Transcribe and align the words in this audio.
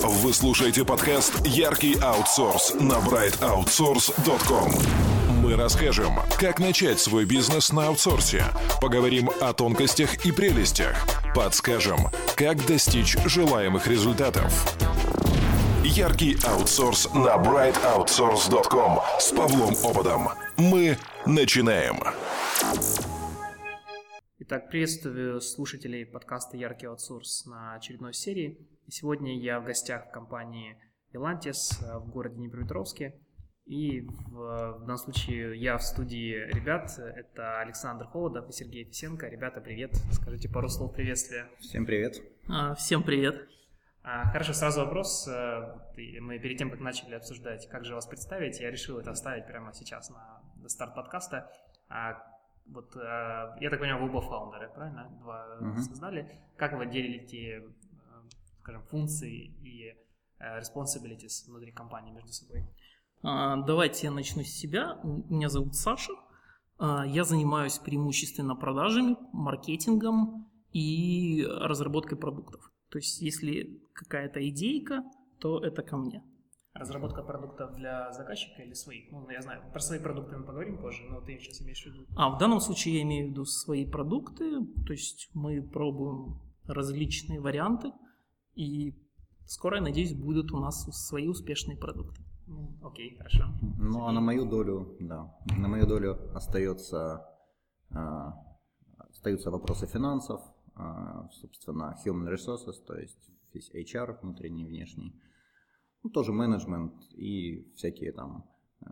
Вы 0.00 0.32
слушаете 0.32 0.84
подкаст 0.84 1.44
«Яркий 1.44 1.98
аутсорс» 2.00 2.74
на 2.74 3.00
brightoutsource.com. 3.00 4.70
Мы 5.42 5.56
расскажем, 5.56 6.20
как 6.38 6.60
начать 6.60 7.00
свой 7.00 7.24
бизнес 7.24 7.72
на 7.72 7.88
аутсорсе, 7.88 8.44
поговорим 8.80 9.28
о 9.40 9.52
тонкостях 9.52 10.24
и 10.24 10.30
прелестях, 10.30 11.04
подскажем, 11.34 11.98
как 12.36 12.64
достичь 12.64 13.16
желаемых 13.24 13.88
результатов. 13.88 14.76
Яркий 15.82 16.38
аутсорс 16.46 17.12
на 17.12 17.34
brightoutsource.com 17.36 19.00
с 19.18 19.32
Павлом 19.32 19.74
Ободом. 19.84 20.28
Мы 20.56 20.96
начинаем. 21.26 21.96
Итак, 24.38 24.70
приветствую 24.70 25.40
слушателей 25.40 26.06
подкаста 26.06 26.56
«Яркий 26.56 26.86
аутсорс» 26.86 27.46
на 27.46 27.74
очередной 27.74 28.14
серии. 28.14 28.56
И 28.88 28.90
сегодня 28.90 29.38
я 29.38 29.60
в 29.60 29.66
гостях 29.66 30.06
в 30.06 30.10
компании 30.12 30.78
Elantis 31.12 31.76
в 32.00 32.08
городе 32.08 32.36
Днепропетровске. 32.36 33.20
И 33.66 34.00
в, 34.00 34.78
в 34.78 34.80
данном 34.80 34.96
случае 34.96 35.60
я 35.60 35.76
в 35.76 35.82
студии 35.82 36.50
ребят. 36.54 36.98
Это 36.98 37.60
Александр 37.60 38.06
Холодов 38.06 38.48
и 38.48 38.52
Сергей 38.52 38.84
Фисенко. 38.86 39.28
Ребята, 39.28 39.60
привет. 39.60 39.94
Скажите 40.12 40.48
пару 40.48 40.70
слов 40.70 40.94
приветствия. 40.94 41.50
Всем 41.60 41.84
привет. 41.84 42.16
А, 42.48 42.74
всем 42.76 43.02
привет. 43.02 43.46
А, 44.02 44.30
хорошо, 44.30 44.54
сразу 44.54 44.80
вопрос. 44.80 45.28
Мы 45.28 46.38
перед 46.38 46.56
тем, 46.56 46.70
как 46.70 46.80
начали 46.80 47.14
обсуждать, 47.14 47.68
как 47.68 47.84
же 47.84 47.94
вас 47.94 48.06
представить, 48.06 48.58
я 48.58 48.70
решил 48.70 48.98
это 48.98 49.10
оставить 49.10 49.46
прямо 49.46 49.74
сейчас 49.74 50.08
на 50.08 50.40
старт 50.66 50.94
подкаста. 50.94 51.52
А, 51.90 52.16
вот, 52.70 52.94
э, 52.96 53.56
я 53.60 53.70
так 53.70 53.80
понимаю, 53.80 54.02
вы 54.02 54.10
оба 54.10 54.20
фаундеры, 54.20 54.68
правильно? 54.68 55.08
Два 55.20 55.58
uh-huh. 55.60 55.78
создали. 55.78 56.30
Как 56.56 56.74
вы 56.74 56.86
делите, 56.86 57.58
э, 57.58 57.62
скажем, 58.68 58.82
функции 58.82 59.54
и 59.62 59.94
э, 60.38 60.60
responsibilities 60.60 61.46
внутри 61.46 61.72
компании 61.72 62.12
между 62.12 62.32
собой? 62.32 62.66
А, 63.22 63.56
давайте 63.56 64.06
я 64.06 64.12
начну 64.12 64.42
с 64.42 64.48
себя. 64.48 65.00
Меня 65.02 65.48
зовут 65.48 65.74
Саша. 65.74 66.12
А, 66.78 67.06
я 67.06 67.24
занимаюсь 67.24 67.78
преимущественно 67.78 68.54
продажами, 68.54 69.16
маркетингом 69.32 70.50
и 70.72 71.46
разработкой 71.48 72.18
продуктов. 72.18 72.70
То 72.90 72.98
есть, 72.98 73.22
если 73.22 73.80
какая-то 73.94 74.46
идейка, 74.46 75.02
то 75.40 75.64
это 75.64 75.82
ко 75.82 75.96
мне. 75.96 76.22
Разработка 76.74 77.22
продуктов 77.22 77.74
для 77.74 78.12
заказчика 78.12 78.62
или 78.62 78.74
своих? 78.74 79.10
Ну, 79.10 79.28
я 79.30 79.40
знаю, 79.40 79.62
про 79.72 79.80
свои 79.80 79.98
продукты 79.98 80.36
мы 80.36 80.44
поговорим 80.44 80.78
позже, 80.78 81.04
но 81.08 81.22
ты 81.22 81.38
сейчас 81.38 81.62
имеешь 81.62 81.82
в 81.82 81.86
виду? 81.86 82.04
А, 82.16 82.28
в 82.28 82.38
данном 82.38 82.60
случае 82.60 82.96
я 82.96 83.02
имею 83.02 83.28
в 83.28 83.30
виду 83.30 83.46
свои 83.46 83.86
продукты, 83.86 84.60
то 84.86 84.92
есть 84.92 85.30
мы 85.32 85.62
пробуем 85.62 86.38
различные 86.66 87.40
варианты, 87.40 87.92
и 88.58 88.92
скоро, 89.46 89.76
я 89.76 89.82
надеюсь, 89.82 90.14
будут 90.14 90.52
у 90.52 90.58
нас 90.58 90.84
свои 91.06 91.28
успешные 91.28 91.76
продукты. 91.76 92.22
Ну, 92.46 92.76
окей, 92.82 93.16
хорошо. 93.16 93.44
Ну, 93.78 94.04
а 94.06 94.12
на 94.12 94.20
мою 94.20 94.46
долю, 94.46 94.96
да, 95.00 95.34
на 95.58 95.68
мою 95.68 95.86
долю 95.86 96.16
остается, 96.34 97.24
э, 97.90 98.32
остаются 99.10 99.50
вопросы 99.50 99.86
финансов, 99.86 100.40
э, 100.76 101.28
собственно, 101.30 101.96
human 102.04 102.28
resources, 102.32 102.84
то 102.86 102.94
есть 102.94 103.30
весь 103.54 103.70
HR, 103.74 104.18
внутренний 104.22 104.66
внешний, 104.66 105.14
ну, 106.02 106.10
тоже 106.10 106.32
менеджмент 106.32 106.94
и 107.12 107.72
всякие 107.76 108.12
там 108.12 108.44
э, 108.80 108.86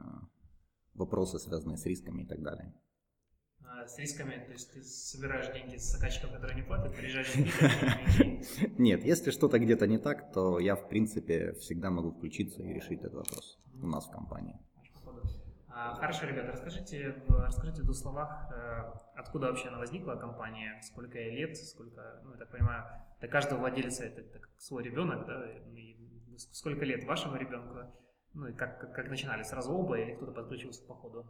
вопросы, 0.94 1.39
связанные 1.39 1.77
с 1.77 1.87
рисками 1.87 2.22
и 2.22 2.27
так 2.27 2.42
далее. 2.42 2.72
А 3.78 3.86
с 3.86 3.98
рисками, 3.98 4.42
то 4.46 4.52
есть 4.52 4.72
ты 4.72 4.82
собираешь 4.82 5.52
деньги 5.52 5.77
с 5.77 5.92
заказчиков, 5.92 6.32
которые 6.32 6.56
не 6.56 6.62
платят, 6.62 6.96
приезжаешь 6.96 7.34
Нет, 8.78 9.05
если 9.05 9.30
что-то 9.30 9.58
где-то 9.58 9.86
не 9.86 9.98
так, 9.98 10.32
то 10.32 10.58
я, 10.58 10.77
в 10.77 10.88
принципе, 10.88 11.52
всегда 11.55 11.91
могу 11.91 12.10
включиться 12.10 12.62
и 12.62 12.72
решить 12.72 13.00
этот 13.00 13.14
вопрос 13.14 13.58
у 13.82 13.86
нас 13.86 14.06
в 14.06 14.10
компании. 14.10 14.58
А, 15.69 15.94
хорошо, 15.94 16.27
ребята, 16.27 16.52
расскажите, 16.52 17.16
расскажите 17.28 17.82
в 17.82 17.84
двух 17.84 17.97
словах, 17.97 18.50
э, 18.50 18.92
откуда 19.14 19.48
вообще 19.48 19.69
она 19.69 19.78
возникла, 19.78 20.14
компания, 20.14 20.81
сколько 20.82 21.19
ей 21.19 21.37
лет, 21.37 21.54
сколько, 21.58 22.22
ну, 22.25 22.32
я 22.32 22.38
так 22.38 22.50
понимаю, 22.50 22.87
для 23.20 23.28
каждого 23.28 23.58
владельца 23.58 24.04
это, 24.04 24.22
это 24.22 24.41
свой 24.56 24.84
ребенок, 24.84 25.26
да, 25.26 25.53
и 25.53 25.97
сколько 26.38 26.82
лет 26.87 27.04
вашему 27.04 27.37
ребенку? 27.37 27.93
Ну 28.36 28.48
и 28.48 28.52
как, 28.52 28.78
как, 28.94 29.08
начинали? 29.08 29.42
Сразу 29.42 29.72
оба 29.72 29.98
или 29.98 30.14
кто-то 30.14 30.32
подключился 30.32 30.84
по 30.86 30.94
ходу? 30.94 31.24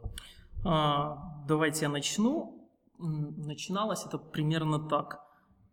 А, 0.65 1.45
давайте 1.47 1.85
я 1.85 1.89
начну. 1.89 2.69
Начиналось 2.99 4.05
это 4.05 4.17
примерно 4.17 4.89
так. 4.89 5.23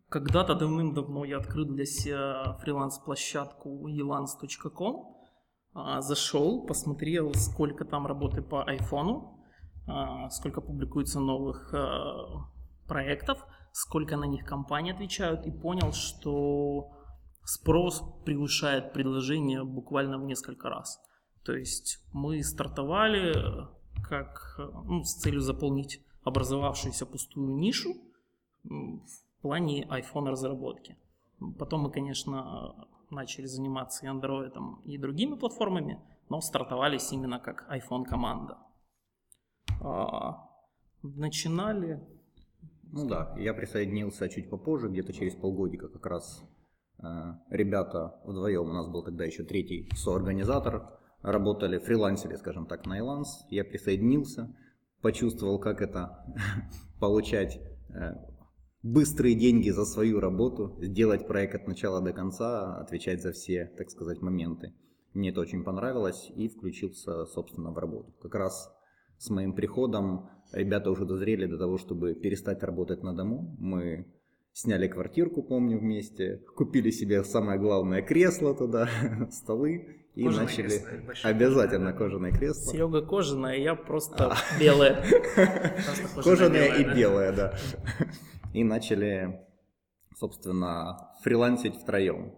Когда-то 0.09 0.55
давным-давно 0.55 1.25
я 1.25 1.39
открыл 1.39 1.65
для 1.67 1.87
себя 1.87 2.57
фриланс-площадку 2.61 3.89
elance.com. 3.89 5.17
А, 5.75 6.01
зашел, 6.01 6.67
посмотрел, 6.67 7.35
сколько 7.35 7.85
там 7.85 8.07
работы 8.07 8.41
по 8.41 8.63
айфону, 8.63 9.45
а, 9.89 10.31
сколько 10.31 10.61
публикуется 10.61 11.19
новых 11.19 11.75
а, 11.75 12.47
проектов, 12.87 13.45
сколько 13.73 14.17
на 14.17 14.27
них 14.27 14.45
компании 14.45 14.93
отвечают, 14.93 15.47
и 15.47 15.51
понял, 15.51 15.93
что 15.93 16.93
спрос 17.43 18.05
превышает 18.25 18.93
предложение 18.93 19.65
буквально 19.65 20.19
в 20.19 20.27
несколько 20.27 20.69
раз. 20.69 21.01
То 21.45 21.55
есть 21.55 22.01
мы 22.13 22.43
стартовали 22.43 23.35
как 24.09 24.55
ну, 24.59 25.03
с 25.05 25.15
целью 25.15 25.41
заполнить 25.41 26.01
образовавшуюся 26.23 27.07
пустую 27.07 27.55
нишу 27.57 27.95
в 28.63 29.43
плане 29.43 29.85
iPhone 29.85 30.29
разработки. 30.29 30.97
Потом 31.59 31.83
мы, 31.83 31.91
конечно, 31.91 32.87
начали 33.11 33.47
заниматься 33.47 34.07
и 34.07 34.09
Android 34.09 34.55
и 34.85 34.97
другими 34.99 35.35
платформами, 35.35 36.01
но 36.29 36.41
стартовались 36.41 37.13
именно 37.13 37.39
как 37.39 37.67
iPhone 37.71 38.05
команда. 38.05 38.59
А, 39.83 40.49
начинали. 41.03 42.03
Ну 42.85 43.07
да, 43.07 43.35
я 43.37 43.53
присоединился 43.53 44.29
чуть 44.29 44.49
попозже, 44.49 44.89
где-то 44.89 45.13
через 45.13 45.35
полгодика 45.35 45.89
как 45.89 46.07
раз 46.07 46.43
Э, 47.03 47.35
ребята 47.51 48.15
вдвоем, 48.25 48.71
у 48.71 48.73
нас 48.73 48.89
был 48.89 49.03
тогда 49.03 49.25
еще 49.25 49.45
третий 49.45 49.91
соорганизатор, 49.95 50.99
работали, 51.25 51.79
фрилансили, 51.79 52.37
скажем 52.37 52.67
так, 52.67 52.87
на 52.87 52.99
Иланс. 52.99 53.47
Я 53.49 53.65
присоединился, 53.65 54.55
почувствовал, 55.01 55.59
как 55.59 55.81
это 55.81 56.25
получать 57.01 57.59
э, 57.89 58.13
быстрые 58.83 59.35
деньги 59.35 59.71
за 59.71 59.87
свою 59.87 60.21
работу, 60.21 60.79
сделать 60.81 61.27
проект 61.27 61.55
от 61.55 61.67
начала 61.67 62.01
до 62.03 62.13
конца, 62.13 62.77
отвечать 62.77 63.23
за 63.23 63.33
все, 63.33 63.73
так 63.77 63.91
сказать, 63.91 64.21
моменты. 64.21 64.75
Мне 65.15 65.31
это 65.31 65.41
очень 65.41 65.65
понравилось 65.65 66.31
и 66.37 66.49
включился, 66.49 67.25
собственно, 67.25 67.73
в 67.73 67.79
работу. 67.79 68.13
Как 68.21 68.35
раз 68.35 68.71
с 69.17 69.31
моим 69.31 69.55
приходом 69.55 70.29
ребята 70.53 70.91
уже 70.91 71.07
дозрели 71.07 71.47
до 71.47 71.57
того, 71.57 71.79
чтобы 71.79 72.15
перестать 72.15 72.63
работать 72.63 73.03
на 73.03 73.15
дому. 73.15 73.57
Мы 73.59 74.07
Сняли 74.57 74.87
квартирку, 74.87 75.43
помню, 75.43 75.81
вместе. 75.81 76.41
Купили 76.55 76.91
себе 76.91 77.25
самое 77.25 77.59
главное 77.59 78.03
кресло 78.03 78.55
туда, 78.55 78.89
столы. 79.33 80.07
И 80.15 80.23
кожаное 80.23 80.47
начали 80.47 80.69
кресло, 80.69 81.29
обязательно 81.29 81.91
да, 81.91 81.99
кожаное 81.99 82.31
кресло. 82.31 82.73
Серега 82.73 83.03
кожаное, 83.03 83.57
я 83.57 83.75
просто 83.75 84.33
а. 84.33 84.37
белое. 84.61 85.05
Кожаное 86.23 86.69
и 86.77 86.85
белое, 86.85 87.33
да. 87.33 87.59
И 88.53 88.63
начали, 88.63 89.41
собственно, 90.17 91.11
фрилансить 91.25 91.75
втроем. 91.75 92.33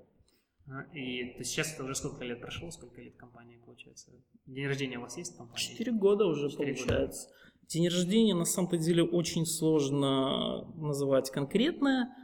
А, 0.68 0.86
и 0.94 1.36
то 1.36 1.44
сейчас 1.44 1.74
это 1.74 1.84
уже 1.84 1.94
сколько 1.96 2.24
лет 2.24 2.40
прошло, 2.40 2.70
сколько 2.70 2.98
лет 3.02 3.14
компании 3.16 3.58
получается? 3.62 4.10
День 4.46 4.66
рождения 4.68 4.96
у 4.96 5.02
вас 5.02 5.18
есть 5.18 5.34
в 5.34 5.36
компании? 5.36 5.60
Четыре 5.60 5.92
года 5.92 6.24
уже 6.24 6.48
получается. 6.48 7.28
Года. 7.28 7.36
День 7.68 7.88
рождения 7.88 8.34
на 8.34 8.44
самом-то 8.44 8.78
деле 8.78 9.02
очень 9.02 9.44
сложно 9.44 10.64
называть 10.76 11.30
конкретное, 11.30 12.14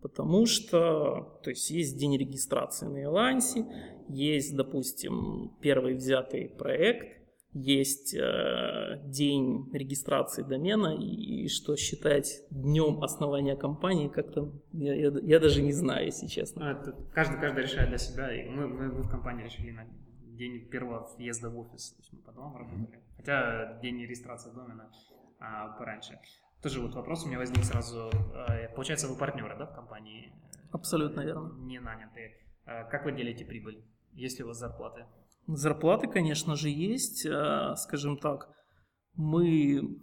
потому 0.00 0.46
что 0.46 1.40
то 1.42 1.50
есть, 1.50 1.70
есть 1.70 1.98
день 1.98 2.16
регистрации 2.16 2.86
на 2.86 3.02
Элансе, 3.02 3.66
есть, 4.08 4.56
допустим, 4.56 5.56
первый 5.60 5.94
взятый 5.94 6.48
проект, 6.48 7.22
есть 7.54 8.14
э, 8.14 9.00
день 9.04 9.68
регистрации 9.72 10.42
домена, 10.42 10.96
и, 10.96 11.44
и 11.44 11.48
что 11.48 11.76
считать 11.76 12.44
днем 12.50 13.02
основания 13.02 13.56
компании, 13.56 14.08
как-то 14.08 14.52
я, 14.72 14.94
я, 14.94 15.12
я 15.22 15.38
даже 15.38 15.60
не 15.62 15.72
знаю, 15.72 16.06
если 16.06 16.26
честно. 16.26 16.70
А, 16.70 16.74
каждый, 17.12 17.40
каждый 17.40 17.64
решает 17.64 17.90
для 17.90 17.98
себя, 17.98 18.34
и 18.34 18.48
мы, 18.48 18.68
мы, 18.68 18.92
мы 18.92 19.02
в 19.02 19.08
компании 19.10 19.44
решили 19.44 19.70
на 19.70 19.84
день 20.28 20.66
первого 20.70 21.10
въезда 21.18 21.50
в 21.50 21.58
офис, 21.58 21.90
то 21.90 22.00
есть 22.00 22.12
мы 22.12 22.20
по 22.20 22.32
домам 22.32 22.56
работали. 22.56 23.00
Хотя 23.22 23.78
день 23.80 24.02
регистрации 24.02 24.50
домена 24.50 24.90
а, 25.38 25.68
пораньше. 25.78 26.18
Тоже 26.60 26.80
вот 26.80 26.94
вопрос 26.94 27.24
у 27.24 27.28
меня 27.28 27.38
возник 27.38 27.62
сразу. 27.62 28.10
А, 28.34 28.68
получается, 28.74 29.06
вы 29.06 29.16
партнеры, 29.16 29.56
да, 29.56 29.66
в 29.66 29.74
компании? 29.74 30.32
Абсолютно 30.72 31.20
верно. 31.20 31.52
Не 31.58 31.78
нанятые. 31.78 32.32
А, 32.66 32.82
как 32.82 33.04
вы 33.04 33.12
делите 33.12 33.44
прибыль? 33.44 33.84
Есть 34.12 34.38
ли 34.38 34.44
у 34.44 34.48
вас 34.48 34.58
зарплаты? 34.58 35.06
Зарплаты, 35.46 36.08
конечно 36.08 36.56
же, 36.56 36.68
есть. 36.68 37.24
А, 37.24 37.76
скажем 37.76 38.18
так, 38.18 38.48
мы 39.14 39.98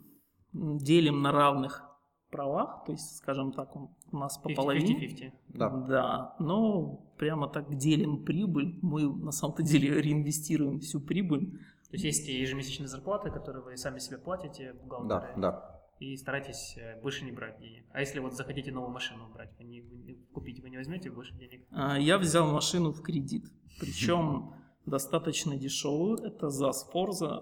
делим 0.53 1.21
на 1.21 1.33
равных 1.33 1.83
правах, 2.31 2.85
то 2.85 2.93
есть, 2.93 3.17
скажем 3.17 3.51
так, 3.51 3.75
у 3.75 3.89
нас 4.13 4.37
по 4.37 4.49
половине. 4.53 5.09
50-50. 5.09 5.33
Да. 5.49 5.69
Да, 5.69 6.35
но 6.39 7.03
прямо 7.17 7.49
так 7.49 7.75
делим 7.75 8.23
прибыль. 8.23 8.79
Мы 8.81 9.13
на 9.13 9.31
самом-то 9.31 9.61
деле 9.61 10.01
реинвестируем 10.01 10.79
всю 10.79 11.01
прибыль. 11.01 11.59
То 11.89 11.95
есть 11.95 12.05
есть 12.05 12.27
ежемесячные 12.27 12.87
зарплаты, 12.87 13.31
которые 13.31 13.63
вы 13.63 13.75
сами 13.77 13.99
себе 13.99 14.17
платите, 14.17 14.73
Да, 14.73 14.79
бухгалтеры, 14.83 15.33
да. 15.37 15.81
и 15.99 16.15
старайтесь 16.17 16.75
э, 16.77 17.01
больше 17.01 17.25
не 17.25 17.31
брать 17.31 17.59
денег. 17.59 17.85
А 17.91 17.99
если 17.99 18.19
вот 18.19 18.33
захотите 18.33 18.71
новую 18.71 18.91
машину 18.91 19.27
брать, 19.33 19.49
вы 19.57 19.63
не, 19.65 19.81
вы 19.81 19.97
не- 19.97 20.13
купить, 20.33 20.61
вы 20.61 20.69
не 20.69 20.77
возьмете 20.77 21.09
больше 21.09 21.33
денег? 21.35 21.65
А, 21.71 21.97
Я 21.97 22.17
взял 22.19 22.51
машину 22.51 22.91
в 22.91 23.01
кредит, 23.01 23.45
причем 23.79 24.53
достаточно 24.85 25.57
дешевую. 25.57 26.17
Это 26.23 26.49
ЗАЗ 26.49 26.89
Форза. 26.91 27.41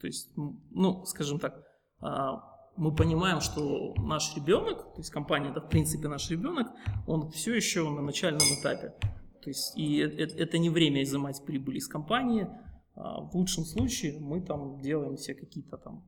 То 0.00 0.06
есть, 0.06 0.32
ну, 0.70 1.04
скажем 1.04 1.38
так, 1.38 1.62
а, 2.00 2.42
мы 2.76 2.94
понимаем, 2.94 3.40
что 3.42 3.94
наш 3.98 4.34
ребенок, 4.34 4.78
то 4.94 4.98
есть 4.98 5.10
компания, 5.10 5.50
это 5.50 5.60
в 5.60 5.68
принципе 5.68 6.08
наш 6.08 6.30
ребенок, 6.30 6.68
он 7.06 7.30
все 7.30 7.54
еще 7.54 7.88
на 7.90 8.00
начальном 8.00 8.40
этапе. 8.58 8.94
То 9.42 9.50
есть 9.50 9.76
и 9.78 9.98
это 9.98 10.56
не 10.56 10.70
время 10.70 11.02
изымать 11.02 11.44
прибыль 11.44 11.76
из 11.76 11.88
компании. 11.88 12.48
А, 12.94 13.20
В 13.20 13.34
лучшем 13.34 13.64
случае 13.64 14.18
мы 14.20 14.40
там 14.40 14.80
делаем 14.80 15.16
все 15.16 15.34
какие-то 15.34 15.76
там, 15.78 16.02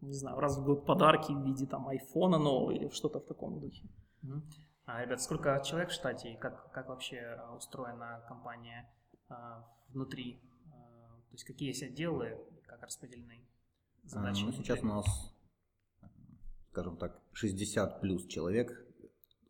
не 0.00 0.12
знаю, 0.14 0.38
раз 0.40 0.58
в 0.58 0.64
год 0.64 0.86
подарки 0.86 1.32
в 1.32 1.44
виде 1.44 1.66
там 1.66 1.88
айфона 1.88 2.38
нового 2.38 2.70
или 2.70 2.88
что-то 2.88 3.18
в 3.20 3.26
таком 3.26 3.60
духе. 3.60 3.82
А, 4.86 5.02
ребят, 5.04 5.20
сколько 5.20 5.60
человек 5.64 5.90
в 5.90 5.92
штате 5.92 6.32
и 6.32 6.36
как, 6.36 6.72
как 6.72 6.88
вообще 6.88 7.16
э, 7.16 7.56
устроена 7.56 8.24
компания 8.26 8.90
э, 9.28 9.34
внутри? 9.90 10.40
Э, 10.66 10.70
То 11.28 11.32
есть 11.32 11.44
какие 11.44 11.68
есть 11.68 11.82
отделы, 11.82 12.38
как 12.66 12.82
распределены 12.82 13.40
задачи? 14.02 14.42
А, 14.42 14.46
Ну, 14.46 14.52
сейчас 14.52 14.82
у 14.82 14.86
нас, 14.86 15.06
скажем 16.70 16.96
так, 16.96 17.20
60 17.32 18.00
плюс 18.00 18.26
человек. 18.26 18.84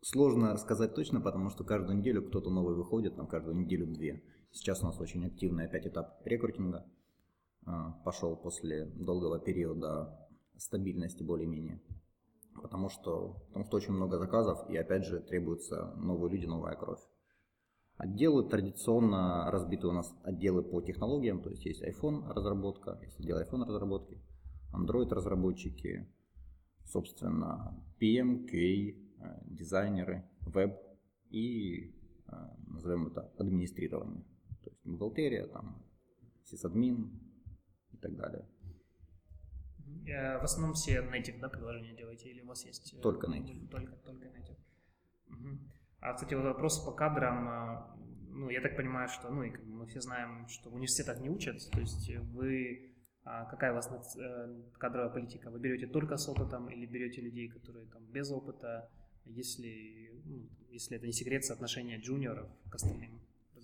Сложно 0.03 0.55
сказать 0.57 0.93
точно, 0.93 1.21
потому 1.21 1.49
что 1.49 1.63
каждую 1.63 1.97
неделю 1.97 2.27
кто-то 2.27 2.49
новый 2.51 2.75
выходит, 2.75 3.15
там 3.15 3.27
каждую 3.27 3.55
неделю 3.55 3.87
две. 3.87 4.23
Сейчас 4.51 4.83
у 4.83 4.85
нас 4.85 4.99
очень 4.99 5.25
активный 5.25 5.65
опять 5.65 5.87
этап 5.87 6.21
рекрутинга. 6.25 6.85
А, 7.65 7.91
Пошел 8.03 8.35
после 8.35 8.85
долгого 8.85 9.39
периода 9.39 10.27
стабильности 10.57 11.23
более-менее. 11.23 11.81
Потому 12.61 12.89
что, 12.89 13.43
потому 13.47 13.65
что 13.65 13.77
очень 13.77 13.93
много 13.93 14.17
заказов 14.17 14.69
и 14.69 14.75
опять 14.75 15.05
же 15.05 15.21
требуются 15.21 15.93
новые 15.95 16.31
люди, 16.31 16.45
новая 16.45 16.75
кровь. 16.75 16.99
Отделы 17.95 18.47
традиционно 18.49 19.49
разбиты 19.51 19.87
у 19.87 19.91
нас 19.91 20.13
отделы 20.23 20.63
по 20.63 20.81
технологиям, 20.81 21.41
то 21.41 21.49
есть 21.49 21.65
есть 21.65 21.83
iPhone 21.83 22.27
разработка, 22.33 22.99
есть 23.03 23.19
отдел 23.19 23.39
iPhone 23.39 23.65
разработки, 23.65 24.19
Android 24.73 25.09
разработчики, 25.09 26.07
собственно, 26.83 27.79
PM, 27.99 28.47
QA, 28.49 28.95
дизайнеры, 29.45 30.27
веб 30.41 30.77
и, 31.29 31.93
э, 32.27 32.31
назовем 32.67 33.07
это, 33.07 33.31
администрирование. 33.37 34.25
Бухгалтерия, 34.83 35.47
там, 35.47 35.83
сисадмин 36.43 37.11
и 37.93 37.97
так 37.97 38.15
далее. 38.15 38.47
Э, 40.07 40.39
В 40.39 40.43
основном 40.43 40.73
все 40.73 41.01
native 41.01 41.39
да, 41.39 41.49
приложения 41.49 41.93
делаете 41.95 42.29
или 42.29 42.41
у 42.41 42.47
вас 42.47 42.65
есть? 42.65 42.93
э, 42.93 43.01
Только 43.01 43.27
native. 43.27 43.67
Только, 43.69 43.95
только 43.97 44.25
native. 44.27 44.57
Мгм. 45.27 45.71
А, 45.99 46.13
кстати, 46.13 46.33
вот 46.33 46.43
вопрос 46.45 46.83
по 46.83 46.91
кадрам. 46.91 47.47
э, 47.49 48.01
Ну, 48.33 48.49
я 48.49 48.61
так 48.61 48.77
понимаю, 48.77 49.09
что, 49.09 49.29
ну, 49.29 49.43
и 49.43 49.51
как 49.51 49.61
бы 49.65 49.73
мы 49.73 49.85
все 49.87 49.99
знаем, 49.99 50.47
что 50.47 50.69
в 50.69 50.73
университетах 50.75 51.19
не 51.19 51.29
учат. 51.29 51.57
То 51.71 51.79
есть 51.81 52.09
вы, 52.33 52.95
а, 53.23 53.45
какая 53.45 53.71
у 53.71 53.75
вас 53.75 53.87
кадровая 54.79 55.09
политика? 55.09 55.51
Вы 55.51 55.59
берете 55.59 55.85
только 55.87 56.15
с 56.15 56.29
опытом 56.29 56.69
или 56.69 56.85
берете 56.85 57.21
людей, 57.21 57.49
которые 57.49 57.85
там 57.87 58.03
без 58.05 58.31
опыта? 58.31 58.89
Если, 59.25 60.11
ну, 60.25 60.47
если 60.71 60.95
это 60.97 61.05
не 61.07 61.11
секрет, 61.13 61.43
соотношение 61.43 61.99
джуниоров 61.99 62.47
к 62.69 62.75
остальным? 62.75 63.19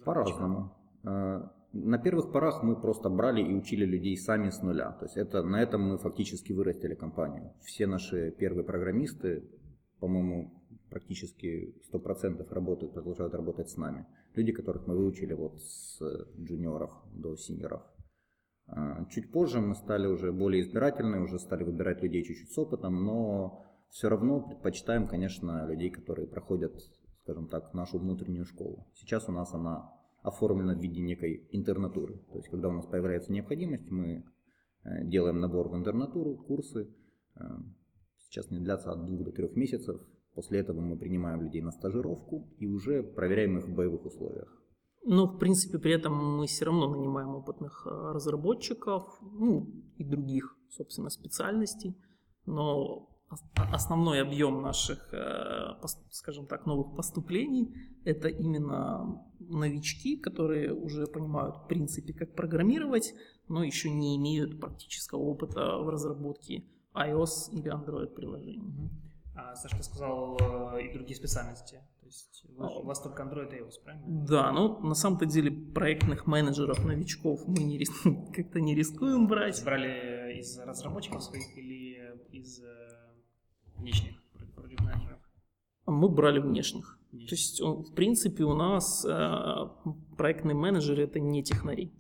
По-разному. 0.06 0.76
Э, 1.08 1.48
На 1.74 1.98
первых 1.98 2.32
порах 2.32 2.64
мы 2.64 2.76
просто 2.76 3.10
брали 3.10 3.42
и 3.42 3.54
учили 3.54 3.86
людей 3.86 4.18
сами 4.18 4.50
с 4.50 4.62
нуля. 4.64 4.92
То 5.00 5.06
есть 5.06 5.18
это, 5.18 5.44
на 5.44 5.62
этом 5.62 5.82
мы 5.82 5.98
фактически 5.98 6.54
вырастили 6.54 6.96
компанию. 6.96 7.54
Все 7.62 7.88
наши 7.88 8.32
первые 8.32 8.64
программисты, 8.64 9.44
по-моему, 10.00 10.52
практически 10.90 11.76
100% 11.94 12.54
работают, 12.54 12.94
продолжают 12.94 13.34
работать 13.34 13.70
с 13.70 13.78
нами. 13.78 14.06
Люди, 14.36 14.52
которых 14.54 14.88
мы 14.88 14.96
выучили 14.96 15.34
вот 15.34 15.60
с 15.62 16.02
джуниоров 16.40 16.92
до 17.14 17.36
синьоров. 17.36 17.84
А, 18.68 19.06
Чуть 19.12 19.32
позже 19.32 19.60
мы 19.60 19.76
стали 19.76 20.08
уже 20.08 20.32
более 20.32 20.62
избирательны, 20.62 21.22
уже 21.22 21.38
стали 21.40 21.64
выбирать 21.64 22.02
людей 22.02 22.24
чуть-чуть 22.24 22.52
с 22.52 22.58
опытом, 22.58 23.04
но 23.04 23.66
все 23.90 24.10
равно 24.10 24.42
предпочитаем, 24.42 25.08
конечно, 25.08 25.68
людей, 25.68 25.90
которые 25.90 26.28
проходят, 26.28 26.74
скажем 27.24 27.48
так, 27.48 27.74
нашу 27.74 28.00
внутреннюю 28.00 28.46
школу. 28.46 28.88
Сейчас 28.96 29.30
у 29.30 29.32
нас 29.32 29.54
она 29.54 29.97
оформлена 30.28 30.76
в 30.76 30.80
виде 30.80 31.02
некой 31.02 31.48
интернатуры. 31.52 32.18
То 32.32 32.38
есть, 32.38 32.50
когда 32.50 32.70
у 32.70 32.74
нас 32.74 32.86
появляется 32.86 33.32
необходимость, 33.32 33.90
мы 33.90 34.24
э, 34.84 35.06
делаем 35.06 35.40
набор 35.40 35.70
в 35.70 35.76
интернатуру, 35.76 36.36
курсы. 36.36 36.94
Э, 37.36 37.44
Сейчас 38.30 38.52
не 38.52 38.60
длятся 38.60 38.92
от 38.92 39.06
двух 39.06 39.24
до 39.24 39.32
трех 39.32 39.56
месяцев. 39.56 40.02
После 40.34 40.60
этого 40.60 40.82
мы 40.82 40.98
принимаем 40.98 41.42
людей 41.42 41.62
на 41.62 41.72
стажировку 41.72 42.54
и 42.60 42.68
уже 42.68 43.02
проверяем 43.02 43.58
их 43.58 43.68
в 43.68 43.74
боевых 43.74 44.06
условиях. 44.06 44.54
Но, 45.06 45.26
в 45.26 45.40
принципе, 45.40 45.80
при 45.80 45.94
этом 45.94 46.14
мы 46.14 46.46
все 46.48 46.66
равно 46.66 46.90
нанимаем 46.90 47.30
опытных 47.30 47.88
э, 47.88 47.90
разработчиков, 47.90 49.18
ну, 49.22 49.72
и 49.96 50.04
других, 50.04 50.58
собственно, 50.70 51.10
специальностей. 51.10 51.96
Но 52.46 53.07
основной 53.56 54.22
объем 54.22 54.62
наших, 54.62 55.14
э, 55.14 55.76
скажем 56.12 56.48
так, 56.48 56.66
новых 56.66 56.96
поступлений– 56.96 57.74
это 58.06 58.28
именно 58.30 59.22
новички, 59.40 60.18
которые 60.18 60.74
уже 60.74 61.08
понимают, 61.08 61.58
в 61.58 61.68
принципе, 61.68 62.14
как 62.14 62.36
программировать, 62.36 63.14
но 63.48 63.64
еще 63.64 63.90
не 63.90 64.16
имеют 64.18 64.60
практического 64.60 65.20
опыта 65.20 65.78
в 65.78 65.90
разработке 65.90 66.64
iOS 66.94 67.52
или 67.52 67.72
Android 67.72 68.14
приложений. 68.14 68.92
А, 69.36 69.56
Саша, 69.56 69.78
ты 69.78 69.84
сказал 69.84 70.38
э, 70.40 70.84
и 70.84 70.94
другие 70.94 71.16
специальности. 71.16 71.80
То 72.00 72.06
есть 72.06 72.46
вы- 72.56 72.82
у 72.82 72.86
вас 72.86 73.02
только 73.02 73.24
Android 73.24 73.54
и 73.56 73.62
iOS, 73.62 73.84
правильно? 73.84 74.06
Да, 74.08 74.52
ну 74.52 74.80
на 74.80 74.96
самом-то 74.96 75.26
деле 75.26 75.52
проектных 75.52 76.26
менеджеров, 76.26 76.84
новичков 76.84 77.46
мы 77.46 77.64
не 77.64 77.86
как-то 78.34 78.60
не 78.62 78.74
рискуем 78.74 79.28
брать. 79.28 79.64
Брали 79.64 80.40
из 80.40 80.58
разработчиков 80.60 81.22
своих 81.24 81.58
или 81.58 81.98
из 82.32 82.62
внешних 83.78 84.22
продукт 84.56 84.80
менеджеров? 84.82 85.20
Мы 85.86 86.10
брали 86.10 86.40
внешних. 86.40 87.00
Внешних. 87.12 87.30
То 87.30 87.36
есть, 87.36 87.62
он- 87.62 87.84
в 87.84 87.94
принципе, 87.96 88.44
у 88.44 88.54
нас 88.54 89.06
э, 89.06 89.70
проектные 90.18 90.56
менеджеры 90.56 91.04
это 91.04 91.20
не 91.20 91.44
технари. 91.44 91.92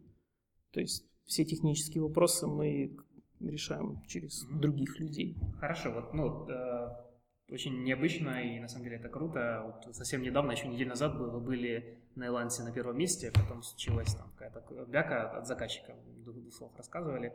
То 0.71 0.79
есть 0.81 1.05
все 1.25 1.45
технические 1.45 2.03
вопросы 2.03 2.47
мы 2.47 2.95
решаем 3.39 4.01
через 4.07 4.43
Мгм. 4.43 4.61
других 4.61 4.99
людей. 4.99 5.37
Хорошо, 5.59 5.91
вот, 5.91 6.13
ну, 6.13 6.47
э, 6.49 6.87
очень 7.49 7.83
необычно 7.83 8.41
и 8.43 8.59
на 8.59 8.67
самом 8.67 8.83
деле 8.85 8.97
это 8.97 9.09
круто. 9.09 9.63
Вот 9.85 9.95
совсем 9.95 10.21
недавно, 10.21 10.51
еще 10.51 10.67
неделю 10.67 10.89
назад 10.89 11.15
вы 11.15 11.39
были 11.39 11.99
на 12.15 12.27
Илансе 12.27 12.63
на 12.63 12.71
первом 12.73 12.97
месте, 12.97 13.31
потом 13.33 13.61
случилась 13.63 14.13
там 14.15 14.29
какая-то 14.37 14.85
бяка 14.87 15.29
от 15.37 15.47
заказчика, 15.47 15.95
двух 16.25 16.35
слов 16.53 16.75
рассказывали. 16.75 17.33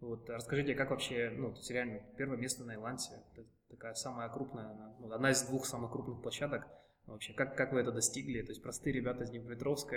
Вот, 0.00 0.28
расскажите, 0.28 0.74
как 0.74 0.90
вообще, 0.90 1.30
ну, 1.34 1.50
то 1.52 1.56
есть 1.58 1.70
реально 1.70 2.00
первое 2.18 2.36
место 2.36 2.64
на 2.64 2.74
Илансе, 2.74 3.22
это 3.32 3.46
такая 3.74 3.94
самая 3.94 4.28
крупная, 4.28 4.70
она, 4.70 4.94
ну, 5.00 5.12
одна 5.12 5.30
из 5.30 5.42
двух 5.42 5.66
самых 5.66 5.90
крупных 5.90 6.22
площадок. 6.22 6.66
Вообще, 7.06 7.32
как, 7.34 7.56
как 7.56 7.72
вы 7.72 7.80
это 7.80 7.92
достигли? 7.92 8.40
То 8.42 8.50
есть 8.50 8.62
простые 8.62 8.94
ребята 8.94 9.24
из 9.24 9.30
Днепропетровска, 9.30 9.96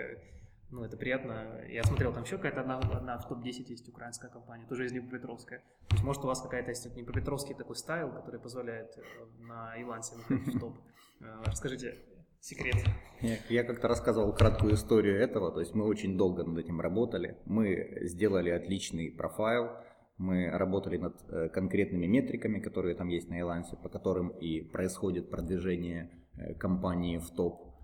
ну, 0.70 0.84
это 0.84 0.98
приятно. 0.98 1.62
Я 1.70 1.84
смотрел, 1.84 2.14
там 2.14 2.24
еще 2.24 2.36
какая-то 2.38 2.62
одна, 2.62 2.80
одна 2.80 3.18
в 3.18 3.28
топ-10 3.28 3.70
есть 3.70 3.88
украинская 3.88 4.30
компания, 4.30 4.66
тоже 4.68 4.86
из 4.86 4.92
Днепропетровска. 4.92 5.62
То 5.88 5.96
есть, 5.96 6.04
может, 6.04 6.24
у 6.24 6.28
вас 6.28 6.42
какая-то 6.42 6.70
есть 6.70 6.94
Днепропетровский 6.94 7.56
такой 7.56 7.76
стайл, 7.76 8.12
который 8.12 8.40
позволяет 8.40 8.98
э, 8.98 9.02
на 9.40 9.82
Илансе 9.82 10.16
в 10.28 10.60
топ. 10.60 10.78
Э, 11.20 11.42
Расскажите 11.46 11.98
секрет. 12.40 12.76
Я, 13.22 13.38
я 13.50 13.64
как-то 13.64 13.88
рассказывал 13.88 14.34
краткую 14.34 14.76
историю 14.76 15.20
этого, 15.20 15.52
то 15.52 15.62
есть 15.62 15.74
мы 15.74 15.86
очень 15.86 16.16
долго 16.16 16.44
над 16.44 16.58
этим 16.60 16.80
работали. 16.80 17.38
Мы 17.46 18.02
сделали 18.04 18.52
отличный 18.52 19.10
профайл, 19.10 19.72
мы 20.18 20.50
работали 20.50 20.98
над 20.98 21.16
э, 21.30 21.50
конкретными 21.50 22.08
метриками, 22.08 22.60
которые 22.60 22.96
там 22.96 23.08
есть 23.08 23.30
на 23.30 23.40
Элансе, 23.40 23.78
по 23.78 23.90
которым 23.90 24.30
и 24.30 24.62
происходит 24.62 25.30
продвижение 25.30 26.10
э, 26.36 26.56
компании 26.56 27.18
в 27.20 27.30
топ. 27.32 27.76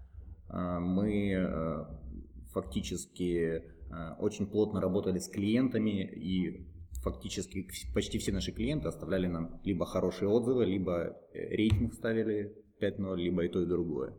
Э, 0.49 0.79
мы 0.79 1.87
фактически 2.51 3.63
очень 4.19 4.47
плотно 4.47 4.81
работали 4.81 5.19
с 5.19 5.27
клиентами 5.29 6.03
и 6.03 6.67
фактически 7.03 7.67
почти 7.93 8.17
все 8.17 8.31
наши 8.31 8.51
клиенты 8.51 8.87
оставляли 8.87 9.27
нам 9.27 9.59
либо 9.63 9.85
хорошие 9.85 10.29
отзывы, 10.29 10.65
либо 10.65 11.15
рейтинг 11.33 11.93
ставили 11.93 12.55
5.0, 12.81 13.17
либо 13.17 13.45
и 13.45 13.49
то, 13.49 13.61
и 13.61 13.67
другое. 13.67 14.15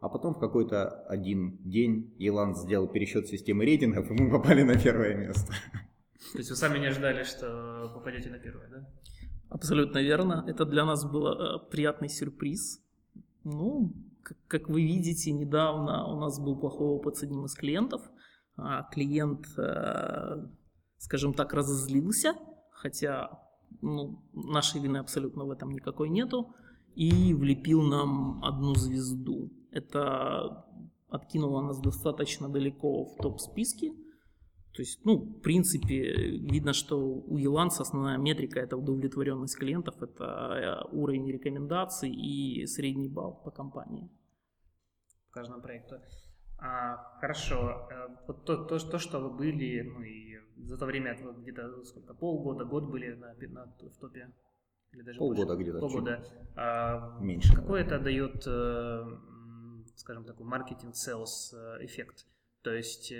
А 0.00 0.08
потом 0.10 0.34
в 0.34 0.38
какой-то 0.38 0.88
один 1.06 1.58
день 1.64 2.14
Елан 2.18 2.54
сделал 2.54 2.88
пересчет 2.88 3.26
системы 3.26 3.64
рейтингов, 3.64 4.10
и 4.10 4.14
мы 4.14 4.30
попали 4.30 4.62
на 4.62 4.78
первое 4.78 5.14
место. 5.14 5.52
То 6.32 6.38
есть 6.38 6.50
вы 6.50 6.56
сами 6.56 6.78
не 6.78 6.86
ожидали, 6.86 7.24
что 7.24 7.90
попадете 7.94 8.30
на 8.30 8.38
первое, 8.38 8.68
да? 8.68 8.88
Абсолютно 9.48 9.98
верно. 9.98 10.44
Это 10.46 10.64
для 10.64 10.84
нас 10.84 11.04
был 11.04 11.28
э, 11.28 11.58
приятный 11.70 12.08
сюрприз. 12.08 12.82
Ну, 13.44 13.92
как, 14.22 14.38
как 14.48 14.68
вы 14.68 14.82
видите, 14.82 15.32
недавно 15.32 16.06
у 16.06 16.18
нас 16.18 16.40
был 16.40 16.58
плохой 16.58 16.88
опыт 16.88 17.16
с 17.16 17.22
одним 17.22 17.44
из 17.44 17.54
клиентов. 17.54 18.02
А 18.56 18.82
клиент, 18.84 19.46
э, 19.58 20.46
скажем 20.98 21.34
так, 21.34 21.52
разозлился, 21.52 22.34
хотя 22.72 23.30
ну, 23.82 24.22
нашей 24.32 24.80
вины 24.80 24.98
абсолютно 24.98 25.44
в 25.44 25.50
этом 25.50 25.70
никакой 25.72 26.08
нету, 26.08 26.54
и 26.94 27.34
влепил 27.34 27.82
нам 27.82 28.42
одну 28.42 28.74
звезду. 28.74 29.52
Это 29.70 30.64
откинуло 31.08 31.60
нас 31.60 31.78
достаточно 31.80 32.48
далеко 32.48 33.04
в 33.04 33.16
топ-списке. 33.18 33.92
То 34.76 34.82
есть, 34.82 35.00
ну, 35.06 35.16
в 35.16 35.40
принципе, 35.40 36.12
видно, 36.52 36.74
что 36.74 36.98
у 36.98 37.38
Еланса 37.38 37.82
основная 37.82 38.18
метрика– 38.18 38.60
это 38.60 38.76
удовлетворенность 38.76 39.56
клиентов, 39.56 40.02
это 40.02 40.24
э, 40.24 40.94
уровень 40.94 41.32
рекомендаций 41.32 42.10
и 42.10 42.66
средний 42.66 43.08
балл 43.08 43.40
по 43.42 43.50
компании. 43.50 44.10
По 45.28 45.40
каждому 45.40 45.62
проекту. 45.62 45.96
А, 46.58 47.18
хорошо. 47.20 47.88
Э, 47.90 48.16
вот 48.26 48.44
то, 48.44 48.64
то, 48.66 48.78
то, 48.78 48.98
что 48.98 49.18
вы 49.18 49.30
были, 49.30 49.80
ну 49.80 50.02
и 50.02 50.36
за 50.58 50.76
то 50.76 50.84
время, 50.84 51.16
где-то 51.38 51.82
сколько, 51.84 52.12
полгода, 52.12 52.66
год 52.66 52.90
были 52.90 53.14
на, 53.14 53.32
на, 53.32 53.64
в 53.64 53.96
топе? 53.98 54.30
Или 54.92 55.00
даже 55.00 55.18
полгода 55.18 55.54
больше? 55.54 55.62
где-то. 55.62 55.78
Полгода. 55.78 56.24
А, 56.54 57.18
меньше. 57.22 57.54
Какой 57.54 57.80
это 57.80 57.98
дает, 57.98 58.46
э, 58.46 59.04
скажем, 59.94 60.24
такой 60.24 60.44
маркетинг-селс 60.44 61.54
эффект? 61.80 62.26
То 62.66 62.74
есть, 62.74 63.12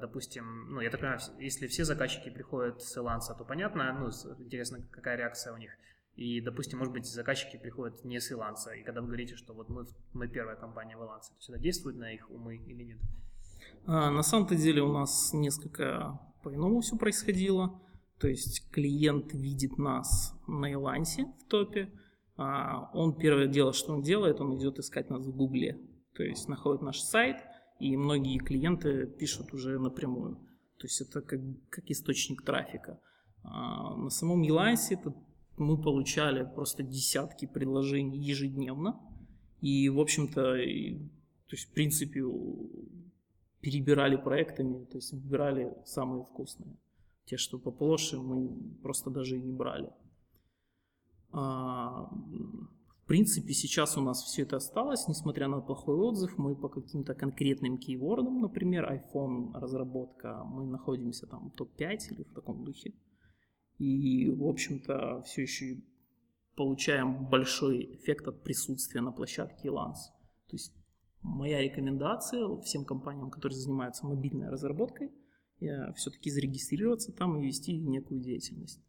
допустим, 0.00 0.68
ну, 0.68 0.80
я 0.80 0.88
так 0.88 1.00
понимаю, 1.00 1.18
если 1.40 1.66
все 1.66 1.84
заказчики 1.84 2.30
приходят 2.30 2.80
с 2.80 2.96
Эланса, 2.96 3.34
то 3.34 3.44
понятно, 3.44 3.92
ну, 3.92 4.06
интересно, 4.38 4.86
какая 4.92 5.16
реакция 5.16 5.52
у 5.52 5.56
них. 5.56 5.72
И, 6.14 6.40
допустим, 6.40 6.78
может 6.78 6.94
быть, 6.94 7.04
заказчики 7.04 7.56
приходят 7.56 8.04
не 8.04 8.20
с 8.20 8.30
Иланса, 8.30 8.70
и 8.70 8.84
когда 8.84 9.00
вы 9.00 9.08
говорите, 9.08 9.34
что 9.34 9.52
вот 9.52 9.68
мы, 9.68 9.84
мы 10.12 10.28
первая 10.28 10.54
компания 10.54 10.96
в 10.96 11.02
Илансе, 11.02 11.30
то 11.30 11.38
есть 11.38 11.50
это 11.50 11.58
действует 11.58 11.96
на 11.96 12.14
их 12.14 12.30
умы 12.30 12.54
или 12.54 12.84
нет? 12.84 13.00
А, 13.84 14.12
на 14.12 14.22
самом-то 14.22 14.54
деле 14.54 14.80
у 14.82 14.92
нас 14.92 15.32
несколько 15.32 16.16
по-иному 16.44 16.80
все 16.80 16.96
происходило. 16.96 17.82
То 18.20 18.28
есть 18.28 18.70
клиент 18.70 19.32
видит 19.32 19.76
нас 19.76 20.40
на 20.46 20.72
Илансе 20.72 21.24
в 21.40 21.48
топе, 21.48 21.90
а 22.36 22.92
он 22.92 23.18
первое 23.18 23.48
дело, 23.48 23.72
что 23.72 23.92
он 23.92 24.02
делает, 24.02 24.40
он 24.40 24.56
идет 24.56 24.78
искать 24.78 25.10
нас 25.10 25.26
в 25.26 25.34
Гугле. 25.34 25.80
То 26.14 26.22
есть 26.22 26.48
находит 26.48 26.82
наш 26.82 27.00
сайт, 27.00 27.38
и 27.84 27.96
многие 27.98 28.38
клиенты 28.38 29.06
пишут 29.06 29.52
уже 29.52 29.78
напрямую. 29.78 30.36
То 30.78 30.86
есть 30.86 31.02
это 31.02 31.20
как, 31.20 31.40
как 31.68 31.90
источник 31.90 32.42
трафика. 32.42 32.98
А 33.42 33.94
на 33.94 34.08
самом 34.08 34.40
Елансе 34.40 34.94
это 34.94 35.14
мы 35.58 35.76
получали 35.76 36.48
просто 36.54 36.82
десятки 36.82 37.46
предложений 37.46 38.18
ежедневно. 38.18 38.98
И, 39.60 39.90
в 39.90 40.00
общем-то, 40.00 40.34
то 40.34 41.56
есть, 41.56 41.68
в 41.68 41.72
принципе, 41.74 42.22
перебирали 43.60 44.16
проектами, 44.16 44.84
то 44.86 44.96
есть 44.96 45.12
выбирали 45.12 45.74
самые 45.84 46.24
вкусные. 46.24 46.78
Те, 47.26 47.36
что 47.36 47.58
поплоше, 47.58 48.16
мы 48.18 48.48
просто 48.82 49.10
даже 49.10 49.36
и 49.36 49.42
не 49.42 49.52
брали. 49.52 49.90
В 53.04 53.06
принципе, 53.06 53.52
сейчас 53.52 53.98
у 53.98 54.00
нас 54.00 54.22
все 54.22 54.42
это 54.44 54.56
осталось, 54.56 55.08
несмотря 55.08 55.46
на 55.46 55.60
плохой 55.60 55.94
отзыв, 55.94 56.38
мы 56.38 56.56
по 56.56 56.70
каким-то 56.70 57.14
конкретным 57.14 57.76
кейвордам, 57.76 58.40
например, 58.40 58.90
iPhone 58.90 59.52
разработка, 59.52 60.42
мы 60.44 60.64
находимся 60.64 61.26
там 61.26 61.50
топ-5 61.50 61.98
или 62.12 62.22
в 62.22 62.32
таком 62.32 62.64
духе. 62.64 62.94
И, 63.76 64.30
в 64.30 64.44
общем-то, 64.44 65.22
все 65.26 65.42
еще 65.42 65.82
получаем 66.56 67.28
большой 67.28 67.94
эффект 67.96 68.26
от 68.26 68.42
присутствия 68.42 69.02
на 69.02 69.12
площадке 69.12 69.68
Elance. 69.68 70.08
То 70.46 70.52
есть 70.52 70.72
моя 71.20 71.60
рекомендация 71.60 72.56
всем 72.62 72.86
компаниям, 72.86 73.30
которые 73.30 73.58
занимаются 73.58 74.06
мобильной 74.06 74.48
разработкой, 74.48 75.12
все-таки 75.94 76.30
зарегистрироваться 76.30 77.12
там 77.12 77.38
и 77.38 77.46
вести 77.46 77.76
некую 77.76 78.22
деятельность. 78.22 78.80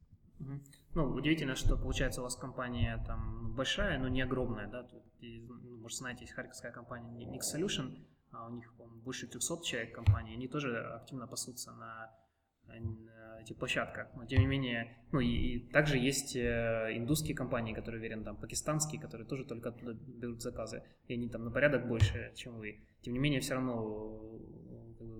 Ну, 0.95 1.11
удивительно, 1.13 1.55
что 1.55 1.77
получается 1.77 2.21
у 2.21 2.23
вас 2.23 2.35
компания 2.35 3.03
там 3.05 3.53
большая, 3.53 3.99
но 3.99 4.07
не 4.07 4.21
огромная, 4.21 4.67
да? 4.67 4.87
И, 5.19 5.41
ну, 5.41 5.77
может, 5.77 5.97
знаете, 5.97 6.21
есть 6.21 6.33
харьковская 6.33 6.71
компания 6.71 7.25
Mix 7.25 7.41
Solution, 7.53 8.05
а 8.31 8.47
у 8.47 8.51
них, 8.51 8.73
больше 9.03 9.27
300 9.27 9.63
человек 9.63 9.93
компании, 9.93 10.35
они 10.35 10.47
тоже 10.47 10.79
активно 10.79 11.27
пасутся 11.27 11.73
на 11.73 12.11
этих 13.41 13.57
площадках. 13.57 14.07
Но 14.15 14.25
тем 14.25 14.39
не 14.39 14.47
менее, 14.47 14.97
ну 15.11 15.19
и, 15.19 15.27
и 15.27 15.69
также 15.71 15.97
есть 15.97 16.35
э, 16.35 16.91
индусские 16.93 17.35
компании, 17.35 17.73
которые 17.73 17.99
уверен, 17.99 18.23
там 18.23 18.37
пакистанские, 18.37 18.99
которые 18.99 19.27
тоже 19.27 19.45
только 19.45 19.69
оттуда 19.69 19.93
берут 19.93 20.41
заказы, 20.41 20.83
и 21.07 21.13
они 21.13 21.29
там 21.29 21.43
на 21.43 21.51
порядок 21.51 21.87
больше, 21.87 22.33
чем 22.35 22.57
вы. 22.57 22.81
Тем 23.01 23.13
не 23.13 23.19
менее, 23.19 23.41
все 23.41 23.53
равно 23.53 24.24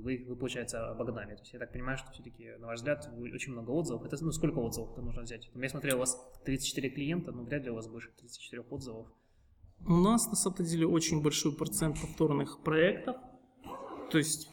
вы, 0.06 0.24
вы 0.28 0.36
получается, 0.36 0.92
обогнали. 0.92 1.34
То 1.36 1.42
есть 1.42 1.54
я 1.54 1.60
так 1.60 1.74
понимаю, 1.74 1.98
что 1.98 2.12
все-таки, 2.12 2.52
на 2.60 2.68
ваш 2.68 2.78
взгляд, 2.80 3.12
очень 3.18 3.54
много 3.54 3.72
отзывов. 3.72 4.06
Это, 4.06 4.24
ну, 4.24 4.32
сколько 4.32 4.60
отзывов 4.60 4.92
это 4.92 5.02
нужно 5.02 5.24
взять? 5.24 5.50
Я 5.56 5.70
смотрел, 5.70 5.98
у 5.98 6.00
вас 6.00 6.18
34 6.46 6.90
клиента, 6.92 7.32
но 7.32 7.44
вряд 7.44 7.64
ли 7.64 7.72
у 7.72 7.76
вас 7.76 7.88
больше 7.88 8.12
34 8.16 8.62
отзывов. 8.62 9.08
У 9.86 9.94
нас, 9.94 10.28
на 10.28 10.36
самом 10.36 10.64
деле, 10.64 10.88
очень 10.88 11.24
большой 11.24 11.56
процент 11.56 12.00
повторных 12.00 12.64
проектов. 12.64 13.18
То 14.12 14.20
есть 14.20 14.52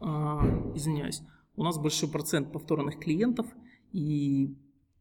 а, 0.00 0.42
извиняюсь, 0.74 1.22
у 1.56 1.64
нас 1.64 1.78
большой 1.78 2.10
процент 2.10 2.52
повторных 2.52 2.98
клиентов, 2.98 3.46
и 3.92 4.54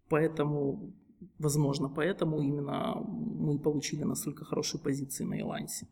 поэтому, 0.07 0.93
возможно, 1.39 1.89
поэтому 1.89 2.41
именно 2.41 2.95
мы 2.95 3.59
получили 3.59 4.03
настолько 4.03 4.45
хорошие 4.45 4.81
позиции 4.81 5.25
на 5.25 5.33
Елансе. 5.33 5.87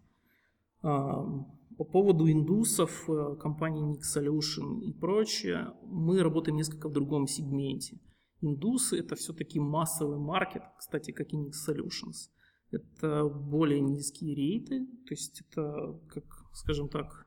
А, 0.82 1.26
по 1.80 1.86
поводу 1.86 2.30
индусов, 2.30 3.10
э, 3.10 3.38
компании 3.40 3.96
Nix 3.96 4.02
Solution 4.18 4.82
и 4.82 4.92
прочее, 4.92 5.74
мы 5.84 6.22
работаем 6.22 6.58
несколько 6.58 6.90
в 6.90 6.92
другом 6.92 7.26
сегменте. 7.26 7.98
Индусы 8.42 9.00
это 9.00 9.16
все-таки 9.16 9.62
массовый 9.62 10.20
маркет, 10.20 10.64
кстати, 10.78 11.12
как 11.12 11.32
и 11.32 11.38
Nix 11.38 11.52
Solutions. 11.66 12.32
Это 12.72 13.30
более 13.30 13.80
низкие 13.80 14.36
рейты, 14.36 14.88
то 15.08 15.14
есть 15.14 15.42
это, 15.42 15.98
как, 16.10 16.26
скажем 16.52 16.90
так, 16.90 17.26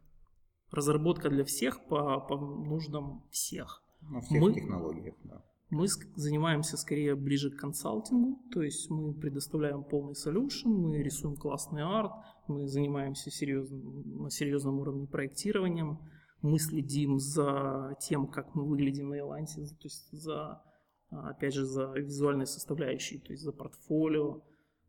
разработка 0.70 1.30
для 1.30 1.44
всех 1.44 1.86
по, 1.88 2.20
по 2.20 2.36
нуждам 2.36 3.24
всех. 3.30 3.82
На 4.02 4.20
всех 4.20 4.38
мы, 4.38 4.52
технологиях, 4.52 5.14
да. 5.24 5.42
Мы 5.70 5.86
занимаемся 6.16 6.76
скорее 6.76 7.14
ближе 7.14 7.50
к 7.50 7.56
консалтингу, 7.56 8.42
то 8.52 8.60
есть 8.60 8.90
мы 8.90 9.14
предоставляем 9.14 9.82
полный 9.82 10.12
solution, 10.12 10.68
мы 10.68 10.98
рисуем 11.02 11.36
классный 11.36 11.82
арт, 11.82 12.12
мы 12.48 12.66
занимаемся 12.66 13.30
серьезным, 13.30 14.22
на 14.24 14.30
серьезном 14.30 14.78
уровне 14.80 15.06
проектированием, 15.06 15.98
мы 16.42 16.58
следим 16.58 17.18
за 17.18 17.96
тем, 18.00 18.26
как 18.26 18.54
мы 18.54 18.64
выглядим 18.64 19.10
на 19.10 19.14
Елансе, 19.14 19.62
то 19.64 19.84
есть 19.84 20.10
за, 20.10 20.62
опять 21.10 21.54
же, 21.54 21.64
за 21.64 21.92
визуальной 21.92 22.46
составляющей, 22.46 23.18
то 23.18 23.32
есть 23.32 23.44
за 23.44 23.52
портфолио, 23.52 24.42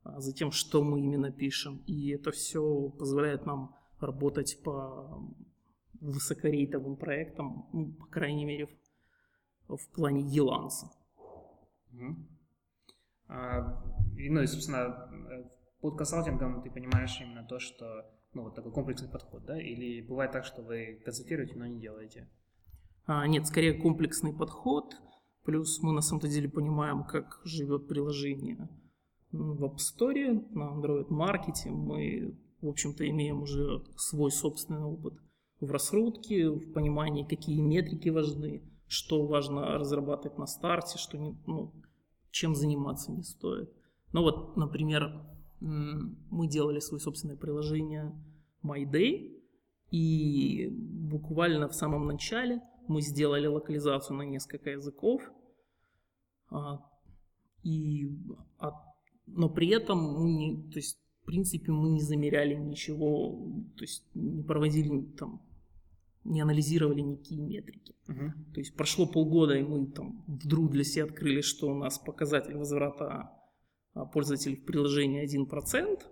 а, 0.04 0.20
за 0.20 0.34
тем, 0.34 0.52
что 0.52 0.84
мы 0.84 1.00
именно 1.02 1.32
пишем. 1.32 1.84
И 1.86 2.10
это 2.10 2.32
все 2.32 2.90
позволяет 2.90 3.46
нам 3.46 3.76
работать 4.00 4.62
по 4.64 5.24
высокорейтовым 6.02 6.98
проектом, 6.98 7.70
ну, 7.72 7.94
по 7.94 8.08
крайней 8.08 8.46
мере, 8.46 8.68
в, 9.68 9.78
в 9.78 9.90
плане 9.92 10.22
еланса. 10.22 10.88
Угу. 11.94 12.16
А, 13.28 13.84
и, 14.18 14.30
ну 14.30 14.42
и, 14.42 14.48
собственно, 14.48 15.10
под 15.84 15.98
консалтингом 15.98 16.62
ты 16.62 16.72
понимаешь 16.72 17.20
именно 17.20 17.44
то, 17.44 17.60
что, 17.60 18.06
ну, 18.34 18.44
вот 18.44 18.56
такой 18.56 18.72
комплексный 18.72 19.10
подход, 19.10 19.44
да? 19.44 19.62
Или 19.62 20.02
бывает 20.02 20.32
так, 20.32 20.46
что 20.46 20.62
вы 20.62 21.02
консультируете, 21.04 21.56
но 21.58 21.68
не 21.68 21.82
делаете? 21.82 22.30
А, 23.06 23.28
нет, 23.28 23.46
скорее 23.46 23.74
комплексный 23.74 24.34
подход, 24.34 24.96
плюс 25.44 25.82
мы 25.82 25.92
на 25.92 26.00
самом 26.00 26.22
деле 26.22 26.48
понимаем, 26.48 27.04
как 27.04 27.42
живет 27.44 27.90
приложение 27.90 28.70
в 29.34 29.66
App 29.66 29.76
Store, 29.76 30.48
на 30.52 30.72
Android 30.72 31.10
Market, 31.10 31.70
мы, 31.70 32.40
в 32.62 32.70
общем-то, 32.70 33.06
имеем 33.10 33.42
уже 33.42 33.84
свой 33.98 34.32
собственный 34.32 34.86
опыт– 34.86 35.16
в 35.60 35.72
раскрутке, 35.72 36.50
в 36.50 36.72
понимании, 36.74 37.24
какие 37.24 37.62
метрики 37.62 38.10
важны, 38.10 38.64
что 38.88 39.26
важно 39.26 39.78
разрабатывать 39.78 40.38
на 40.38 40.46
старте, 40.46 40.98
что 40.98 41.18
не, 41.18 41.38
ну, 41.46 41.74
чем 42.32 42.56
заниматься 42.56 43.12
не 43.12 43.24
стоит. 43.24 43.70
Ну 44.12 44.22
вот, 44.22 44.58
например, 44.58 45.26
мы 45.64 46.48
делали 46.48 46.80
свое 46.80 47.00
собственное 47.00 47.38
приложение 47.38 48.14
MyDay, 48.64 49.40
и 49.92 50.70
буквально 50.72 51.68
в 51.70 51.76
самом 51.76 52.08
начале 52.08 52.62
мы 52.88 53.02
сделали 53.02 53.48
локализацию 53.48 54.18
на 54.18 54.24
несколько 54.24 54.72
языков, 54.72 55.22
а, 56.50 56.84
и, 57.64 58.10
а, 58.60 58.72
но 59.28 59.50
при 59.50 59.70
этом 59.70 60.00
мы 60.00 60.32
не, 60.32 60.72
то 60.72 60.80
есть, 60.80 61.00
в 61.22 61.26
принципе, 61.26 61.72
мы 61.72 61.90
не 61.92 62.02
замеряли 62.02 62.56
ничего, 62.56 63.64
то 63.78 63.84
есть 63.84 64.04
не 64.14 64.44
проводили 64.44 65.02
там 65.18 65.42
не 66.26 66.42
анализировали 66.42 67.02
никакие 67.02 67.42
метрики. 67.42 67.96
Uh-huh. 68.08 68.32
То 68.54 68.60
есть 68.60 68.76
прошло 68.76 69.06
полгода, 69.06 69.56
и 69.56 69.64
мы 69.64 69.88
там 69.88 70.24
вдруг 70.28 70.72
для 70.72 70.84
себя 70.84 71.06
открыли, 71.06 71.42
что 71.42 71.68
у 71.68 71.76
нас 71.76 72.00
показатель 72.00 72.56
возврата 72.56 73.30
пользователей 73.94 74.56
в 74.56 74.66
приложении 74.66 75.24
1%, 75.24 76.04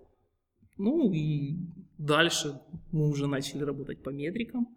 Ну 0.78 1.12
и 1.12 1.58
дальше 1.98 2.62
мы 2.92 3.10
уже 3.10 3.28
начали 3.28 3.64
работать 3.64 4.04
по 4.04 4.10
метрикам 4.10 4.68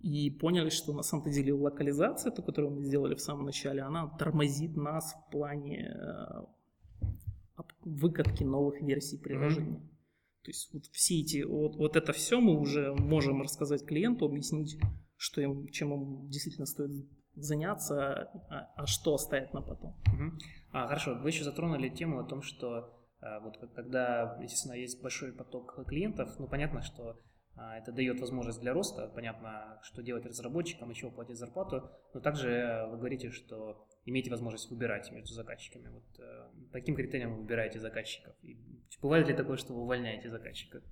и 0.00 0.30
поняли, 0.30 0.68
что 0.70 0.92
на 0.92 1.02
самом-то 1.02 1.30
деле 1.30 1.54
локализация, 1.54 2.30
ту, 2.32 2.42
которую 2.42 2.74
мы 2.74 2.84
сделали 2.84 3.14
в 3.14 3.20
самом 3.20 3.46
начале, 3.46 3.82
она 3.82 4.08
тормозит 4.18 4.76
нас 4.76 5.14
в 5.14 5.30
плане 5.30 5.88
э, 5.88 7.62
выкатки 7.80 8.44
новых 8.44 8.82
версий 8.82 9.18
приложения. 9.18 9.78
Mm-hmm. 9.78 10.44
То 10.44 10.50
есть 10.50 10.74
вот 10.74 10.84
все 10.92 11.20
эти, 11.20 11.42
вот, 11.42 11.76
вот 11.76 11.96
это 11.96 12.12
все 12.12 12.38
мы 12.38 12.58
уже 12.60 12.94
можем 12.94 13.40
рассказать 13.40 13.86
клиенту, 13.86 14.26
объяснить, 14.26 14.78
что 15.16 15.40
им, 15.40 15.68
чем 15.68 15.92
ему 15.92 16.28
действительно 16.28 16.66
стоит 16.66 17.08
заняться, 17.36 18.30
а, 18.50 18.72
а 18.76 18.86
что 18.86 19.14
оставить 19.14 19.52
на 19.52 19.62
потом. 19.62 19.90
Угу. 20.12 20.38
А, 20.72 20.86
хорошо, 20.86 21.14
вы 21.14 21.28
еще 21.28 21.44
затронули 21.44 21.88
тему 21.88 22.18
о 22.18 22.24
том, 22.24 22.42
что 22.42 22.94
а, 23.20 23.40
вот 23.40 23.58
когда, 23.74 24.38
естественно, 24.42 24.74
есть 24.74 25.02
большой 25.02 25.32
поток 25.32 25.86
клиентов, 25.86 26.38
ну 26.38 26.46
понятно, 26.46 26.82
что 26.82 27.20
а, 27.56 27.78
это 27.78 27.92
дает 27.92 28.20
возможность 28.20 28.60
для 28.60 28.72
роста, 28.72 29.10
понятно, 29.14 29.78
что 29.82 30.02
делать 30.02 30.26
разработчикам, 30.26 30.90
еще 30.90 31.10
платить 31.10 31.36
зарплату, 31.36 31.90
но 32.12 32.20
также 32.20 32.86
вы 32.90 32.98
говорите, 32.98 33.30
что 33.30 33.86
имеете 34.04 34.30
возможность 34.30 34.70
выбирать 34.70 35.10
между 35.12 35.32
заказчиками. 35.34 35.88
Вот 35.88 36.04
э, 36.18 36.50
по 36.72 36.78
каким 36.78 36.94
критериям 36.94 37.34
вы 37.34 37.40
выбираете 37.42 37.80
заказчиков? 37.80 38.34
И 38.42 38.58
бывает 39.00 39.28
ли 39.28 39.34
такое, 39.34 39.56
что 39.56 39.72
вы 39.72 39.82
увольняете 39.82 40.28
заказчика? 40.30 40.82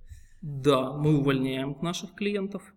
Да, 0.41 0.93
мы 0.93 1.19
увольняем 1.19 1.77
наших 1.81 2.15
клиентов. 2.15 2.73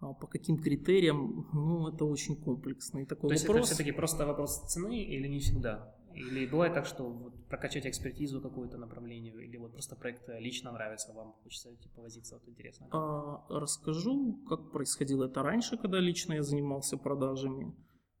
А 0.00 0.12
по 0.12 0.26
каким 0.26 0.58
критериям, 0.58 1.48
ну, 1.52 1.88
это 1.88 2.04
очень 2.04 2.36
комплексный 2.36 3.06
такой 3.06 3.28
То 3.28 3.34
есть 3.34 3.48
вопрос. 3.48 3.66
это 3.66 3.74
все-таки 3.74 3.92
просто 3.92 4.26
вопрос 4.26 4.60
цены 4.66 5.02
или 5.02 5.26
не 5.26 5.38
всегда? 5.38 5.94
Или 6.14 6.46
бывает 6.46 6.74
так, 6.74 6.86
что 6.86 7.04
вот 7.04 7.34
прокачать 7.48 7.86
экспертизу 7.86 8.40
какую-то 8.40 8.78
направлению, 8.78 9.38
или 9.38 9.58
вот 9.58 9.72
просто 9.72 9.96
проект 9.96 10.28
лично 10.38 10.72
нравится 10.72 11.12
вам, 11.12 11.34
хочется 11.42 11.76
типа 11.76 12.02
возиться, 12.02 12.34
вот 12.36 12.48
интересно. 12.48 12.88
А, 12.90 13.46
расскажу, 13.50 14.42
как 14.48 14.72
происходило 14.72 15.24
это 15.24 15.42
раньше, 15.42 15.76
когда 15.76 15.98
лично 16.00 16.34
я 16.34 16.42
занимался 16.42 16.96
продажами. 16.96 17.74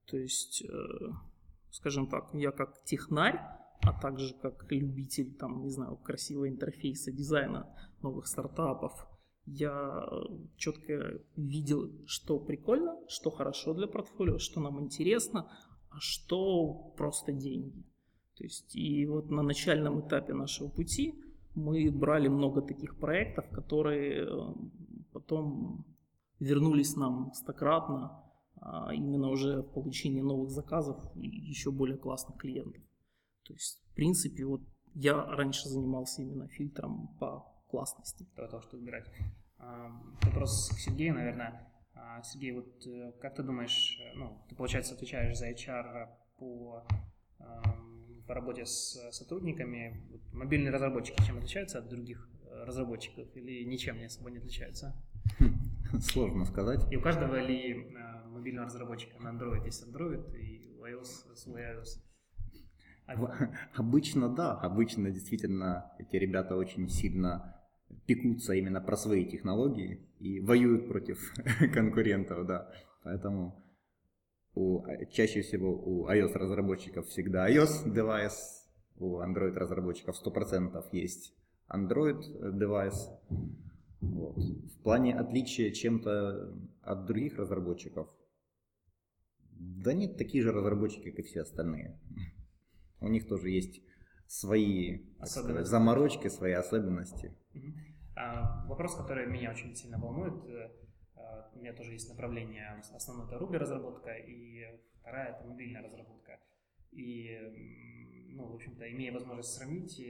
То 0.06 0.18
есть, 0.18 0.62
э, 0.62 1.12
скажем 1.70 2.06
так, 2.06 2.34
я 2.34 2.52
как 2.52 2.84
технарь, 2.84 3.40
а 3.82 3.98
также 4.00 4.34
как 4.34 4.70
любитель, 4.70 5.34
там, 5.34 5.62
не 5.62 5.70
знаю, 5.70 5.96
красивого 5.96 6.48
интерфейса, 6.48 7.12
дизайна 7.12 7.66
новых 8.02 8.26
стартапов, 8.26 9.06
я 9.46 10.04
четко 10.56 11.20
видел, 11.36 11.90
что 12.06 12.38
прикольно, 12.38 12.96
что 13.08 13.30
хорошо 13.30 13.74
для 13.74 13.86
портфолио, 13.86 14.38
что 14.38 14.60
нам 14.60 14.80
интересно, 14.80 15.50
а 15.90 15.96
что 16.00 16.92
просто 16.96 17.32
деньги. 17.32 17.84
То 18.36 18.44
есть 18.44 18.74
и 18.74 19.06
вот 19.06 19.30
на 19.30 19.42
начальном 19.42 20.06
этапе 20.06 20.34
нашего 20.34 20.68
пути 20.68 21.14
мы 21.54 21.90
брали 21.90 22.28
много 22.28 22.60
таких 22.60 22.98
проектов, 22.98 23.48
которые 23.50 24.26
э, 24.26 24.54
потом 25.12 25.86
вернулись 26.38 26.96
нам 26.96 27.32
стократно, 27.32 28.22
а 28.60 28.92
именно 28.92 29.30
уже 29.30 29.62
в 29.62 29.72
получении 29.72 30.20
новых 30.20 30.50
заказов 30.50 30.98
и 31.16 31.26
еще 31.26 31.70
более 31.70 31.96
классных 31.96 32.36
клиентов. 32.36 32.82
То 33.44 33.54
есть, 33.54 33.80
в 33.90 33.94
принципе, 33.94 34.44
вот 34.44 34.60
я 34.94 35.24
раньше 35.24 35.68
занимался 35.68 36.22
именно 36.22 36.48
фильтром 36.48 37.16
по 37.18 37.55
классности. 37.76 38.26
Для 38.36 38.48
того, 38.48 38.62
чтобы 38.62 38.80
выбирать. 38.80 39.06
А, 39.58 39.92
вопрос 40.22 40.70
к 40.70 40.78
Сергею, 40.78 41.14
наверное. 41.14 41.70
А, 41.94 42.22
Сергей, 42.22 42.52
вот 42.52 42.86
э, 42.86 43.12
как 43.20 43.34
ты 43.34 43.42
думаешь, 43.42 43.98
э, 44.00 44.16
ну, 44.16 44.42
ты, 44.48 44.54
получается, 44.54 44.94
отвечаешь 44.94 45.36
за 45.36 45.50
HR 45.50 46.08
по, 46.38 46.86
по 48.26 48.34
работе 48.34 48.64
с 48.64 49.10
сотрудниками. 49.12 50.02
Вот 50.10 50.20
мобильные 50.32 50.72
разработчики 50.72 51.22
чем 51.26 51.36
отличаются 51.36 51.78
от 51.78 51.88
других 51.88 52.26
э, 52.44 52.64
разработчиков 52.64 53.28
или 53.36 53.64
ничем 53.64 53.98
не 53.98 54.06
особо 54.06 54.30
не 54.30 54.38
отличаются? 54.38 54.94
Сложно 56.00 56.46
сказать. 56.46 56.80
И 56.90 56.96
у 56.96 57.02
каждого 57.02 57.36
ли 57.36 57.94
мобильного 58.26 58.66
разработчика 58.68 59.22
на 59.22 59.28
Android 59.28 59.66
есть 59.66 59.86
Android 59.86 60.34
и 60.34 60.74
у 60.80 60.86
iOS 60.86 61.34
свой 61.34 61.60
iOS? 61.60 62.00
Обычно 63.74 64.34
да, 64.34 64.52
обычно 64.52 65.10
действительно 65.10 65.92
эти 65.98 66.16
ребята 66.16 66.56
очень 66.56 66.88
сильно 66.88 67.55
пекутся 68.06 68.54
именно 68.54 68.80
про 68.80 68.96
свои 68.96 69.24
технологии 69.24 70.06
и 70.18 70.40
воюют 70.40 70.88
против 70.88 71.18
конкурентов, 71.74 72.46
да. 72.46 72.70
Поэтому 73.02 73.64
у, 74.54 74.84
чаще 75.10 75.42
всего 75.42 75.72
у 75.72 76.08
iOS 76.08 76.32
разработчиков 76.32 77.06
всегда 77.06 77.50
iOS 77.50 77.92
девайс, 77.92 78.68
у 78.96 79.20
Android 79.20 79.52
разработчиков 79.54 80.16
100% 80.24 80.84
есть 80.92 81.34
Android 81.68 82.22
девайс. 82.58 83.10
Вот. 84.00 84.36
В 84.38 84.82
плане 84.82 85.14
отличия 85.14 85.72
чем-то 85.72 86.54
от 86.82 87.06
других 87.06 87.36
разработчиков, 87.38 88.08
да 89.50 89.92
нет, 89.92 90.16
такие 90.16 90.42
же 90.42 90.52
разработчики, 90.52 91.10
как 91.10 91.18
и 91.18 91.22
все 91.22 91.42
остальные. 91.42 91.98
У 93.00 93.08
них 93.08 93.26
тоже 93.26 93.50
есть 93.50 93.82
свои 94.26 95.00
сказать, 95.24 95.66
заморочки, 95.66 96.28
свои 96.28 96.52
особенности. 96.52 97.34
А, 98.16 98.64
вопрос, 98.66 98.96
который 98.96 99.26
меня 99.26 99.50
очень 99.50 99.74
сильно 99.74 99.98
волнует, 99.98 100.44
э, 100.46 100.70
а, 101.16 101.50
у 101.54 101.58
меня 101.58 101.74
тоже 101.74 101.92
есть 101.92 102.08
направление, 102.08 102.82
основное 102.94 103.26
это 103.26 103.36
Ruby 103.36 103.58
разработка, 103.58 104.14
и 104.14 104.64
вторая 105.00 105.34
это 105.34 105.44
мобильная 105.46 105.82
разработка. 105.82 106.40
И, 106.92 108.28
ну, 108.30 108.46
в 108.46 108.54
общем-то, 108.54 108.90
имея 108.90 109.12
возможность 109.12 109.52
сравнить, 109.52 110.00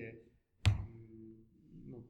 ну, 1.85 2.07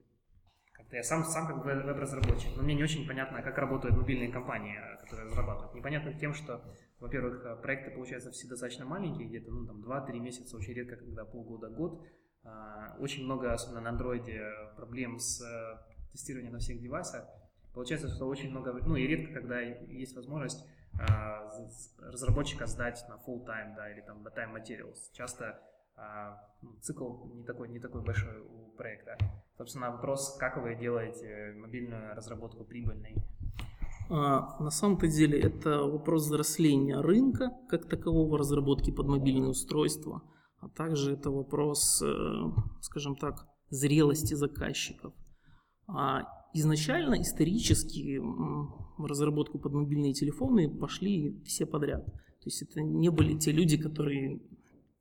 как-то 0.73 0.97
я 0.97 1.03
сам, 1.03 1.25
сам 1.25 1.47
как 1.47 1.64
веб-разработчик, 1.64 2.51
но 2.57 2.62
мне 2.62 2.75
не 2.75 2.83
очень 2.83 3.07
понятно, 3.07 3.40
как 3.40 3.57
работают 3.57 3.97
мобильные 3.97 4.31
компании, 4.31 4.77
которые 5.01 5.29
разрабатывают. 5.29 5.75
Непонятно 5.75 6.12
тем, 6.12 6.35
что, 6.35 6.62
во-первых, 7.00 7.61
проекты, 7.62 7.90
получаются 7.90 8.30
все 8.30 8.48
достаточно 8.48 8.85
маленькие, 8.85 9.28
где-то, 9.28 9.50
ну, 9.50 9.66
там, 9.66 9.82
2-3 9.82 10.18
месяца, 10.18 10.56
очень 10.56 10.72
редко, 10.72 10.96
когда 10.96 11.24
полгода-год, 11.24 12.02
а, 12.44 12.96
очень 13.00 13.24
много, 13.24 13.52
особенно 13.52 13.80
на 13.80 13.90
андроиде, 13.90 14.40
проблем 14.76 15.18
с 15.18 15.42
э, 15.42 16.12
тестированием 16.12 16.52
на 16.52 16.59
всех 16.59 16.80
девайсах. 16.80 17.26
Получается, 17.74 18.09
что 18.09 18.26
очень 18.26 18.50
много, 18.50 18.72
ну 18.87 18.96
и 18.96 19.06
редко, 19.06 19.35
когда 19.35 19.61
есть 19.61 20.14
возможность 20.14 20.64
а, 20.98 21.50
разработчика 21.98 22.66
сдать 22.66 23.04
на 23.09 23.14
full 23.14 23.44
time, 23.44 23.74
да, 23.76 23.90
или 23.90 24.00
там 24.00 24.26
time 24.28 24.54
materials. 24.54 25.12
Часто 25.12 25.61
а, 25.96 26.40
ну, 26.62 26.72
цикл 26.80 27.26
не 27.35 27.44
такой, 27.44 27.68
не 27.68 27.80
такой 27.80 28.02
большой 28.02 28.38
у 28.40 28.70
проекта. 28.76 29.18
Собственно, 29.59 29.90
вопрос, 29.90 30.37
как 30.38 30.56
вы 30.56 30.74
делаете 30.74 31.54
мобильную 31.56 32.14
разработку 32.14 32.64
прибыльной? 32.64 33.16
А, 34.09 34.62
на 34.62 34.71
самом-то 34.71 35.09
деле 35.09 35.40
это 35.40 35.83
вопрос 35.83 36.27
взросления 36.27 37.01
рынка 37.01 37.51
как 37.69 37.88
такового 37.88 38.38
разработки 38.38 38.90
под 38.90 39.07
мобильные 39.09 39.51
устройства– 39.51 40.23
а 40.66 40.69
также 40.69 41.12
это 41.12 41.31
вопрос, 41.31 42.03
э, 42.03 42.51
скажем 42.81 43.16
так, 43.16 43.47
зрелости 43.71 44.35
заказчиков. 44.35 45.14
А 45.87 46.23
изначально, 46.55 47.21
исторически, 47.21 48.21
разработку 48.99 49.59
под 49.59 49.73
мобильные 49.75 50.12
телефоны 50.12 50.69
пошли 50.69 51.40
все 51.45 51.66
подряд. 51.66 52.05
То 52.05 52.47
есть 52.47 52.62
это 52.62 52.83
не 52.83 53.11
были 53.11 53.38
те 53.38 53.53
люди, 53.53 53.77
которые 53.77 54.40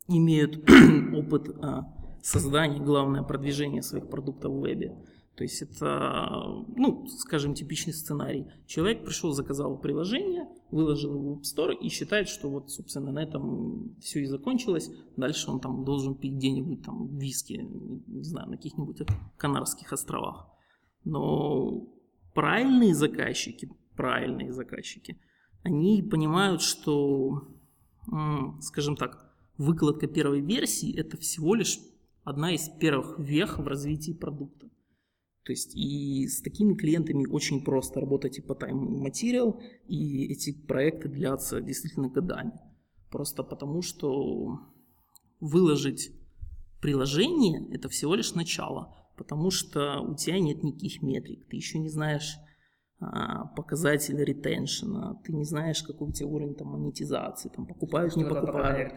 имеют 0.08 0.58
опыт 1.16 1.50
а, 1.62 1.86
создания, 2.22 2.80
главное, 2.80 3.24
продвижения 3.24 3.82
своих 3.82 4.10
продуктов 4.10 4.52
в 4.52 4.60
вебе. 4.60 4.96
То 5.36 5.44
есть 5.44 5.62
это, 5.62 6.64
ну, 6.78 7.08
скажем, 7.08 7.54
типичный 7.54 7.94
сценарий. 7.94 8.48
Человек 8.68 9.04
пришел, 9.04 9.32
заказал 9.32 9.78
приложение, 9.78 10.48
выложил 10.72 11.14
его 11.14 11.36
в 11.36 11.40
App 11.40 11.44
Store 11.44 11.76
и 11.76 11.90
считает, 11.90 12.30
что 12.30 12.50
вот, 12.50 12.72
собственно, 12.72 13.12
на 13.12 13.22
этом 13.22 13.98
все 14.00 14.22
и 14.22 14.26
закончилось. 14.26 14.90
Дальше 15.18 15.52
он 15.52 15.60
там 15.60 15.84
должен 15.84 16.16
пить 16.16 16.36
где-нибудь 16.36 16.84
там 16.84 17.18
виски, 17.18 17.54
не 18.08 18.24
знаю, 18.24 18.50
на 18.50 18.56
каких-нибудь 18.56 19.02
Канарских 19.36 19.92
островах. 19.92 20.48
Но 21.04 21.86
правильные 22.34 22.96
заказчики, 22.96 23.70
правильные 23.98 24.54
заказчики, 24.54 25.20
они 25.64 26.02
понимают, 26.02 26.62
что, 26.62 27.50
скажем 28.62 28.96
так, 28.96 29.36
выкладка 29.58 30.08
первой 30.08 30.40
версии– 30.40 30.96
это 30.98 31.18
всего 31.18 31.56
лишь 31.56 31.78
одна 32.24 32.54
из 32.54 32.70
первых 32.70 33.20
вех 33.20 33.60
в 33.60 33.68
развитии 33.68 34.14
продукта. 34.14 34.65
То 35.46 35.52
есть 35.52 35.76
и 35.76 36.28
с 36.28 36.42
такими 36.42 36.74
клиентами 36.74 37.28
очень 37.28 37.64
просто 37.64 38.00
работать 38.00 38.40
и 38.40 38.42
по 38.42 38.54
material, 38.54 39.62
и 39.88 40.26
эти 40.26 40.52
проекты 40.52 41.08
длятся 41.08 41.62
действительно 41.62 42.10
годами. 42.10 42.54
Просто 43.12 43.44
потому, 43.44 43.84
что 43.84 44.60
выложить 45.40 46.12
приложение– 46.82 47.68
это 47.72 47.90
всего 47.90 48.16
лишь 48.16 48.34
начало, 48.34 48.96
потому 49.18 49.52
что 49.52 50.02
у 50.02 50.16
тебя 50.16 50.40
нет 50.40 50.64
никаких 50.64 51.04
метрик, 51.04 51.48
ты 51.48 51.56
еще 51.58 51.78
не 51.78 51.90
знаешь 51.90 52.38
а, 53.00 53.46
показатель 53.56 54.18
ретеншена, 54.18 55.22
ты 55.24 55.34
не 55.34 55.44
знаешь, 55.44 55.84
какой 55.84 56.10
у 56.10 56.12
тебя 56.12 56.28
уровень 56.28 56.56
там, 56.56 56.70
монетизации, 56.70 57.50
там 57.50 57.68
покупают, 57.68 58.14
что 58.14 58.22
не 58.22 58.28
покупают. 58.28 58.94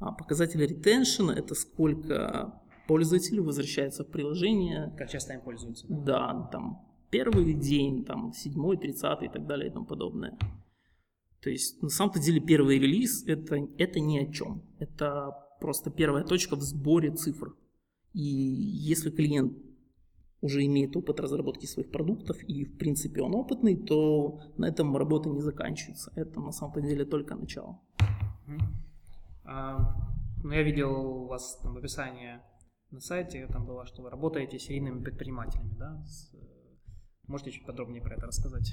А, 0.00 0.12
показатель 0.12 0.64
ретеншена– 0.64 1.34
это 1.36 1.54
сколько 1.54 2.62
пользователь 2.86 3.40
возвращается 3.40 4.04
в 4.04 4.08
приложение. 4.08 4.92
Как 4.96 5.10
часто 5.10 5.34
им 5.34 5.40
пользуются? 5.40 5.86
Да, 5.88 6.32
да 6.32 6.48
там 6.52 6.86
первый 7.10 7.54
день, 7.54 8.04
там 8.04 8.32
седьмой, 8.32 8.76
тридцатый 8.76 9.28
и 9.28 9.30
так 9.30 9.46
далее 9.46 9.68
и 9.68 9.72
тому 9.72 9.86
подобное. 9.86 10.36
То 11.40 11.50
есть 11.50 11.82
на 11.82 11.90
самом-то 11.90 12.20
деле 12.20 12.40
первый 12.40 12.78
релиз 12.78 13.24
это, 13.26 13.56
это 13.78 14.00
ни 14.00 14.18
о 14.18 14.32
чем. 14.32 14.62
Это 14.78 15.30
просто 15.60 15.90
первая 15.90 16.24
точка 16.24 16.56
в 16.56 16.62
сборе 16.62 17.10
цифр. 17.10 17.54
И 18.14 18.22
если 18.22 19.10
клиент 19.10 19.56
уже 20.40 20.64
имеет 20.66 20.96
опыт 20.96 21.20
разработки 21.20 21.66
своих 21.66 21.90
продуктов 21.90 22.42
и 22.42 22.64
в 22.64 22.76
принципе 22.76 23.22
он 23.22 23.34
опытный, 23.34 23.76
то 23.76 24.40
на 24.56 24.66
этом 24.66 24.96
работа 24.96 25.28
не 25.28 25.40
заканчивается. 25.40 26.12
Это 26.16 26.40
на 26.40 26.52
самом 26.52 26.82
деле 26.82 27.04
только 27.04 27.34
начало. 27.34 27.80
А, 29.44 29.96
ну, 30.42 30.52
я 30.52 30.62
видел 30.62 30.90
у 30.90 31.26
вас 31.26 31.60
там 31.62 31.74
в 31.74 31.78
описании 31.78 32.40
на 32.94 33.00
сайте, 33.00 33.46
там 33.48 33.66
было, 33.66 33.84
что 33.86 34.02
вы 34.02 34.10
работаете 34.10 34.58
серийными 34.58 35.02
предпринимателями, 35.02 35.74
да? 35.76 36.02
С, 36.04 36.32
э, 36.34 36.38
можете 37.26 37.50
чуть 37.50 37.66
подробнее 37.66 38.00
про 38.00 38.14
это 38.14 38.26
рассказать? 38.26 38.72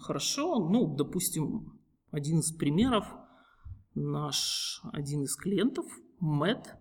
Хорошо, 0.00 0.68
ну, 0.68 0.94
допустим, 0.96 1.80
один 2.10 2.40
из 2.40 2.50
примеров, 2.52 3.06
наш 3.94 4.80
один 4.92 5.22
из 5.22 5.36
клиентов, 5.36 5.86
Мэтт, 6.18 6.76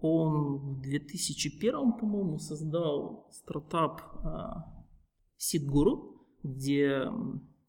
он 0.00 0.58
в 0.58 0.80
2001, 0.80 1.92
по-моему, 1.92 2.38
создал 2.38 3.28
стартап 3.30 4.00
Сидгуру, 5.36 6.26
где 6.42 7.10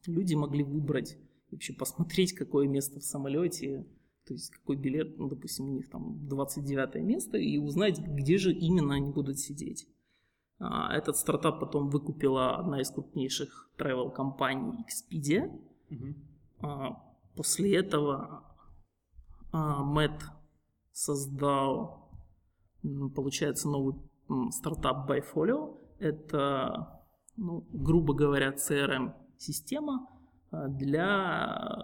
люди 0.05 0.35
могли 0.35 0.63
выбрать, 0.63 1.17
вообще 1.51 1.73
посмотреть, 1.73 2.33
какое 2.33 2.67
место 2.67 2.99
в 2.99 3.03
самолете, 3.03 3.85
то 4.27 4.33
есть 4.33 4.51
какой 4.51 4.75
билет, 4.75 5.17
ну, 5.17 5.29
допустим, 5.29 5.69
у 5.69 5.73
них 5.73 5.89
там 5.89 6.27
29 6.27 6.95
место, 7.03 7.37
и 7.37 7.57
узнать, 7.57 7.99
где 7.99 8.37
же 8.37 8.51
именно 8.51 8.95
они 8.95 9.11
будут 9.11 9.39
сидеть. 9.39 9.87
А, 10.59 10.93
этот 10.93 11.15
стартап 11.15 11.59
потом 11.59 11.89
выкупила 11.89 12.57
одна 12.57 12.81
из 12.81 12.91
крупнейших 12.91 13.69
travel 13.77 14.11
компаний 14.11 14.85
Expedia. 14.85 15.49
Угу. 15.89 16.97
После 17.35 17.77
этого 17.77 18.43
а, 19.51 19.83
Мэтт 19.83 20.23
создал, 20.91 22.11
получается, 23.15 23.69
новый 23.69 23.95
стартап 24.51 25.09
Byfolio. 25.09 25.79
Это, 25.99 27.01
ну, 27.37 27.65
грубо 27.71 28.13
говоря, 28.13 28.53
CRM-система 28.53 30.09
для 30.51 31.83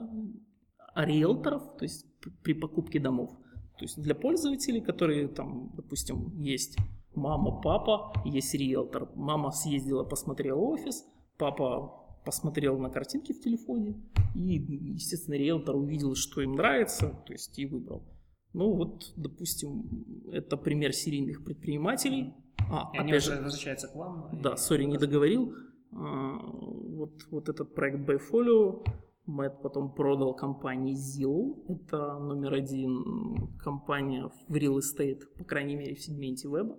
риэлторов, 0.95 1.77
то 1.77 1.83
есть 1.83 2.05
при 2.43 2.53
покупке 2.53 2.99
домов. 2.99 3.31
То 3.77 3.85
есть 3.85 4.01
для 4.01 4.15
пользователей, 4.15 4.81
которые 4.81 5.27
там, 5.27 5.71
допустим, 5.75 6.39
есть 6.39 6.77
мама, 7.15 7.61
папа, 7.61 8.13
есть 8.25 8.53
риэлтор. 8.53 9.09
Мама 9.15 9.51
съездила, 9.51 10.03
посмотрела 10.03 10.59
офис, 10.59 11.05
папа 11.37 11.99
посмотрел 12.25 12.77
на 12.79 12.89
картинки 12.89 13.33
в 13.33 13.41
телефоне, 13.41 14.01
и, 14.35 14.55
естественно, 14.93 15.35
риэлтор 15.35 15.75
увидел, 15.75 16.15
что 16.15 16.41
им 16.41 16.53
нравится, 16.53 17.21
то 17.25 17.33
есть 17.33 17.57
и 17.59 17.65
выбрал. 17.65 18.03
Ну 18.53 18.73
вот, 18.73 19.11
допустим, 19.17 20.05
это 20.31 20.57
пример 20.57 20.93
серийных 20.93 21.43
предпринимателей. 21.43 22.33
А, 22.69 22.91
и 22.93 22.97
опять 22.97 23.09
они 23.09 23.19
же, 23.19 23.41
возвращаются 23.41 23.87
к 23.87 23.95
вам. 23.95 24.29
Да, 24.41 24.55
сори, 24.55 24.85
не 24.85 24.97
договорил. 24.97 25.53
А, 25.91 26.37
вот, 26.39 27.13
вот 27.31 27.49
этот 27.49 27.73
проект 27.73 28.07
Byfolio 28.07 28.85
Мэтт 29.25 29.61
потом 29.61 29.93
продал 29.93 30.35
компании 30.35 30.95
Zillow. 30.95 31.65
Это 31.69 32.19
номер 32.19 32.53
один 32.53 33.57
компания 33.57 34.29
в 34.47 34.55
real 34.55 34.79
estate, 34.79 35.21
по 35.37 35.45
крайней 35.45 35.75
мере, 35.75 35.95
в 35.95 36.01
сегменте 36.01 36.49
веба. 36.49 36.77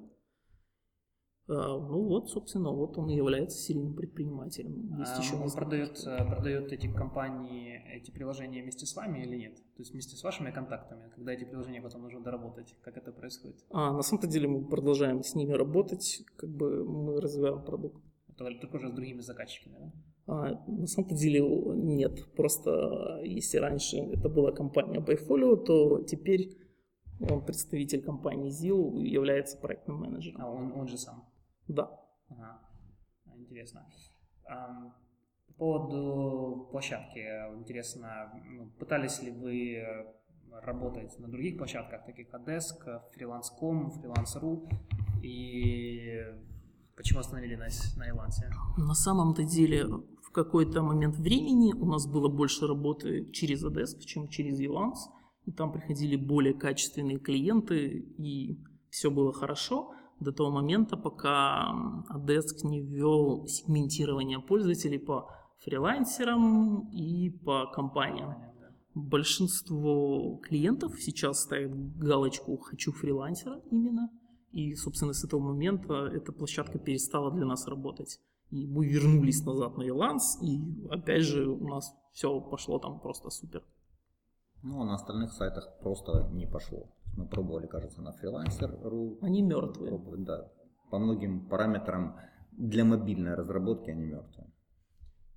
А, 1.47 1.79
ну 1.79 2.03
вот, 2.05 2.31
собственно, 2.31 2.71
вот 2.71 2.97
он 2.97 3.11
и 3.11 3.17
является 3.17 3.59
серийным 3.59 3.95
предпринимателем. 3.95 4.97
Есть 4.99 5.13
а 5.17 5.21
еще 5.21 5.37
он 5.37 5.51
продает, 5.51 6.03
э, 6.07 6.25
продает 6.25 6.73
эти 6.73 6.91
компании, 6.91 7.83
эти 7.95 8.11
приложения 8.11 8.63
вместе 8.63 8.87
с 8.87 8.97
вами 8.97 9.21
или 9.21 9.37
нет? 9.37 9.57
То 9.57 9.81
есть 9.81 9.93
вместе 9.93 10.17
с 10.17 10.23
вашими 10.23 10.51
контактами, 10.51 11.11
когда 11.15 11.33
эти 11.33 11.45
приложения 11.45 11.83
потом 11.83 12.03
нужно 12.03 12.23
доработать, 12.23 12.75
как 12.83 12.97
это 12.97 13.13
происходит? 13.13 13.59
А, 13.71 13.93
на 13.93 14.03
самом-то 14.03 14.27
деле 14.27 14.49
мы 14.49 14.67
продолжаем 14.67 15.23
с 15.23 15.35
ними 15.35 15.53
работать, 15.53 16.23
как 16.37 16.49
бы 16.49 16.83
мы 16.85 17.21
развиваем 17.21 17.63
продукт. 17.63 18.03
Это 18.29 18.45
только 18.61 18.77
уже 18.77 18.89
с 18.89 18.93
другими 18.93 19.21
заказчиками, 19.21 19.79
да? 19.79 19.93
А, 20.27 20.65
на 20.67 20.87
самом 20.87 21.15
деле 21.15 21.41
нет. 21.75 22.33
Просто 22.35 23.21
если 23.23 23.59
раньше 23.59 23.97
это 23.99 24.29
была 24.29 24.53
компания 24.53 25.01
Byfolio, 25.01 25.57
то 25.57 26.03
теперь 26.05 26.57
он 27.21 27.45
представитель 27.45 28.03
компании 28.03 28.51
ZIL 28.51 29.03
является 29.03 29.59
проектным 29.59 30.01
менеджером. 30.01 30.41
А 30.41 30.51
он, 30.51 30.73
он 30.73 30.89
же 30.89 30.97
сам? 30.97 31.25
Да. 31.69 31.91
Ага. 32.29 32.61
Интересно. 33.37 33.87
По 34.45 35.53
поводу 35.59 36.69
площадки, 36.73 37.21
интересно, 37.57 38.33
ну, 38.51 38.71
пытались 38.79 39.23
ли 39.23 39.31
вы 39.31 39.85
работать 40.63 41.17
на 41.19 41.29
других 41.29 41.57
площадках, 41.59 42.05
таких 42.07 42.29
как 42.29 42.47
Desk, 42.49 42.85
Freelance.com, 43.17 43.93
Freelance.ru, 43.93 44.69
и 45.23 46.25
почему 46.97 47.21
остановились 47.21 47.97
на 47.97 48.09
Илансе? 48.09 48.51
На 48.77 48.95
самом-то 48.95 49.45
деле 49.45 49.85
какой-то 50.35 50.83
момент 50.83 51.17
времени 51.17 51.73
у 51.73 51.87
нас 51.87 52.07
было 52.07 52.29
больше 52.29 52.67
работы 52.67 53.31
через 53.33 53.65
Adesk, 53.65 54.01
чем 54.01 54.29
через 54.29 54.61
Elance, 54.61 55.11
и 55.47 55.53
там 55.53 55.73
приходили 55.73 56.17
более 56.17 56.55
качественные 56.55 57.19
клиенты, 57.19 58.01
и 58.19 58.59
все 58.91 59.11
было 59.11 59.33
хорошо 59.33 59.93
до 60.21 60.33
того 60.33 60.51
момента, 60.51 60.97
пока 60.97 61.73
Adesk 62.11 62.65
не 62.65 62.81
ввел 62.81 63.47
сегментирование 63.47 64.41
пользователей 64.41 64.99
по 64.99 65.31
фрилансерам 65.65 66.91
и 66.91 67.31
по 67.31 67.67
компаниям. 67.73 68.35
Большинство 68.95 70.41
клиентов 70.43 71.01
сейчас 71.01 71.43
ставят 71.43 71.73
галочку 71.97 72.57
«хочу 72.59 72.93
фрилансера» 72.93 73.61
именно, 73.71 74.11
и, 74.53 74.75
собственно, 74.75 75.13
с 75.13 75.25
этого 75.25 75.41
момента 75.41 75.95
эта 76.13 76.33
площадка 76.33 76.79
перестала 76.79 77.33
для 77.33 77.45
нас 77.45 77.67
работать. 77.67 78.21
И 78.51 78.67
мы 78.67 78.87
вернулись 78.87 79.45
назад 79.45 79.77
на 79.77 79.83
Elance, 79.83 80.41
и 80.43 80.87
опять 80.91 81.23
же 81.23 81.49
у 81.49 81.69
нас 81.69 81.95
все 82.13 82.41
пошло 82.41 82.79
там 82.79 83.01
просто 83.01 83.31
супер. 83.31 83.63
Ну, 84.63 84.81
а 84.81 84.85
на 84.85 84.95
остальных 84.95 85.33
сайтах 85.33 85.79
просто 85.81 86.29
не 86.33 86.47
пошло. 86.47 86.89
Мы 87.17 87.27
пробовали, 87.27 87.67
кажется, 87.67 88.01
на 88.01 88.13
фрилансер.ру. 88.13 89.19
Они 89.21 89.43
мертвые. 89.43 89.91
Пробовали, 89.91 90.25
да. 90.25 90.51
По 90.91 90.99
многим 90.99 91.49
параметрам 91.49 92.17
для 92.53 92.85
мобильной 92.85 93.35
разработки 93.35 93.91
они 93.91 94.05
мертвые. 94.05 94.51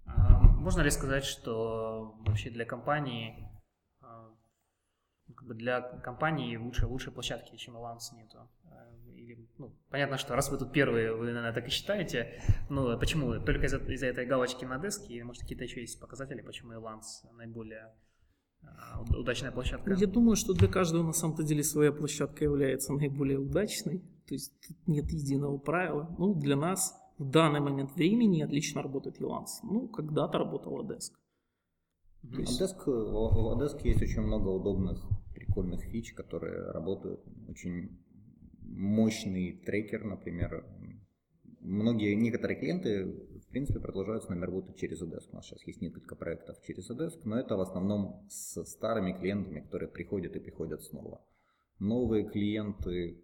А, 0.05 0.39
можно 0.39 0.81
ли 0.81 0.91
сказать, 0.91 1.25
что 1.25 2.15
вообще 2.25 2.49
для 2.49 2.65
компании 2.65 3.49
а, 4.01 4.29
как 5.35 5.47
бы 5.47 5.55
для 5.55 5.81
компании 5.81 6.55
лучше, 6.55 6.87
лучше 6.87 7.11
площадки, 7.11 7.55
чем 7.57 7.75
Elance 7.75 8.15
нету? 8.15 8.47
А, 9.27 9.31
или, 9.31 9.47
ну, 9.57 9.71
понятно, 9.89 10.17
что 10.17 10.35
раз 10.35 10.49
вы 10.49 10.57
тут 10.57 10.71
первые, 10.71 11.13
вы, 11.13 11.25
наверное, 11.25 11.53
так 11.53 11.67
и 11.67 11.69
считаете. 11.69 12.41
Ну, 12.69 12.97
почему? 12.99 13.39
Только 13.39 13.65
из-за, 13.65 13.77
из 13.77 14.03
этой 14.03 14.25
галочки 14.25 14.65
на 14.65 14.77
деске? 14.77 15.23
Может, 15.23 15.43
какие-то 15.43 15.63
еще 15.63 15.81
есть 15.81 15.99
показатели, 15.99 16.41
почему 16.41 16.73
Elance 16.73 17.31
наиболее 17.33 17.93
а, 18.63 19.01
удачная 19.17 19.51
площадка? 19.51 19.93
Я 19.93 20.07
думаю, 20.07 20.35
что 20.35 20.53
для 20.53 20.67
каждого 20.67 21.03
на 21.03 21.13
самом-то 21.13 21.43
деле 21.43 21.63
своя 21.63 21.91
площадка 21.91 22.43
является 22.43 22.93
наиболее 22.93 23.39
удачной. 23.39 23.99
То 24.27 24.33
есть 24.33 24.53
тут 24.67 24.77
нет 24.87 25.11
единого 25.11 25.57
правила. 25.57 26.15
Ну, 26.17 26.33
для 26.33 26.55
нас 26.55 26.93
в 27.17 27.29
данный 27.29 27.59
момент 27.59 27.93
времени 27.95 28.41
отлично 28.41 28.81
работает 28.81 29.19
Elance. 29.21 29.59
Ну, 29.63 29.87
когда-то 29.87 30.37
работал. 30.37 30.85
То 30.85 30.93
есть... 30.93 31.13
Adesk, 32.23 32.83
в 32.85 33.57
Adesk 33.57 33.81
есть 33.83 34.01
очень 34.01 34.21
много 34.21 34.49
удобных, 34.49 35.07
прикольных 35.33 35.81
фич, 35.81 36.13
которые 36.13 36.71
работают. 36.71 37.21
Очень 37.47 37.97
мощный 38.69 39.53
трекер, 39.65 40.03
например. 40.03 40.65
Многие, 41.59 42.15
некоторые 42.15 42.59
клиенты 42.59 43.27
в 43.47 43.49
принципе, 43.49 43.79
продолжают 43.79 44.23
с 44.23 44.27
нами 44.27 44.43
работать 44.43 44.75
через 44.75 45.01
Odesk. 45.01 45.29
У 45.31 45.35
нас 45.35 45.45
сейчас 45.45 45.65
есть 45.65 45.81
несколько 45.81 46.15
проектов 46.15 46.61
через 46.63 46.89
Odesk, 46.91 47.21
но 47.23 47.39
это 47.39 47.55
в 47.55 47.61
основном 47.61 48.25
с 48.29 48.63
старыми 48.65 49.13
клиентами, 49.13 49.61
которые 49.61 49.89
приходят 49.89 50.35
и 50.35 50.39
приходят 50.39 50.83
снова. 50.83 51.21
Новые 51.79 52.25
клиенты 52.25 53.23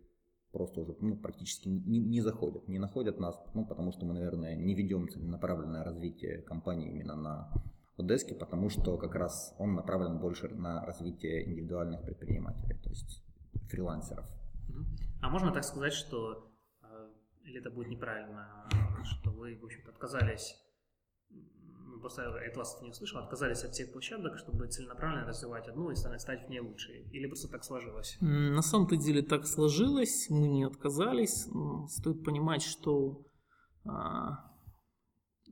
просто 0.54 0.80
уже 0.80 0.96
ну, 1.02 1.18
практически 1.18 1.68
не, 1.68 2.00
не 2.00 2.22
заходят, 2.22 2.70
не 2.70 2.80
находят 2.80 3.20
нас, 3.20 3.38
ну, 3.54 3.66
потому 3.66 3.92
что 3.92 4.06
мы, 4.06 4.14
наверное, 4.14 4.56
не 4.56 4.76
ведем 4.76 5.10
целенаправленное 5.10 5.84
развитие 5.84 6.42
компании 6.44 6.90
именно 6.90 7.16
на 7.16 7.52
Odesk, 7.98 8.34
потому 8.40 8.70
что 8.70 8.98
как 8.98 9.16
раз 9.16 9.54
он 9.60 9.76
направлен 9.76 10.20
больше 10.20 10.48
на 10.48 10.86
развитие 10.86 11.50
индивидуальных 11.50 12.02
предпринимателей, 12.04 12.78
то 12.82 12.90
есть 12.90 13.22
фрилансеров. 13.70 14.26
А 15.24 15.30
можно 15.30 15.54
так 15.54 15.64
сказать, 15.64 15.94
что 15.94 16.52
или 17.46 17.60
это 17.60 17.70
будет 17.70 17.88
неправильно, 17.88 18.68
что 19.04 19.32
вы, 19.32 19.58
в 19.58 19.64
общем-то, 19.64 19.92
отказались, 19.92 20.54
ну, 21.30 22.00
просто 22.02 22.28
от 22.28 22.58
вас 22.58 22.82
не 22.82 22.90
услышал, 22.90 23.20
отказались 23.20 23.64
от 23.64 23.72
всех 23.72 23.94
площадок, 23.94 24.38
чтобы 24.38 24.68
целенаправленно 24.68 25.26
развивать 25.26 25.68
одну 25.70 25.92
и 25.92 25.96
стать 25.96 26.46
в 26.46 26.50
ней 26.50 26.60
лучше? 26.60 26.92
Или 27.14 27.28
просто 27.28 27.48
так 27.48 27.64
сложилось? 27.64 28.18
На 28.20 28.62
самом-то 28.62 28.98
деле 28.98 29.22
так 29.22 29.46
сложилось, 29.46 30.30
мы 30.30 30.50
не 30.50 30.66
отказались. 30.66 31.48
Стоит 31.88 32.26
понимать, 32.26 32.62
что, 32.62 33.26
а, 33.86 34.52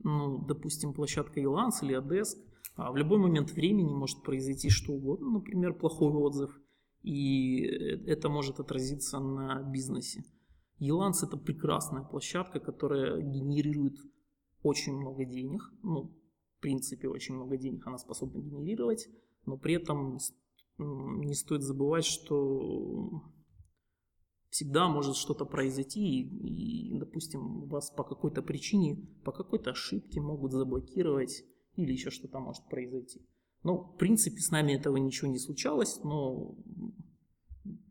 ну, 0.04 0.44
допустим, 0.46 0.92
площадка 0.92 1.40
Elance 1.40 1.82
или 1.82 1.98
Adesk, 1.98 2.36
а 2.76 2.92
в 2.92 2.96
любой 2.96 3.18
момент 3.18 3.50
времени 3.52 3.94
может 3.94 4.22
произойти 4.22 4.68
что 4.68 4.92
угодно, 4.92 5.30
например, 5.30 5.72
плохой 5.72 6.12
отзыв, 6.12 6.58
и 7.02 7.62
это 8.06 8.28
может 8.28 8.60
отразиться 8.60 9.18
на 9.18 9.62
бизнесе. 9.62 10.24
Еланс 10.78 11.22
это 11.22 11.36
прекрасная 11.36 12.02
площадка, 12.02 12.60
которая 12.60 13.20
генерирует 13.20 13.98
очень 14.62 14.96
много 14.96 15.24
денег, 15.24 15.62
ну, 15.82 16.12
в 16.58 16.60
принципе, 16.60 17.08
очень 17.08 17.34
много 17.34 17.56
денег 17.56 17.86
она 17.86 17.98
способна 17.98 18.40
генерировать, 18.40 19.08
но 19.46 19.56
при 19.56 19.74
этом 19.74 20.18
не 20.78 21.34
стоит 21.34 21.62
забывать, 21.62 22.04
что 22.04 23.22
всегда 24.50 24.88
может 24.88 25.16
что-то 25.16 25.44
произойти, 25.44 26.20
и, 26.20 26.88
и, 26.88 26.98
допустим, 26.98 27.66
вас 27.68 27.90
по 27.90 28.04
какой-то 28.04 28.42
причине, 28.42 28.96
по 29.24 29.32
какой-то 29.32 29.70
ошибке 29.70 30.20
могут 30.20 30.52
заблокировать, 30.52 31.44
или 31.76 31.92
еще 31.92 32.10
что-то 32.10 32.38
может 32.38 32.68
произойти. 32.68 33.26
Ну, 33.64 33.78
в 33.78 33.96
принципе, 33.96 34.40
с 34.40 34.50
нами 34.50 34.72
этого 34.72 34.96
ничего 34.96 35.30
не 35.30 35.38
случалось, 35.38 36.00
но 36.02 36.56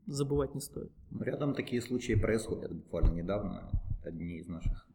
забывать 0.06 0.54
не 0.54 0.62
стоит. 0.62 0.92
Рядом 1.20 1.54
такие 1.54 1.82
случаи 1.82 2.14
происходят. 2.14 2.74
Буквально 2.74 3.14
недавно 3.14 3.72
одни 4.04 4.40
из 4.40 4.48
наших 4.48 4.88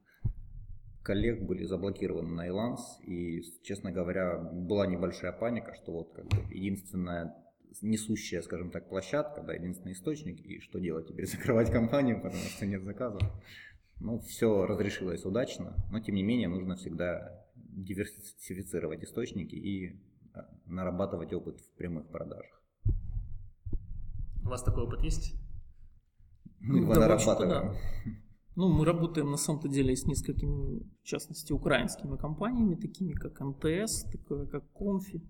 коллег 1.02 1.42
были 1.42 1.64
заблокированы 1.64 2.34
на 2.34 2.48
Иланс, 2.48 2.98
и, 3.04 3.40
честно 3.62 3.92
говоря, 3.92 4.38
была 4.38 4.86
небольшая 4.86 5.32
паника, 5.32 5.72
что 5.74 5.92
вот 5.92 6.12
как 6.12 6.26
бы 6.26 6.52
единственная 6.52 7.34
несущая, 7.80 8.42
скажем 8.42 8.70
так, 8.70 8.88
площадка, 8.88 9.42
да, 9.42 9.54
единственный 9.54 9.92
источник, 9.92 10.40
и 10.40 10.60
что 10.60 10.80
делать 10.80 11.06
теперь, 11.08 11.26
закрывать 11.30 11.70
компанию, 11.70 12.20
потому 12.20 12.42
что 12.42 12.66
нет 12.66 12.82
заказов. 12.82 13.22
Ну, 14.00 14.18
все 14.18 14.66
разрешилось 14.66 15.24
удачно, 15.24 15.76
но 15.90 16.00
тем 16.00 16.16
не 16.16 16.22
менее 16.22 16.48
нужно 16.48 16.76
всегда 16.76 17.46
диверсифицировать 17.54 19.04
источники 19.04 19.54
и 19.54 20.00
нарабатывать 20.66 21.32
опыт 21.32 21.60
в 21.60 21.74
прямых 21.76 22.08
продажах. 22.08 22.62
У 24.44 24.48
вас 24.48 24.62
такой 24.62 24.84
опыт 24.84 25.02
есть? 25.02 25.34
Мы 26.60 26.78
его 26.78 26.94
нарабатываем. 26.94 27.48
Да. 27.48 27.74
Ну, 28.56 28.68
мы 28.68 28.86
работаем 28.86 29.30
на 29.30 29.36
самом-то 29.36 29.68
деле 29.68 29.94
с 29.94 30.06
несколькими, 30.06 30.80
в 31.02 31.04
частности, 31.04 31.52
украинскими 31.52 32.16
компаниями, 32.16 32.74
такими 32.74 33.12
как 33.12 33.38
МТС, 33.40 34.04
такое 34.10 34.46
как 34.46 34.64
Конфи. 34.72 35.20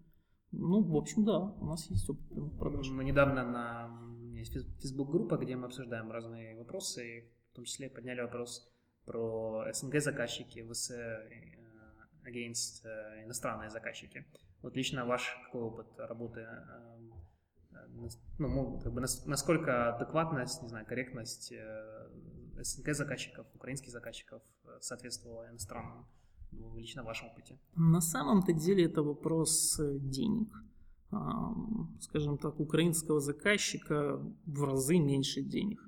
Ну, 0.52 0.82
в 0.82 0.96
общем, 0.96 1.24
да, 1.24 1.38
у 1.38 1.66
нас 1.66 1.90
есть 1.90 2.08
опыт 2.08 2.28
прямых 2.28 2.56
продаж. 2.56 2.88
Мы 2.90 3.04
недавно 3.04 3.44
на 3.44 3.90
есть 4.38 4.54
Facebook-группа, 4.80 5.36
где 5.38 5.56
мы 5.56 5.66
обсуждаем 5.66 6.10
разные 6.12 6.56
вопросы, 6.56 7.28
в 7.52 7.56
том 7.56 7.64
числе 7.64 7.90
подняли 7.90 8.20
вопрос 8.20 8.70
про 9.04 9.64
СНГ 9.72 10.00
заказчики, 10.00 10.64
ВС 10.70 10.92
against 12.26 12.84
э, 12.84 13.24
иностранные 13.24 13.70
заказчики. 13.70 14.24
Вот 14.62 14.76
лично 14.76 15.06
ваш 15.06 15.36
какой 15.46 15.62
опыт 15.62 15.86
работы, 15.98 16.40
эм, 16.40 17.12
э, 17.72 18.08
ну, 18.38 18.80
как 18.80 18.92
бы 18.92 19.00
насколько 19.00 19.94
адекватность, 19.94 20.62
не 20.62 20.68
знаю, 20.68 20.86
корректность 20.86 21.52
э, 21.52 22.08
СНГ 22.58 22.94
заказчиков, 22.94 23.46
украинских 23.54 23.90
заказчиков 23.90 24.42
соответствовала 24.80 25.48
иностранным, 25.50 26.06
ну, 26.52 26.76
лично 26.76 27.02
в 27.02 27.06
вашем 27.06 27.28
опыте? 27.28 27.58
На 27.76 28.00
самом-то 28.00 28.52
деле 28.52 28.86
это 28.86 29.02
вопрос 29.02 29.80
денег. 30.00 30.48
Скажем 32.00 32.38
так, 32.38 32.58
украинского 32.60 33.20
заказчика 33.20 34.18
в 34.46 34.64
разы 34.64 34.98
меньше 34.98 35.42
денег 35.42 35.80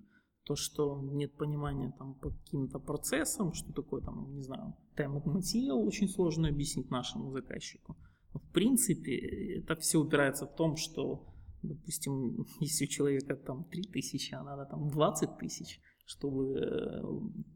то, 0.48 0.57
что 0.57 0.98
нет 1.02 1.37
понимания 1.37 1.92
там 1.98 2.14
по 2.14 2.31
каким-то 2.31 2.78
процессам, 2.78 3.52
что 3.52 3.70
такое 3.74 4.00
там, 4.00 4.35
не 4.35 4.42
знаю, 4.42 4.74
time 4.96 5.22
material, 5.22 5.87
очень 5.87 6.09
сложно 6.09 6.48
объяснить 6.48 6.90
нашему 6.90 7.31
заказчику. 7.31 7.96
В 8.32 8.52
принципе, 8.52 9.58
это 9.58 9.76
все 9.76 9.98
упирается 9.98 10.46
в 10.46 10.54
том, 10.54 10.76
что, 10.76 11.26
допустим, 11.62 12.46
если 12.60 12.84
у 12.84 12.88
человека 12.88 13.36
там 13.36 13.64
3 13.64 13.82
тысячи, 13.84 14.34
а 14.34 14.42
надо 14.42 14.66
там 14.66 14.88
20 14.88 15.38
тысяч, 15.38 15.80
чтобы 16.06 16.58
э, 16.58 17.02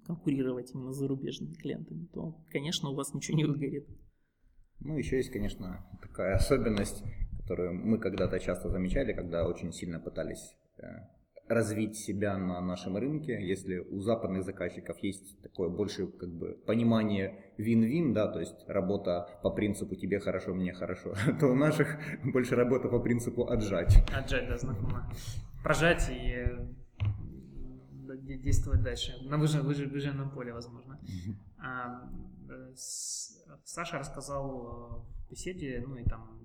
конкурировать 0.06 0.74
именно 0.74 0.92
с 0.92 0.98
зарубежными 0.98 1.54
клиентами, 1.54 2.06
то, 2.12 2.44
конечно, 2.50 2.90
у 2.90 2.94
вас 2.94 3.14
ничего 3.14 3.36
не 3.36 3.44
выгорит. 3.44 3.88
Ну, 4.80 4.98
еще 4.98 5.16
есть, 5.16 5.30
конечно, 5.30 5.86
такая 6.02 6.34
особенность, 6.34 7.02
которую 7.38 7.74
мы 7.74 7.98
когда-то 7.98 8.38
часто 8.40 8.68
замечали, 8.68 9.12
когда 9.12 9.46
очень 9.46 9.72
сильно 9.72 10.00
пытались 10.00 10.54
э, 10.78 10.82
развить 11.48 11.96
себя 11.96 12.38
на 12.38 12.60
нашем 12.60 12.96
рынке, 12.96 13.38
если 13.46 13.78
у 13.78 14.00
западных 14.00 14.44
заказчиков 14.44 14.98
есть 14.98 15.40
такое 15.42 15.68
больше 15.68 16.06
как 16.06 16.30
бы 16.30 16.58
понимание 16.66 17.52
вин-вин, 17.58 18.12
да, 18.14 18.28
то 18.28 18.40
есть 18.40 18.64
работа 18.68 19.28
по 19.42 19.50
принципу 19.50 19.94
тебе 19.96 20.18
хорошо, 20.20 20.54
мне 20.54 20.72
хорошо, 20.72 21.14
то 21.40 21.48
у 21.48 21.54
наших 21.54 21.98
больше 22.24 22.54
работа 22.54 22.88
по 22.88 23.00
принципу 23.00 23.48
отжать. 23.48 23.96
Отжать, 24.12 24.48
да, 24.48 24.56
знакомо. 24.56 25.10
Прожать 25.62 26.08
и 26.10 26.46
действовать 28.16 28.82
дальше 28.82 29.14
на 29.24 29.38
выжженном, 29.38 29.66
выжженном 29.66 30.30
поле, 30.30 30.52
возможно. 30.52 31.00
А, 31.58 32.10
э, 32.48 32.72
Саша 33.64 33.98
рассказал 33.98 35.06
в 35.26 35.30
беседе, 35.30 35.82
ну 35.86 35.96
и 35.96 36.04
там 36.04 36.41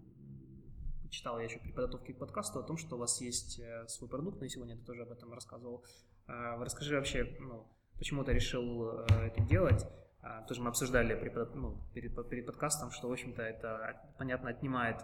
читал 1.09 1.37
я 1.39 1.45
еще 1.45 1.59
при 1.59 1.71
подготовке 1.71 2.13
к 2.13 2.19
подкасту 2.19 2.59
о 2.59 2.63
том, 2.63 2.77
что 2.77 2.95
у 2.95 2.99
вас 2.99 3.21
есть 3.21 3.59
э, 3.59 3.87
свой 3.87 4.09
продукт, 4.09 4.39
но 4.39 4.45
и 4.45 4.49
сегодня 4.49 4.77
ты 4.77 4.83
тоже 4.83 5.03
об 5.03 5.11
этом 5.11 5.33
рассказывал. 5.33 5.83
А, 6.27 6.63
расскажи 6.63 6.95
вообще, 6.95 7.35
ну, 7.39 7.67
почему 7.97 8.23
ты 8.23 8.33
решил 8.33 8.99
э, 9.01 9.27
это 9.27 9.41
делать? 9.41 9.85
А, 10.21 10.43
тоже 10.43 10.61
мы 10.61 10.69
обсуждали 10.69 11.15
при, 11.15 11.29
ну, 11.55 11.81
перед, 11.93 12.29
перед 12.29 12.45
подкастом, 12.45 12.91
что, 12.91 13.07
в 13.07 13.11
общем-то, 13.11 13.41
это, 13.41 14.01
понятно, 14.17 14.49
отнимает 14.49 14.97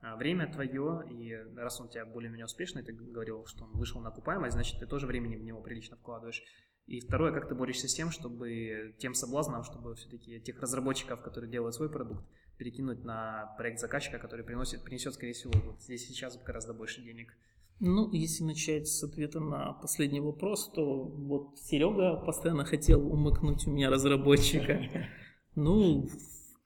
а, 0.00 0.16
время 0.16 0.50
твое, 0.52 1.04
и 1.10 1.34
раз 1.56 1.80
он 1.80 1.86
у 1.86 1.90
тебя 1.90 2.06
более-менее 2.06 2.46
успешный, 2.46 2.84
ты 2.84 2.92
говорил, 2.92 3.44
что 3.46 3.64
он 3.64 3.72
вышел 3.72 4.00
на 4.00 4.10
окупаемость, 4.10 4.54
значит, 4.54 4.78
ты 4.78 4.86
тоже 4.86 5.06
времени 5.06 5.36
в 5.36 5.42
него 5.42 5.60
прилично 5.60 5.96
вкладываешь. 5.96 6.42
И 6.86 7.00
второе, 7.00 7.32
как 7.32 7.48
ты 7.48 7.54
борешься 7.54 7.88
с 7.88 7.94
тем, 7.94 8.10
чтобы 8.10 8.94
тем 8.98 9.12
соблазном, 9.12 9.64
чтобы 9.64 9.94
все-таки 9.96 10.40
тех 10.40 10.58
разработчиков, 10.60 11.20
которые 11.22 11.50
делают 11.50 11.74
свой 11.74 11.90
продукт, 11.90 12.24
перекинуть 12.58 13.04
на 13.04 13.54
проект 13.56 13.80
заказчика, 13.80 14.18
который 14.18 14.44
приносит, 14.44 14.82
принесет, 14.82 15.14
скорее 15.14 15.32
всего, 15.32 15.52
вот 15.64 15.80
здесь 15.80 16.06
сейчас 16.06 16.36
гораздо 16.42 16.74
больше 16.74 17.00
денег. 17.02 17.34
Ну, 17.80 18.10
если 18.12 18.42
начать 18.42 18.88
с 18.88 19.04
ответа 19.04 19.38
на 19.38 19.72
последний 19.74 20.20
вопрос, 20.20 20.70
то 20.74 21.04
вот 21.04 21.58
Серега 21.60 22.16
постоянно 22.16 22.64
хотел 22.64 23.06
умыкнуть 23.10 23.66
у 23.66 23.70
меня 23.70 23.90
разработчика. 23.90 24.82
Ну, 25.54 26.08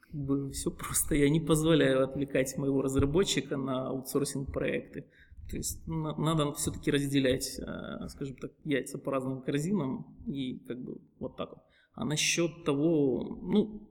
как 0.00 0.12
бы 0.12 0.50
все 0.50 0.70
просто. 0.70 1.14
Я 1.14 1.30
не 1.30 1.40
позволяю 1.40 2.04
отвлекать 2.04 2.58
моего 2.58 2.82
разработчика 2.82 3.56
на 3.56 3.88
аутсорсинг 3.88 4.52
проекты. 4.52 5.06
То 5.48 5.56
есть 5.56 5.80
надо 5.86 6.52
все-таки 6.52 6.90
разделять, 6.90 7.58
э, 7.58 8.08
скажем 8.08 8.36
так, 8.36 8.50
яйца 8.64 8.98
по 8.98 9.10
разным 9.10 9.40
корзинам 9.40 10.14
и 10.26 10.58
как 10.68 10.78
бы 10.78 11.00
вот 11.18 11.36
так 11.38 11.50
вот. 11.50 11.62
А 11.94 12.04
насчет 12.04 12.64
того, 12.64 13.38
ну, 13.42 13.88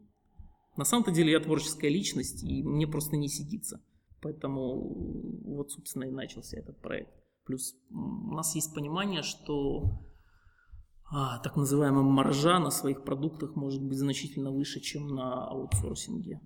на 0.77 0.85
самом-то 0.85 1.11
деле 1.11 1.31
я 1.31 1.39
творческая 1.39 1.89
личность, 1.89 2.43
и 2.43 2.63
мне 2.63 2.87
просто 2.87 3.17
не 3.17 3.27
сидится. 3.27 3.81
Поэтому 4.21 5.41
вот, 5.43 5.71
собственно, 5.71 6.05
и 6.05 6.11
начался 6.11 6.57
этот 6.57 6.79
проект. 6.79 7.11
Плюс 7.45 7.75
у 7.89 8.33
нас 8.33 8.55
есть 8.55 8.73
понимание, 8.73 9.23
что 9.23 10.05
а, 11.11 11.39
так 11.39 11.57
называемая 11.57 12.03
маржа 12.03 12.59
на 12.59 12.71
своих 12.71 13.03
продуктах 13.03 13.55
может 13.55 13.83
быть 13.83 13.97
значительно 13.97 14.51
выше, 14.51 14.79
чем 14.79 15.07
на 15.07 15.47
аутсорсинге. 15.47 16.39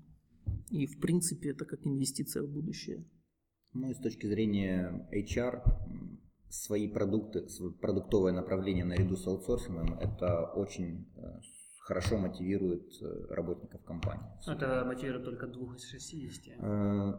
И, 0.71 0.87
в 0.87 0.99
принципе, 0.99 1.51
это 1.51 1.65
как 1.65 1.85
инвестиция 1.85 2.43
в 2.43 2.49
будущее. 2.49 3.05
Ну 3.73 3.89
и 3.89 3.93
с 3.93 3.99
точки 3.99 4.25
зрения 4.25 5.07
HR, 5.13 5.61
свои 6.49 6.87
продукты, 6.87 7.45
продуктовое 7.81 8.31
направление 8.31 8.85
наряду 8.85 9.17
с 9.17 9.27
аутсорсингом, 9.27 9.99
это 9.99 10.45
очень 10.55 11.11
э, 11.17 11.41
хорошо 11.85 12.17
мотивирует 12.17 12.99
э, 13.01 13.25
работников 13.29 13.83
компании. 13.83 14.25
Это 14.47 14.83
мотивирует 14.85 15.23
только 15.23 15.45
двух 15.45 15.75
из 15.75 15.85
60? 15.85 16.57
Э, 16.57 17.13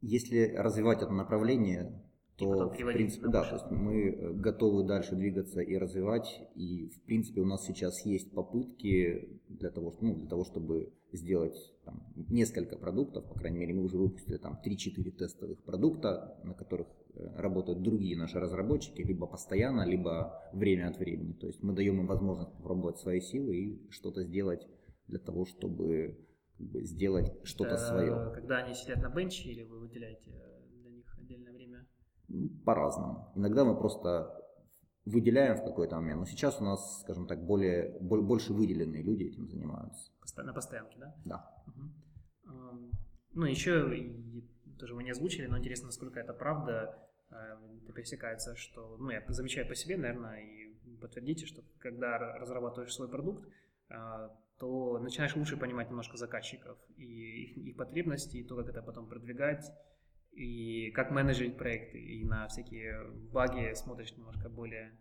если 0.00 0.56
развивать 0.56 1.02
это 1.02 1.12
направление, 1.12 2.02
то 2.36 2.70
в 2.70 2.74
принципе, 2.74 3.28
да, 3.28 3.44
то 3.44 3.56
есть 3.56 3.70
мы 3.70 4.08
э, 4.08 4.32
готовы 4.32 4.84
дальше 4.86 5.16
двигаться 5.16 5.60
и 5.60 5.76
развивать, 5.76 6.40
и 6.54 6.88
в 6.88 7.02
принципе 7.02 7.42
у 7.42 7.44
нас 7.44 7.66
сейчас 7.66 8.06
есть 8.06 8.32
попытки 8.32 9.38
для 9.48 9.70
того, 9.70 9.94
ну, 10.00 10.14
для 10.16 10.28
того 10.28 10.44
чтобы 10.44 10.94
сделать 11.16 11.56
там, 11.84 12.02
несколько 12.28 12.76
продуктов, 12.76 13.26
по 13.28 13.34
крайней 13.34 13.58
мере 13.58 13.74
мы 13.74 13.84
уже 13.84 13.96
выпустили 13.96 14.36
там 14.36 14.60
3-4 14.64 15.10
тестовых 15.12 15.62
продукта, 15.64 16.38
на 16.44 16.54
которых 16.54 16.88
э, 17.14 17.36
работают 17.36 17.82
другие 17.82 18.16
наши 18.16 18.38
разработчики, 18.38 19.02
либо 19.02 19.26
постоянно, 19.26 19.86
либо 19.86 20.40
время 20.52 20.88
от 20.88 20.98
времени. 20.98 21.32
То 21.32 21.46
есть 21.46 21.62
мы 21.62 21.72
даем 21.72 22.00
им 22.00 22.06
возможность 22.06 22.52
попробовать 22.52 22.98
свои 22.98 23.20
силы 23.20 23.56
и 23.56 23.90
что-то 23.90 24.22
сделать 24.22 24.66
для 25.06 25.18
того, 25.18 25.44
чтобы 25.44 26.18
сделать 26.58 27.32
что-то 27.44 27.74
Э, 27.74 27.78
свое. 27.78 28.32
Когда 28.34 28.58
они 28.58 28.74
сидят 28.74 29.02
на 29.02 29.08
бенче 29.08 29.50
или 29.50 29.62
вы 29.62 29.80
выделяете 29.80 30.30
для 30.70 30.90
них 30.90 31.18
отдельное 31.18 31.52
время? 31.52 31.86
По-разному. 32.64 33.32
Иногда 33.34 33.64
мы 33.64 33.76
просто 33.76 34.39
выделяем 35.10 35.56
в 35.56 35.64
какой-то 35.64 35.96
момент, 35.96 36.20
но 36.20 36.26
сейчас 36.26 36.60
у 36.60 36.64
нас, 36.64 37.00
скажем 37.02 37.26
так, 37.26 37.44
более, 37.44 37.98
боль- 38.00 38.22
больше 38.22 38.52
выделенные 38.52 39.02
люди 39.02 39.24
этим 39.24 39.48
занимаются. 39.48 40.10
На 40.36 40.52
постоянке, 40.54 40.98
да? 40.98 41.14
Да. 41.24 41.64
Эм, 42.46 42.90
Ну, 43.32 43.46
еще, 43.46 43.72
тоже 44.78 44.94
вы 44.94 45.04
не 45.04 45.10
озвучили, 45.10 45.46
но 45.46 45.58
интересно, 45.58 45.86
насколько 45.86 46.18
это 46.18 46.32
правда, 46.32 46.98
э, 47.30 47.56
это 47.84 47.92
пересекается, 47.92 48.56
что, 48.56 48.96
ну, 48.98 49.10
я 49.10 49.22
замечаю 49.28 49.68
по 49.68 49.74
себе, 49.74 49.96
наверное, 49.96 50.40
и 50.40 50.96
подтвердите, 51.00 51.46
что 51.46 51.62
когда 51.78 52.18
разрабатываешь 52.18 52.92
свой 52.94 53.08
продукт, 53.08 53.48
э, 53.90 54.28
то 54.58 54.98
начинаешь 54.98 55.36
лучше 55.36 55.56
понимать 55.56 55.88
немножко 55.90 56.16
заказчиков 56.16 56.76
и 56.96 57.04
их, 57.44 57.56
их 57.56 57.76
потребности, 57.76 58.36
и 58.38 58.44
то, 58.44 58.56
как 58.56 58.68
это 58.68 58.82
потом 58.82 59.08
продвигать, 59.08 59.64
и 60.32 60.90
как 60.92 61.10
менеджерить 61.10 61.56
проекты, 61.56 61.98
и 61.98 62.24
на 62.24 62.48
всякие 62.48 63.10
баги 63.32 63.74
смотришь 63.74 64.12
немножко 64.16 64.48
более 64.48 64.98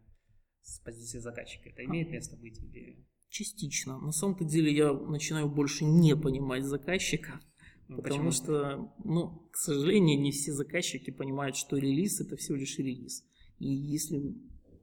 с 0.62 0.80
позиции 0.80 1.20
заказчика. 1.20 1.70
Это 1.70 1.86
имеет 1.86 2.10
место 2.10 2.38
быть 2.38 2.60
или... 2.60 3.06
Частично. 3.30 4.00
На 4.00 4.12
самом-то 4.12 4.44
деле 4.44 4.74
я 4.74 4.92
начинаю 4.92 5.50
больше 5.50 5.86
не 5.86 6.16
понимать 6.16 6.64
заказчика, 6.64 7.40
ну, 7.88 7.98
потому 7.98 8.30
почему? 8.30 8.32
что, 8.32 8.94
ну, 9.04 9.50
к 9.52 9.58
сожалению, 9.58 10.20
не 10.20 10.32
все 10.32 10.52
заказчики 10.52 11.12
понимают, 11.12 11.56
что 11.56 11.78
релиз 11.78 12.22
это 12.22 12.36
всего 12.38 12.58
лишь 12.58 12.78
релиз. 12.78 13.24
И 13.60 13.68
если 13.68 14.36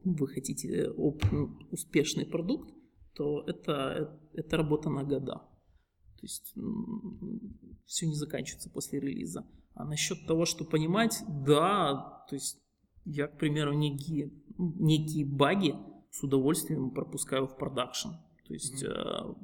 вы 0.05 0.29
хотите 0.29 0.91
ну, 0.97 1.59
успешный 1.71 2.27
продукт, 2.27 2.73
то 3.15 3.43
это, 3.47 4.21
это 4.33 4.57
работа 4.57 4.91
на 4.91 5.03
года. 5.03 5.39
То 6.19 6.23
есть 6.23 6.55
все 7.87 8.07
не 8.07 8.15
заканчивается 8.15 8.71
после 8.71 9.01
релиза. 9.01 9.47
А 9.77 9.85
насчет 9.85 10.27
того, 10.27 10.47
что 10.47 10.65
понимать, 10.65 11.23
да, 11.29 12.25
то 12.29 12.35
есть 12.35 12.59
я, 13.05 13.27
к 13.29 13.37
примеру, 13.39 13.75
некие, 13.75 14.33
некие 14.57 15.27
баги 15.27 15.75
с 16.11 16.23
удовольствием 16.23 16.91
пропускаю 16.91 17.47
в 17.47 17.59
продакшн. 17.59 18.09
То 18.47 18.55
есть 18.55 18.83
Мгм. 18.83 18.93
э, 18.93 19.35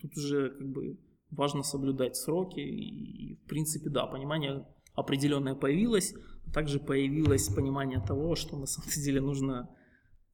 тут 0.00 0.16
уже 0.16 0.50
как 0.50 0.68
бы 0.68 0.96
важно 1.32 1.64
соблюдать 1.64 2.14
сроки 2.16 2.60
и, 2.60 3.34
в 3.34 3.48
принципе, 3.48 3.90
да, 3.90 4.06
понимание 4.06 4.64
определенное 4.94 5.56
появилось, 5.56 6.14
а 6.46 6.52
также 6.52 6.78
появилось 6.78 7.48
понимание 7.48 8.00
того, 8.00 8.36
что 8.36 8.56
на 8.56 8.66
самом 8.66 8.90
деле 9.04 9.20
нужно 9.20 9.68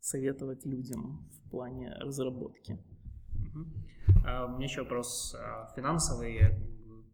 советовать 0.00 0.66
людям 0.66 1.26
в 1.30 1.50
плане 1.50 1.94
разработки. 1.94 2.78
Мгм. 3.32 3.72
А, 4.26 4.44
У 4.44 4.56
меня 4.56 4.66
еще 4.66 4.82
вопрос 4.82 5.34
а, 5.34 5.72
финансовый. 5.74 6.34
Я, 6.34 6.60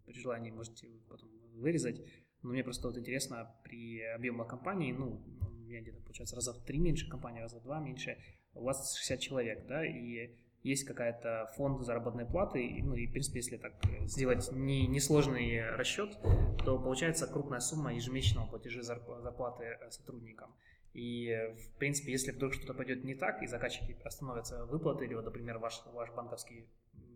При 0.05 0.21
желании 0.21 0.51
можете 0.51 0.89
потом 1.09 1.29
вырезать. 1.55 2.01
Но 2.43 2.51
мне 2.51 2.65
просто 2.65 2.89
вот 2.89 2.99
интересно, 2.99 3.55
при 3.63 4.01
объемах 4.03 4.49
компании, 4.49 4.93
ну, 4.93 5.21
у 5.41 5.69
меня 5.69 5.81
где-то 5.81 6.01
получается 6.03 6.37
раза 6.37 6.53
в 6.53 6.65
три 6.65 6.79
меньше 6.79 7.09
компании, 7.09 7.41
раза 7.41 7.59
в 7.61 7.63
два 7.63 7.81
меньше, 7.81 8.19
у 8.55 8.65
вас 8.65 8.97
60 8.97 9.21
человек, 9.21 9.67
да, 9.67 9.85
и 9.85 10.35
есть 10.63 10.85
какая-то 10.85 11.51
фонд 11.57 11.85
заработной 11.85 12.25
платы, 12.25 12.81
ну 12.83 12.95
и, 12.95 13.07
в 13.07 13.13
принципе, 13.13 13.39
если 13.41 13.57
так 13.57 13.75
сделать 14.03 14.51
не, 14.53 14.87
несложный 14.87 15.71
расчет, 15.71 16.17
то 16.65 16.79
получается 16.79 17.27
крупная 17.27 17.61
сумма 17.61 17.95
ежемесячного 17.95 18.47
платежа 18.47 18.81
зарп- 18.81 19.21
зарплаты 19.23 19.65
э, 19.65 19.91
сотрудникам. 19.91 20.55
И, 20.95 21.35
в 21.57 21.79
принципе, 21.79 22.13
если 22.13 22.33
вдруг 22.33 22.55
что-то 22.55 22.75
пойдет 22.75 23.03
не 23.03 23.15
так, 23.15 23.43
и 23.43 23.47
заказчики 23.47 23.97
остановятся 24.05 24.67
выплаты, 24.67 25.07
или 25.07 25.15
вот, 25.15 25.25
например, 25.25 25.59
ваш, 25.59 25.83
ваш 25.93 26.11
банковский 26.13 26.69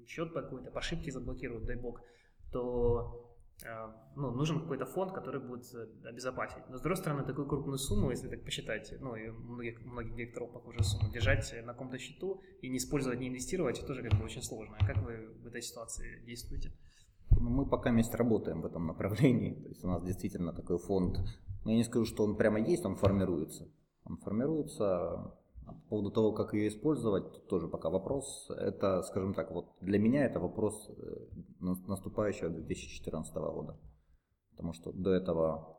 счет 0.09 0.33
какой-то 0.33 0.71
по 0.71 0.79
ошибке 0.79 1.13
заблокируют, 1.13 1.67
дай 1.67 1.77
бог, 1.77 2.01
то 2.53 3.36
ну, 4.15 4.31
нужен 4.31 4.61
какой-то 4.61 4.87
фонд, 4.87 5.13
который 5.13 5.41
будет 5.41 5.65
э, 5.75 6.09
обезопасить. 6.09 6.69
Но 6.69 6.77
с 6.77 6.81
другой 6.81 6.97
стороны, 6.97 7.25
такую 7.25 7.49
крупную 7.49 7.79
сумму, 7.79 8.11
если 8.11 8.29
так 8.29 8.45
посчитать, 8.45 8.93
ну 9.01 9.17
и 9.17 9.31
многих, 9.31 9.81
многих 9.85 10.15
директоров 10.15 10.53
похожую 10.53 10.85
сумму, 10.85 11.11
держать 11.11 11.53
на 11.65 11.73
каком-то 11.73 11.99
счету 11.99 12.43
и 12.61 12.69
не 12.69 12.77
использовать, 12.77 13.19
не 13.19 13.29
инвестировать, 13.29 13.85
тоже 13.87 14.03
как 14.03 14.19
бы 14.19 14.25
очень 14.25 14.43
сложно. 14.43 14.77
Как 14.81 14.99
вы 14.99 15.29
в 15.43 15.47
этой 15.47 15.63
ситуации 15.63 16.23
действуете? 16.27 16.73
Ну, 17.31 17.51
Мы 17.51 17.67
пока 17.67 17.91
вместе 17.91 18.17
работаем 18.17 18.61
в 18.61 18.67
этом 18.67 18.87
направлении. 18.87 19.55
То 19.55 19.69
есть 19.69 19.85
у 19.85 19.89
нас 19.89 20.03
действительно 20.05 20.53
такой 20.53 20.79
фонд. 20.79 21.19
Но 21.65 21.71
я 21.71 21.79
не 21.79 21.85
скажу, 21.85 22.05
что 22.05 22.25
он 22.25 22.37
прямо 22.37 22.61
есть, 22.61 22.85
он 22.85 22.97
формируется. 22.97 23.69
Он 24.05 24.17
формируется. 24.19 25.35
По 25.67 25.73
поводу 25.89 26.11
того, 26.11 26.33
как 26.33 26.55
ее 26.55 26.69
использовать, 26.69 27.33
тут 27.33 27.49
тоже 27.49 27.69
пока 27.69 27.91
вопрос. 27.91 28.49
Это, 28.51 29.03
скажем 29.03 29.35
так, 29.35 29.51
вот 29.51 29.67
для 29.81 29.99
меня 29.99 30.25
это 30.25 30.39
вопрос 30.39 30.89
э, 30.91 31.27
на- 31.61 31.75
наступающего 31.89 32.51
2014 32.51 33.35
года. 33.35 33.77
Потому 34.51 34.73
что 34.73 34.93
до 34.93 35.11
этого 35.11 35.77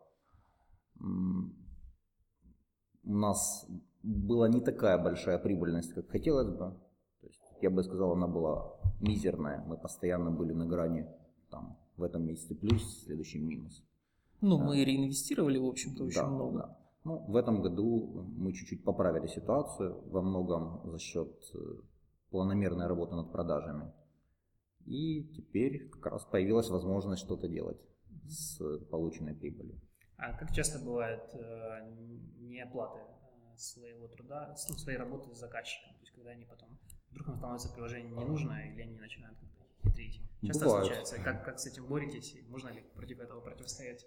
у 3.03 3.13
нас 3.13 3.65
была 4.03 4.49
не 4.49 4.59
такая 4.61 4.97
большая 5.01 5.37
прибыльность, 5.39 5.93
как 5.93 6.09
хотелось 6.09 6.49
бы. 6.49 6.57
То 7.21 7.27
есть, 7.27 7.41
я 7.61 7.69
бы 7.69 7.83
сказал, 7.83 8.11
она 8.11 8.27
была 8.27 8.73
мизерная. 8.99 9.63
Мы 9.67 9.77
постоянно 9.77 10.31
были 10.31 10.53
на 10.53 10.65
грани 10.65 11.07
там, 11.49 11.77
в 11.95 12.03
этом 12.03 12.25
месяце 12.25 12.55
плюс, 12.55 12.81
в 12.83 13.05
следующем 13.05 13.47
минус. 13.47 13.83
Ну, 14.41 14.57
Да. 14.57 14.65
мы 14.65 14.83
реинвестировали, 14.83 15.57
в 15.57 15.65
общем-то, 15.65 16.03
очень 16.03 16.21
Да, 16.21 16.27
много. 16.27 16.57
да. 16.59 16.77
Ну, 17.07 17.19
в 17.19 17.37
этом 17.37 17.61
году 17.61 18.25
мы 18.35 18.51
чуть-чуть 18.51 18.83
поправили 18.83 19.27
ситуацию 19.27 20.01
во 20.09 20.21
многом 20.21 20.81
за 20.91 20.99
счет 20.99 21.41
э, 21.53 21.57
планомерной 22.31 22.85
работы 22.87 23.15
над 23.15 23.31
продажами. 23.31 23.93
И 24.85 25.23
теперь 25.33 25.87
как 25.87 26.07
раз 26.07 26.25
появилась 26.25 26.69
возможность 26.69 27.23
что-то 27.23 27.47
делать 27.47 27.79
с 28.27 28.59
полученной 28.91 29.35
прибылью. 29.35 29.79
А 30.17 30.33
как 30.33 30.51
часто 30.51 30.83
бывает 30.83 31.23
э, 31.33 31.89
неоплаты 32.39 32.99
э, 32.99 33.57
своего 33.57 34.09
труда, 34.09 34.53
ну, 34.67 34.75
своей 34.75 34.97
работы 34.97 35.33
с 35.33 35.39
заказчиком? 35.39 35.93
То 35.93 36.01
есть, 36.01 36.11
когда 36.11 36.31
они 36.31 36.43
потом, 36.43 36.77
вдруг 37.11 37.29
им 37.29 37.37
становится 37.37 37.71
приложение 37.71 38.11
не 38.11 38.25
нужно, 38.25 38.51
или 38.69 38.81
они 38.81 38.97
начинают 38.97 39.37
как-то 39.39 39.63
хитрить? 39.89 40.21
Часто 40.45 40.65
Бывает. 40.65 40.85
случается. 40.87 41.23
Как, 41.23 41.45
как 41.45 41.57
с 41.57 41.67
этим 41.67 41.87
боретесь? 41.87 42.35
Можно 42.49 42.67
ли 42.67 42.81
против 42.95 43.21
этого 43.21 43.39
противостоять? 43.39 44.05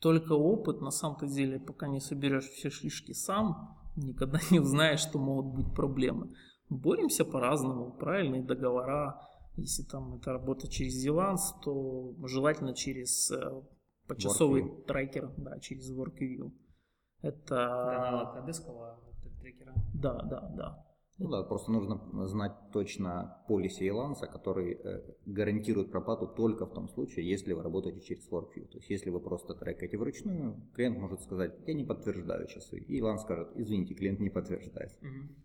Только 0.00 0.32
опыт, 0.32 0.80
на 0.80 0.90
самом-то 0.90 1.26
деле, 1.26 1.60
пока 1.60 1.86
не 1.86 2.00
соберешь 2.00 2.48
все 2.48 2.70
шишки 2.70 3.12
сам, 3.12 3.78
никогда 3.96 4.38
не 4.50 4.60
узнаешь, 4.60 5.00
что 5.00 5.18
могут 5.18 5.54
быть 5.54 5.74
проблемы. 5.74 6.30
Боремся 6.68 7.24
по-разному, 7.24 7.92
правильные 7.92 8.42
договора. 8.42 9.20
Если 9.56 9.82
там 9.82 10.14
это 10.14 10.32
работа 10.32 10.68
через 10.68 10.94
Зеланс, 10.94 11.54
то 11.62 12.14
желательно 12.24 12.74
через 12.74 13.30
э, 13.30 13.62
почасовый 14.06 14.62
WorkView. 14.62 14.84
трекер, 14.86 15.34
да, 15.36 15.58
через 15.58 15.92
WorkView. 15.92 16.52
Это 17.20 18.30
одесского 18.38 18.98
трекера. 19.40 19.74
Да, 19.94 20.22
да, 20.22 20.40
да. 20.56 20.89
Ну 21.20 21.28
да, 21.28 21.42
просто 21.42 21.70
нужно 21.70 22.00
знать 22.26 22.52
точно 22.72 23.44
полиси 23.46 23.82
Еланса, 23.82 24.26
который 24.26 24.72
э, 24.72 25.02
гарантирует 25.26 25.90
проплату 25.90 26.26
только 26.26 26.64
в 26.64 26.72
том 26.72 26.88
случае, 26.88 27.28
если 27.28 27.52
вы 27.52 27.62
работаете 27.62 28.00
через 28.00 28.26
WorkView. 28.30 28.66
То 28.68 28.78
есть, 28.78 28.88
если 28.88 29.10
вы 29.10 29.20
просто 29.20 29.54
трекаете 29.54 29.98
вручную, 29.98 30.56
клиент 30.74 30.98
может 30.98 31.20
сказать, 31.20 31.54
я 31.66 31.74
не 31.74 31.84
подтверждаю 31.84 32.46
часы. 32.46 32.78
И 32.78 32.96
Елан 32.96 33.18
скажет, 33.18 33.50
извините, 33.54 33.92
клиент 33.92 34.18
не 34.18 34.30
подтверждает. 34.30 34.96
Мгм. 35.02 35.36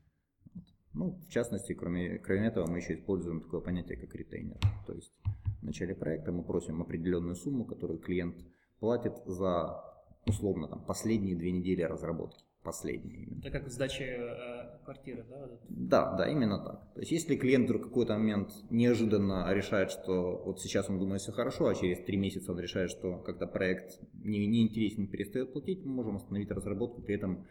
Ну, 0.93 1.19
в 1.27 1.29
частности, 1.29 1.73
кроме, 1.73 2.19
кроме 2.19 2.47
этого, 2.47 2.67
мы 2.67 2.77
еще 2.77 2.93
используем 2.93 3.41
такое 3.41 3.59
понятие, 3.59 3.97
как 3.97 4.15
ретейнер. 4.15 4.57
То 4.87 4.93
есть 4.93 5.13
в 5.59 5.63
начале 5.63 5.93
проекта 5.93 6.31
мы 6.31 6.43
просим 6.45 6.81
определенную 6.81 7.35
сумму, 7.35 7.65
которую 7.65 7.99
клиент 7.99 8.37
платит 8.79 9.17
за, 9.25 9.83
условно, 10.25 10.69
там, 10.69 10.85
последние 10.85 11.35
две 11.35 11.51
недели 11.51 11.81
разработки. 11.81 12.44
Последние 12.65 13.25
именно. 13.25 13.41
Это 13.41 13.51
как 13.51 13.69
сдача 13.69 14.03
э, 14.03 14.83
квартиры, 14.83 15.23
да? 15.29 15.37
вот? 15.37 15.59
Да, 15.69 16.17
да, 16.17 16.27
именно 16.27 16.57
так. 16.57 16.93
То 16.95 16.99
есть, 17.01 17.11
если 17.11 17.35
клиент 17.35 17.65
вдруг 17.65 17.83
в 17.83 17.87
какой-то 17.89 18.17
момент 18.17 18.49
неожиданно 18.71 19.53
решает, 19.53 19.91
что 19.91 20.41
вот 20.43 20.59
сейчас 20.59 20.89
он 20.89 20.97
думает 20.97 21.21
все 21.21 21.31
хорошо, 21.31 21.67
а 21.67 21.75
через 21.75 22.03
три 22.03 22.17
месяца 22.17 22.51
он 22.51 22.59
решает, 22.59 22.89
что 22.89 23.19
как-то 23.19 23.45
проект 23.45 23.99
не, 24.23 24.47
не 24.47 24.63
интересен, 24.63 25.07
перестает 25.07 25.53
платить, 25.53 25.85
мы 25.85 25.93
можем 25.93 26.15
остановить 26.15 26.49
разработку, 26.49 27.03
при 27.03 27.13
этом 27.13 27.45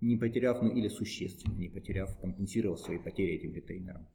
не 0.00 0.16
потеряв, 0.16 0.60
ну 0.60 0.70
или 0.70 0.88
существенно 0.88 1.54
не 1.54 1.68
потеряв, 1.68 2.18
компенсировав 2.18 2.80
свои 2.80 2.98
потери 2.98 3.36
этим 3.36 3.54
ретейнером. 3.54 4.08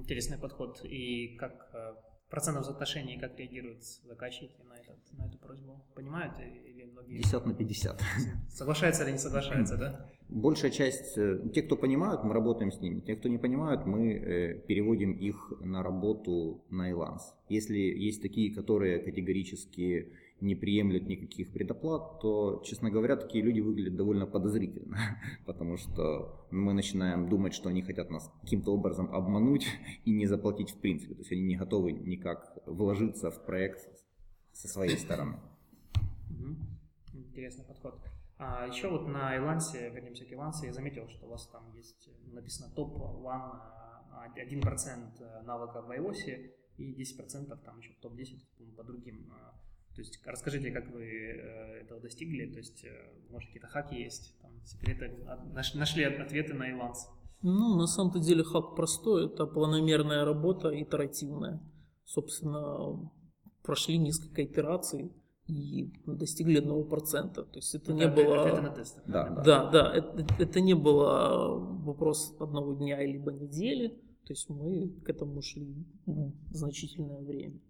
Интересный 0.00 0.38
подход. 0.38 0.80
И 0.84 1.36
как 1.38 1.70
в 2.32 2.34
процентном 2.34 2.64
соотношении, 2.64 3.18
как 3.18 3.38
реагируют 3.38 3.84
заказчики 4.08 4.56
на, 4.66 4.72
этот, 4.72 4.96
на 5.18 5.26
эту 5.26 5.36
просьбу? 5.36 5.84
Понимают 5.94 6.32
или 6.40 6.84
многие 6.84 7.18
50 7.18 7.46
на 7.46 7.52
50. 7.52 8.00
соглашаются 8.48 9.04
или 9.04 9.12
не 9.12 9.18
соглашаются, 9.18 9.76
да? 9.76 10.10
Большая 10.30 10.70
часть, 10.70 11.18
э, 11.18 11.40
те, 11.54 11.60
кто 11.60 11.76
понимают, 11.76 12.24
мы 12.24 12.32
работаем 12.32 12.72
с 12.72 12.80
ними. 12.80 13.00
Те, 13.00 13.16
кто 13.16 13.28
не 13.28 13.36
понимают, 13.36 13.84
мы 13.84 14.14
э, 14.14 14.54
переводим 14.66 15.12
их 15.12 15.52
на 15.60 15.82
работу 15.82 16.64
на 16.70 16.90
Иланс. 16.90 17.34
Если 17.50 17.76
есть 17.76 18.22
такие, 18.22 18.54
которые 18.54 19.00
категорически 19.00 20.08
не 20.42 20.54
приемлют 20.54 21.06
никаких 21.06 21.52
предоплат, 21.52 22.20
то, 22.20 22.62
честно 22.64 22.90
говоря, 22.90 23.16
такие 23.16 23.42
люди 23.42 23.60
выглядят 23.60 23.96
довольно 23.96 24.26
подозрительно, 24.26 24.98
потому 25.46 25.76
что 25.76 26.46
мы 26.50 26.72
начинаем 26.72 27.28
думать, 27.28 27.54
что 27.54 27.68
они 27.68 27.82
хотят 27.82 28.10
нас 28.10 28.30
каким-то 28.42 28.74
образом 28.74 29.14
обмануть 29.14 29.66
и 30.04 30.12
не 30.12 30.26
заплатить 30.26 30.70
в 30.70 30.80
принципе. 30.80 31.14
То 31.14 31.20
есть 31.20 31.32
они 31.32 31.42
не 31.42 31.56
готовы 31.56 31.92
никак 31.92 32.58
вложиться 32.66 33.30
в 33.30 33.46
проект 33.46 33.88
со 34.52 34.68
своей 34.68 34.98
стороны. 34.98 35.38
Интересный 37.14 37.64
подход. 37.64 38.00
А 38.38 38.66
еще 38.66 38.90
вот 38.90 39.06
на 39.06 39.36
Илансе, 39.36 39.90
вернемся 39.90 40.24
к 40.24 40.32
Илансе, 40.32 40.66
я 40.66 40.72
заметил, 40.72 41.08
что 41.08 41.26
у 41.26 41.30
вас 41.30 41.46
там 41.46 41.72
есть 41.76 42.08
написано 42.32 42.74
топ-1, 42.74 43.72
1% 44.36 45.42
навыков 45.44 45.86
в 45.86 45.90
iOS 45.90 46.50
и 46.76 46.94
10% 47.00 47.56
там 47.64 47.78
еще 47.78 47.92
топ-10 48.00 48.74
по 48.76 48.82
другим. 48.82 49.32
А, 49.92 49.94
то 49.94 50.00
есть 50.00 50.20
расскажите, 50.24 50.70
как 50.70 50.90
вы 50.90 51.04
э, 51.04 51.82
этого 51.82 52.00
достигли, 52.00 52.50
то 52.50 52.58
есть 52.58 52.84
э, 52.84 52.88
может 53.30 53.48
какие-то 53.48 53.68
хаки 53.68 53.96
есть, 53.96 54.34
там, 54.40 54.50
секреты, 54.64 55.18
нашли 55.74 56.04
ответы 56.04 56.54
на 56.54 56.70
Иланс? 56.70 57.08
Ну, 57.42 57.76
на 57.76 57.86
самом-то 57.86 58.20
деле 58.20 58.44
хак 58.44 58.76
простой, 58.76 59.26
это 59.26 59.46
планомерная 59.46 60.24
работа, 60.24 60.70
итеративная. 60.80 61.60
Собственно, 62.04 63.10
прошли 63.62 63.98
несколько 63.98 64.44
итераций, 64.44 65.12
и 65.48 65.92
достигли 66.06 66.58
одного 66.58 66.84
процента. 66.84 67.42
То 67.42 67.56
есть 67.58 67.74
это, 67.74 67.92
это 67.92 67.94
не 67.94 68.08
было... 68.08 68.46
Это 68.46 68.62
на 68.62 68.70
тестах. 68.70 69.02
Да, 69.06 69.28
да, 69.28 69.42
да, 69.42 69.70
да 69.70 69.94
это, 69.96 70.26
это 70.38 70.60
не 70.60 70.74
было 70.74 71.58
вопрос 71.58 72.34
одного 72.38 72.74
дня 72.74 73.04
либо 73.04 73.32
недели. 73.32 73.88
То 73.88 74.32
есть 74.32 74.48
мы 74.48 74.88
к 75.04 75.10
этому 75.10 75.42
шли 75.42 75.84
значительное 76.52 77.20
время. 77.22 77.60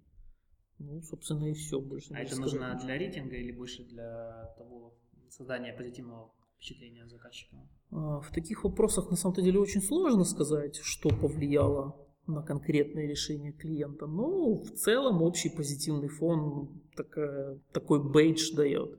Ну, 0.85 1.01
собственно, 1.03 1.51
и 1.51 1.55
все 1.55 1.81
больше. 1.81 2.13
А 2.15 2.19
это 2.21 2.35
сказать. 2.35 2.53
нужно 2.53 2.79
для 2.83 2.99
рейтинга 2.99 3.37
или 3.37 3.53
больше 3.53 3.85
для 3.85 4.53
того 4.59 4.95
создания 5.29 5.73
позитивного 5.73 6.33
впечатления 6.57 7.07
заказчика? 7.07 7.57
А, 7.91 8.21
в 8.21 8.31
таких 8.33 8.65
вопросах 8.65 9.11
на 9.11 9.17
самом 9.17 9.37
деле 9.37 9.59
очень 9.59 9.83
сложно 9.83 10.25
сказать, 10.25 10.77
что 10.77 11.09
повлияло 11.09 11.97
на 12.27 12.43
конкретное 12.43 13.07
решение 13.07 13.53
клиента. 13.53 14.07
Но 14.07 14.55
в 14.55 14.71
целом 14.73 15.23
общий 15.23 15.51
позитивный 15.51 16.09
фон 16.09 16.83
такая, 16.97 17.59
такой 17.73 18.03
бейдж 18.03 18.55
дает. 18.55 18.99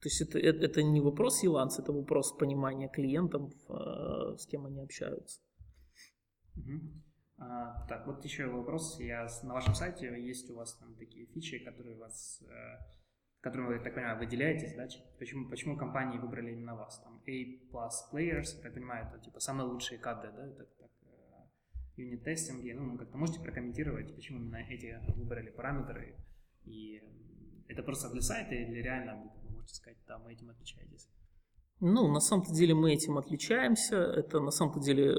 То 0.00 0.08
есть 0.08 0.20
это, 0.20 0.38
это, 0.38 0.64
это 0.64 0.82
не 0.82 1.00
вопрос 1.00 1.42
Еланс, 1.42 1.78
это 1.78 1.92
вопрос 1.92 2.32
понимания 2.32 2.88
клиентов, 2.88 3.52
э, 3.68 4.36
с 4.38 4.46
кем 4.46 4.66
они 4.66 4.80
общаются. 4.80 5.40
Угу. 6.56 6.80
А, 7.38 7.86
так, 7.86 8.06
вот 8.06 8.24
еще 8.24 8.46
вопрос. 8.46 8.98
Я 8.98 9.28
на 9.42 9.54
вашем 9.54 9.74
сайте 9.74 10.06
есть 10.20 10.50
у 10.50 10.54
вас 10.54 10.74
там 10.78 10.94
такие 10.96 11.26
фичи, 11.26 11.58
которые 11.58 11.96
вас, 11.96 12.42
э, 12.42 12.78
которым 13.40 13.66
вы, 13.66 13.78
так 13.78 13.94
понимаю, 13.94 14.18
выделяетесь, 14.18 14.74
да? 14.74 14.88
Почему, 15.18 15.48
почему 15.48 15.76
компании 15.76 16.18
выбрали 16.18 16.52
именно 16.52 16.74
вас? 16.74 16.98
Там 17.00 17.22
A 17.26 17.30
plus 17.70 17.90
players, 18.12 18.56
я 18.56 18.62
так 18.62 18.74
понимаю, 18.74 19.06
это 19.06 19.18
типа 19.18 19.40
самые 19.40 19.68
лучшие 19.68 19.98
КД, 19.98 20.34
да? 20.34 20.46
Это 20.46 20.64
так 20.64 20.90
юнит-тестинге. 21.96 22.74
Ну, 22.74 22.96
как-то 22.96 23.16
можете 23.16 23.40
прокомментировать, 23.40 24.14
почему 24.14 24.38
именно 24.38 24.56
эти 24.56 24.98
выбрали 25.16 25.50
параметры? 25.50 26.16
И 26.64 27.02
это 27.68 27.82
просто 27.82 28.10
для 28.10 28.20
сайта 28.20 28.54
или 28.54 28.82
реально, 28.82 29.30
вы 29.42 29.50
можете 29.50 29.74
сказать, 29.74 29.98
да, 30.06 30.18
мы 30.18 30.32
этим 30.32 30.50
отличаетесь? 30.50 31.08
Ну, 31.80 32.10
на 32.10 32.20
самом 32.20 32.44
деле 32.44 32.74
мы 32.74 32.92
этим 32.92 33.18
отличаемся. 33.18 33.96
Это 33.96 34.40
на 34.40 34.50
самом 34.50 34.80
деле 34.80 35.14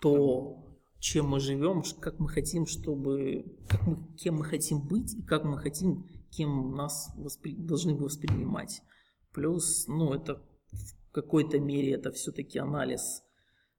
то, 0.00 0.69
чем 1.00 1.28
мы 1.28 1.40
живем, 1.40 1.82
как 1.98 2.18
мы 2.18 2.28
хотим, 2.28 2.66
чтобы, 2.66 3.44
как 3.68 3.86
мы, 3.86 3.96
кем 4.16 4.36
мы 4.36 4.44
хотим 4.44 4.86
быть 4.86 5.14
и 5.14 5.22
как 5.22 5.44
мы 5.44 5.58
хотим, 5.58 6.06
кем 6.30 6.76
нас 6.76 7.10
воспри, 7.16 7.56
должны 7.56 7.96
воспринимать. 7.96 8.82
Плюс, 9.32 9.86
ну, 9.88 10.12
это 10.12 10.42
в 10.70 11.12
какой-то 11.12 11.58
мере 11.58 11.94
это 11.94 12.12
все-таки 12.12 12.58
анализ 12.58 13.22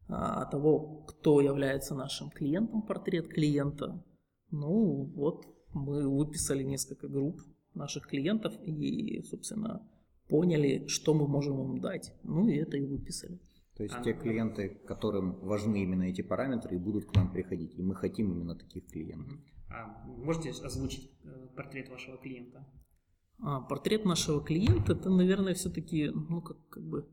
а, 0.07 0.45
того, 0.45 1.05
кто 1.07 1.41
является 1.41 1.93
нашим 1.93 2.31
клиентом, 2.31 2.81
портрет 2.81 3.27
клиента. 3.29 4.03
Ну 4.49 5.11
вот 5.15 5.45
мы 5.73 6.09
выписали 6.09 6.63
несколько 6.63 7.07
групп 7.07 7.39
наших 7.75 8.07
клиентов 8.07 8.53
и, 8.65 9.21
собственно, 9.23 9.87
поняли, 10.27 10.87
что 10.87 11.13
мы 11.13 11.27
можем 11.27 11.61
им 11.61 11.79
дать. 11.79 12.13
Ну 12.23 12.47
и 12.47 12.55
это 12.55 12.77
и 12.77 12.85
выписали. 12.85 13.39
То 13.75 13.83
есть 13.83 13.95
а, 13.95 14.03
те 14.03 14.13
клиенты, 14.13 14.69
которым 14.85 15.39
важны 15.39 15.83
именно 15.83 16.03
эти 16.03 16.21
параметры, 16.21 16.75
и 16.75 16.79
будут 16.79 17.05
к 17.05 17.15
нам 17.15 17.31
приходить. 17.31 17.73
И 17.77 17.81
мы 17.81 17.95
хотим 17.95 18.31
именно 18.31 18.55
таких 18.55 18.87
клиентов. 18.87 19.39
А 19.69 20.05
можете 20.05 20.49
озвучить 20.49 21.09
э, 21.23 21.47
портрет 21.55 21.89
вашего 21.89 22.17
клиента? 22.17 22.65
А, 23.39 23.61
портрет 23.61 24.05
нашего 24.05 24.43
клиента, 24.43 24.93
это, 24.93 25.09
наверное, 25.09 25.53
все-таки, 25.53 26.09
ну, 26.09 26.41
как, 26.41 26.57
как 26.69 26.83
бы, 26.83 27.07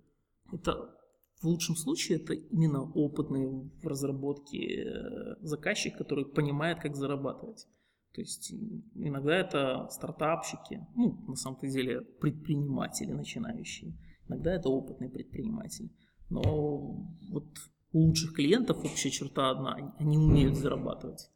это 0.52 0.94
в 1.40 1.44
лучшем 1.44 1.76
случае 1.76 2.18
это 2.18 2.34
именно 2.34 2.82
опытный 2.82 3.46
в 3.46 3.86
разработке 3.86 4.82
э, 4.82 5.36
заказчик, 5.40 5.96
который 5.96 6.26
понимает, 6.26 6.80
как 6.80 6.96
зарабатывать. 6.96 7.66
То 8.12 8.20
есть 8.20 8.52
иногда 8.94 9.36
это 9.36 9.88
стартапщики, 9.90 10.84
ну, 10.96 11.24
на 11.28 11.36
самом 11.36 11.60
деле 11.60 12.00
предприниматели 12.00 13.12
начинающие, 13.12 13.94
иногда 14.26 14.52
это 14.54 14.68
опытные 14.68 15.10
предприниматели. 15.10 15.90
Но 16.30 17.06
вот 17.30 17.46
у 17.92 18.00
лучших 18.00 18.34
клиентов 18.34 18.84
общая 18.84 19.10
черта 19.10 19.50
одна, 19.50 19.94
они 19.98 20.18
умеют 20.18 20.56
зарабатывать. 20.56 21.30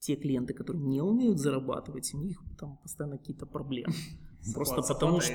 Те 0.00 0.16
клиенты, 0.16 0.54
которые 0.54 0.84
не 0.84 1.00
умеют 1.00 1.38
зарабатывать, 1.38 2.12
у 2.14 2.18
них 2.18 2.40
там 2.58 2.76
постоянно 2.78 3.18
какие-то 3.18 3.46
проблемы. 3.46 3.92
Просто 4.54 4.82
потому 4.82 5.20
что... 5.20 5.34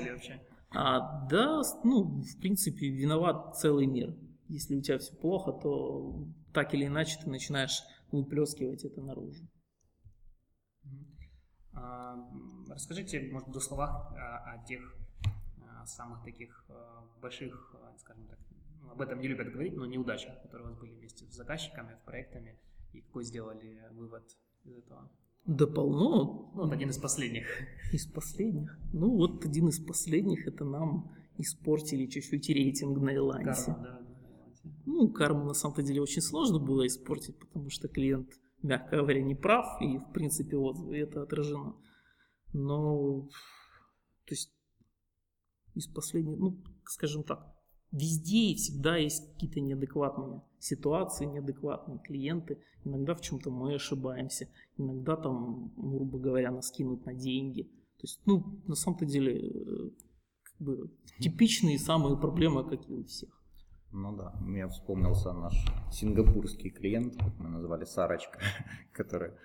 А, 0.76 1.28
да, 1.28 1.62
ну, 1.84 2.22
в 2.22 2.40
принципе, 2.40 2.90
виноват 2.90 3.58
целый 3.58 3.86
мир. 3.86 4.16
Если 4.48 4.76
у 4.76 4.82
тебя 4.82 4.98
все 4.98 5.16
плохо, 5.16 5.52
то 5.52 6.28
так 6.52 6.74
или 6.74 6.88
иначе 6.88 7.20
ты 7.22 7.30
начинаешь 7.30 7.84
выплескивать 8.12 8.84
это 8.84 9.02
наружу. 9.02 9.44
А, 11.74 12.16
расскажите, 12.70 13.30
может, 13.32 13.48
в 13.50 13.52
двух 13.52 13.64
словах 13.64 14.12
о, 14.14 14.54
о 14.54 14.66
тех 14.66 14.82
о 15.84 15.86
самых 15.86 16.24
таких 16.24 16.66
больших, 17.22 17.76
скажем 17.98 18.26
так, 18.28 18.40
об 18.92 19.02
этом 19.02 19.20
не 19.20 19.28
любят 19.28 19.52
говорить, 19.52 19.76
но 19.76 19.86
неудачах, 19.86 20.42
которые 20.42 20.68
у 20.68 20.70
вас 20.72 20.80
были 20.80 20.94
вместе 20.94 21.26
с 21.26 21.36
заказчиками, 21.36 21.96
с 21.96 22.06
проектами, 22.06 22.60
и 22.94 23.02
какой 23.02 23.24
сделали 23.24 23.88
вывод 23.92 24.24
из 24.64 24.78
этого? 24.78 25.10
Да 25.46 25.68
полно. 25.68 26.52
Ну, 26.56 26.62
вот 26.62 26.72
один 26.72 26.90
из 26.90 26.98
последних. 26.98 27.48
Из 27.92 28.06
последних. 28.08 28.78
Ну, 28.94 29.16
вот 29.16 29.44
один 29.46 29.68
из 29.68 29.80
последних, 29.80 30.48
это 30.48 30.64
нам 30.64 31.12
испортили 31.38 32.06
чуть-чуть 32.06 32.50
рейтинг 32.50 33.00
на 33.00 33.16
Элансе. 33.16 33.74
Карма, 33.74 33.84
да. 33.84 34.04
Ну, 34.86 35.10
карму 35.10 35.46
на 35.46 35.54
самом-то 35.54 35.84
деле 35.84 36.02
очень 36.02 36.22
сложно 36.22 36.60
было 36.60 36.88
испортить, 36.88 37.38
потому 37.38 37.70
что 37.70 37.90
клиент, 37.90 38.30
мягко 38.62 38.98
говоря, 38.98 39.22
не 39.22 39.36
прав, 39.36 39.82
и, 39.82 39.98
в 39.98 40.12
принципе, 40.14 40.56
вот 40.56 40.78
это 40.94 41.24
отражено. 41.24 41.76
Но, 42.54 43.28
то 44.26 44.34
есть, 44.34 44.54
из 45.74 45.88
последних, 45.88 46.38
ну, 46.38 46.64
скажем 46.86 47.24
так, 47.24 47.53
Везде 47.94 48.52
и 48.52 48.56
всегда 48.56 48.98
есть 48.98 49.32
какие-то 49.34 49.62
неадекватные 49.62 50.42
ситуации, 50.58 51.26
неадекватные 51.26 52.00
клиенты. 52.00 52.58
Иногда 52.84 53.14
в 53.14 53.22
чем-то 53.22 53.52
мы 53.52 53.76
ошибаемся, 53.76 54.50
иногда 54.78 55.16
там, 55.16 55.72
грубо 55.78 56.18
говоря, 56.18 56.52
нас 56.52 56.72
кинут 56.72 57.06
на 57.06 57.14
деньги. 57.14 57.64
То 57.64 58.02
есть, 58.02 58.20
ну, 58.26 58.60
на 58.66 58.74
самом-то 58.74 59.06
деле, 59.06 59.48
э, 59.48 59.90
как 60.42 60.58
бы 60.60 60.92
типичные 61.20 61.78
самые 61.78 62.18
проблемы, 62.18 62.68
как 62.68 62.90
и 62.90 62.94
у 62.94 63.04
всех. 63.04 63.30
Ну 63.92 64.18
да, 64.18 64.34
мне 64.42 64.68
вспомнился 64.68 65.32
наш 65.32 65.54
сингапурский 65.92 66.72
клиент, 66.72 67.16
как 67.16 67.38
мы 67.38 67.48
назвали 67.48 67.86
Сарочка, 67.86 68.40
которая 68.92 69.38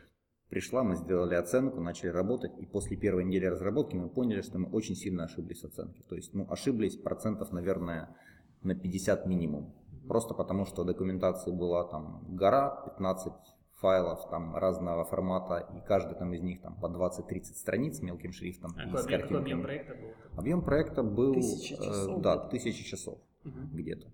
пришла, 0.49 0.83
мы 0.83 0.97
сделали 0.97 1.35
оценку, 1.35 1.83
начали 1.83 2.09
работать, 2.09 2.53
и 2.59 2.65
после 2.65 2.97
первой 2.97 3.25
недели 3.25 3.45
разработки 3.45 3.95
мы 3.95 4.09
поняли, 4.09 4.41
что 4.41 4.59
мы 4.59 4.71
очень 4.71 4.95
сильно 4.95 5.25
ошиблись 5.25 5.61
в 5.61 5.67
оценке. 5.67 6.03
То 6.09 6.17
есть, 6.17 6.33
ну, 6.33 6.51
ошиблись 6.51 6.97
процентов, 6.97 7.53
наверное, 7.53 8.17
на 8.63 8.75
50 8.75 9.27
минимум. 9.27 9.75
Просто 10.09 10.35
потому, 10.35 10.65
что 10.65 10.85
документации 10.85 11.53
была 11.53 11.85
там 11.85 12.25
гора, 12.29 12.83
15 12.97 13.33
файлов 13.81 14.29
там 14.31 14.57
разного 14.57 15.05
формата, 15.05 15.69
и 15.77 15.87
каждый 15.87 16.17
там 16.17 16.33
из 16.35 16.43
них 16.43 16.61
там 16.61 16.75
по 16.81 16.87
20-30 16.87 17.43
страниц 17.55 18.01
мелким 18.01 18.33
шрифтом. 18.33 18.73
А 18.77 18.91
какой, 18.91 19.15
объем, 19.15 19.23
какой 19.23 19.39
объем 19.39 19.63
проекта 19.63 19.95
был? 19.95 20.39
Объем 20.39 20.63
проекта 20.63 21.03
был 21.03 21.35
тысяча 21.35 21.75
э, 21.75 21.79
часов, 21.79 22.19
э, 22.19 22.23
да, 22.23 22.39
тысячи 22.49 22.85
часов 22.85 23.19
угу. 23.45 23.59
где-то. 23.73 24.09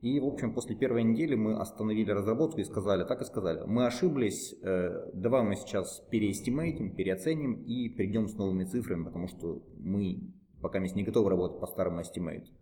И, 0.00 0.20
в 0.20 0.26
общем, 0.26 0.54
после 0.54 0.76
первой 0.76 1.02
недели 1.02 1.34
мы 1.34 1.58
остановили 1.58 2.12
разработку 2.12 2.60
и 2.60 2.64
сказали, 2.64 3.04
так 3.04 3.20
и 3.20 3.24
сказали, 3.24 3.64
мы 3.66 3.86
ошиблись, 3.86 4.54
э, 4.62 5.10
давай 5.12 5.42
мы 5.42 5.56
сейчас 5.56 6.00
пере 6.10 6.32
estimate 6.32 6.77
им, 6.77 6.94
переоценим 6.94 7.64
и 7.64 7.88
придем 7.88 8.28
с 8.28 8.34
новыми 8.34 8.64
цифрами, 8.64 9.04
потому 9.04 9.26
что 9.26 9.60
мы 9.76 10.32
пока 10.62 10.78
не 10.78 11.02
готовы 11.02 11.30
работать 11.30 11.60
по 11.60 11.66
старому 11.66 12.02
estimate 12.02 12.42
у. 12.42 12.52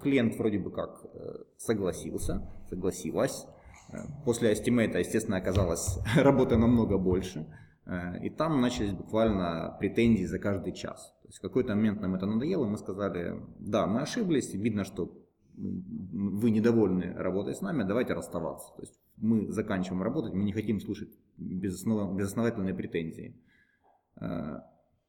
Клиент 0.00 0.36
вроде 0.36 0.58
бы 0.58 0.70
как 0.70 1.04
э, 1.04 1.44
согласился, 1.56 2.50
согласилась. 2.68 3.46
Э, 3.90 3.98
после 4.24 4.52
estimate, 4.52 4.98
естественно, 4.98 5.38
оказалось 5.38 5.98
работы 6.16 6.56
намного 6.56 6.98
больше. 6.98 7.46
Э, 7.86 8.18
и 8.22 8.30
там 8.30 8.60
начались 8.60 8.92
буквально 8.92 9.76
претензии 9.78 10.24
за 10.24 10.38
каждый 10.38 10.72
час. 10.72 11.14
То 11.22 11.28
есть 11.28 11.38
в 11.38 11.42
какой-то 11.42 11.74
момент 11.74 12.00
нам 12.00 12.14
это 12.14 12.26
надоело, 12.26 12.66
мы 12.66 12.78
сказали, 12.78 13.40
да, 13.58 13.86
мы 13.86 14.02
ошиблись, 14.02 14.52
видно, 14.54 14.84
что 14.84 15.12
вы 15.56 16.50
недовольны 16.50 17.14
работой 17.14 17.54
с 17.54 17.60
нами, 17.60 17.82
давайте 17.82 18.14
расставаться. 18.14 18.72
То 18.76 18.82
есть 18.82 19.00
мы 19.16 19.50
заканчиваем 19.50 20.02
работать, 20.02 20.32
мы 20.32 20.44
не 20.44 20.52
хотим 20.52 20.80
слушать 20.80 21.10
безоснов... 21.36 22.14
безосновательные 22.14 22.74
претензии. 22.74 23.34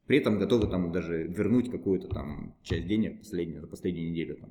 При 0.10 0.18
этом 0.18 0.40
готовы 0.40 0.66
там 0.66 0.92
даже 0.92 1.22
вернуть 1.28 1.70
какую-то 1.70 2.08
там 2.08 2.56
часть 2.64 2.88
денег 2.88 3.20
последнюю, 3.20 3.62
за 3.62 3.68
последнюю 3.68 4.10
неделю. 4.10 4.38
Там. 4.38 4.50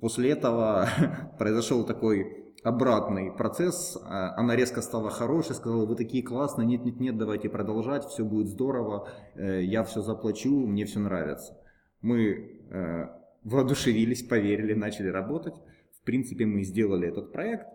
После 0.00 0.30
этого 0.30 0.88
произошел 1.38 1.84
такой 1.84 2.48
обратный 2.62 3.32
процесс, 3.32 3.96
а, 4.04 4.34
она 4.36 4.56
резко 4.56 4.82
стала 4.82 5.10
хорошей, 5.10 5.54
сказала, 5.54 5.86
вы 5.86 5.96
такие 5.96 6.22
классные, 6.22 6.66
нет, 6.66 6.84
нет, 6.84 7.00
нет, 7.00 7.16
давайте 7.16 7.48
продолжать, 7.48 8.04
все 8.04 8.24
будет 8.24 8.48
здорово, 8.48 9.08
э, 9.34 9.62
я 9.62 9.84
все 9.84 10.00
заплачу, 10.00 10.66
мне 10.66 10.84
все 10.84 10.98
нравится. 10.98 11.56
Мы 12.00 12.60
э, 12.70 13.08
воодушевились, 13.44 14.22
поверили, 14.22 14.74
начали 14.74 15.08
работать. 15.08 15.54
В 16.00 16.04
принципе, 16.04 16.46
мы 16.46 16.62
сделали 16.62 17.08
этот 17.08 17.32
проект, 17.32 17.66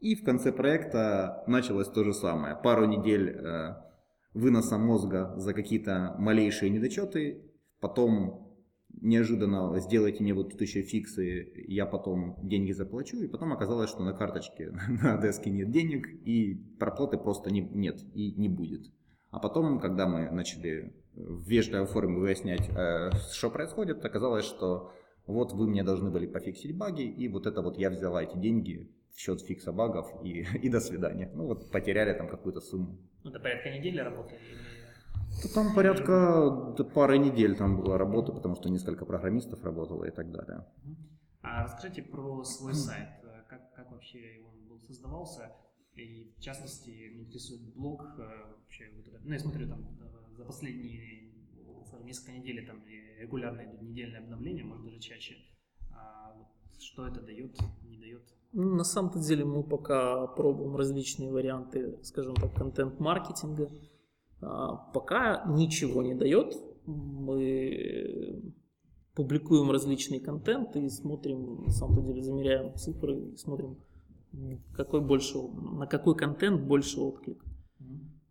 и 0.00 0.14
в 0.14 0.24
конце 0.24 0.52
проекта 0.52 1.44
началось 1.46 1.88
то 1.88 2.04
же 2.04 2.12
самое. 2.12 2.56
Пару 2.56 2.86
недель 2.86 3.30
э, 3.30 3.74
выноса 4.32 4.78
мозга 4.78 5.32
за 5.36 5.54
какие-то 5.54 6.14
малейшие 6.18 6.70
недочеты, 6.70 7.50
потом 7.80 8.43
неожиданно 9.04 9.78
сделайте 9.78 10.22
мне 10.22 10.34
вот 10.34 10.50
тут 10.50 10.60
еще 10.60 10.82
фиксы, 10.82 11.52
я 11.68 11.86
потом 11.86 12.36
деньги 12.42 12.72
заплачу, 12.72 13.18
и 13.18 13.28
потом 13.28 13.52
оказалось, 13.52 13.90
что 13.90 14.02
на 14.02 14.12
карточке 14.12 14.70
на 14.88 15.20
деске 15.20 15.50
нет 15.50 15.70
денег, 15.70 16.08
и 16.24 16.54
проплаты 16.78 17.18
просто 17.18 17.50
не, 17.50 17.60
нет 17.60 18.00
и 18.14 18.32
не 18.32 18.48
будет. 18.48 18.90
А 19.30 19.38
потом, 19.38 19.78
когда 19.80 20.06
мы 20.06 20.30
начали 20.30 20.94
в 21.14 21.48
вежливой 21.48 21.86
форме 21.86 22.18
выяснять, 22.18 22.68
э, 22.68 23.10
что 23.32 23.50
происходит, 23.50 24.04
оказалось, 24.04 24.44
что 24.44 24.92
вот 25.26 25.52
вы 25.52 25.68
мне 25.68 25.82
должны 25.82 26.10
были 26.10 26.26
пофиксить 26.26 26.76
баги, 26.76 27.02
и 27.02 27.28
вот 27.28 27.46
это 27.46 27.62
вот 27.62 27.78
я 27.78 27.90
взяла 27.90 28.22
эти 28.22 28.36
деньги 28.36 28.90
в 29.12 29.20
счет 29.20 29.40
фикса 29.40 29.72
багов, 29.72 30.06
и, 30.22 30.46
и 30.62 30.68
до 30.68 30.80
свидания. 30.80 31.30
Ну 31.34 31.46
вот 31.46 31.70
потеряли 31.70 32.16
там 32.16 32.28
какую-то 32.28 32.60
сумму. 32.60 32.98
Ну, 33.22 33.30
это 33.30 33.40
порядка 33.40 33.70
недели 33.70 33.98
работали? 33.98 34.40
Да 35.42 35.48
там 35.54 35.74
порядка 35.74 36.74
пары 36.94 37.18
недель 37.18 37.56
там 37.56 37.76
была 37.76 37.98
работа, 37.98 38.32
потому 38.32 38.56
что 38.56 38.70
несколько 38.70 39.04
программистов 39.04 39.62
работало 39.64 40.04
и 40.04 40.10
так 40.10 40.30
далее. 40.30 40.64
А 41.42 41.64
расскажите 41.64 42.02
про 42.02 42.44
свой 42.44 42.74
сайт. 42.74 43.08
Как, 43.48 43.74
как 43.74 43.92
вообще 43.92 44.40
он 44.46 44.68
был 44.68 44.80
создавался? 44.86 45.52
И 45.94 46.34
в 46.36 46.40
частности, 46.40 46.90
меня 46.90 47.24
интересует 47.24 47.62
блог. 47.74 48.02
Э, 48.18 48.54
вообще, 48.62 48.90
ну, 49.22 49.32
я 49.32 49.38
смотрю 49.38 49.68
там 49.68 49.86
за 50.36 50.44
последние 50.44 51.34
скажем, 51.94 52.06
несколько 52.06 52.32
недель 52.32 52.66
там 52.66 52.82
регулярно 53.18 53.62
идут 53.62 53.82
недельные 53.82 54.20
обновления, 54.20 54.64
может 54.64 54.84
даже 54.84 54.98
чаще. 54.98 55.36
А 55.92 56.34
вот 56.36 56.46
что 56.82 57.06
это 57.06 57.20
дает, 57.20 57.56
не 57.84 57.98
дает? 57.98 58.22
Ну, 58.52 58.74
на 58.74 58.84
самом-то 58.84 59.18
деле 59.18 59.44
мы 59.44 59.62
пока 59.62 60.26
пробуем 60.26 60.76
различные 60.76 61.30
варианты, 61.30 61.98
скажем 62.02 62.34
так, 62.34 62.54
контент-маркетинга. 62.54 63.70
А, 64.44 64.76
пока 64.92 65.44
ничего 65.46 66.02
не 66.02 66.14
дает. 66.14 66.54
Мы 66.86 68.42
публикуем 69.14 69.70
различный 69.70 70.20
контент 70.20 70.76
и 70.76 70.88
смотрим, 70.88 71.62
на 71.62 71.70
самом 71.70 72.04
деле 72.04 72.22
замеряем 72.22 72.74
цифры 72.74 73.16
и 73.16 73.36
смотрим, 73.36 73.78
какой 74.76 75.00
больше, 75.00 75.38
на 75.38 75.86
какой 75.86 76.16
контент 76.16 76.62
больше 76.62 77.00
отклик. 77.00 77.42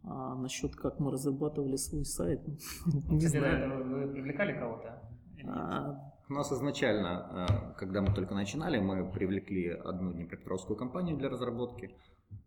А 0.03 0.35
насчет 0.35 0.75
как 0.75 0.99
мы 0.99 1.11
разрабатывали 1.11 1.77
свой 1.77 2.03
сайт, 2.05 2.41
не 3.09 3.27
знаю. 3.27 3.87
Вы 3.87 4.11
привлекали 4.11 4.53
кого-то? 4.59 5.01
А, 5.45 6.13
у 6.29 6.33
нас 6.33 6.51
изначально, 6.51 7.47
э, 7.49 7.79
когда 7.79 8.01
мы 8.01 8.13
только 8.13 8.35
начинали, 8.35 8.79
мы 8.79 9.09
привлекли 9.09 9.69
одну 9.69 10.11
днепропетровскую 10.11 10.77
компанию 10.77 11.17
для 11.17 11.29
разработки, 11.29 11.95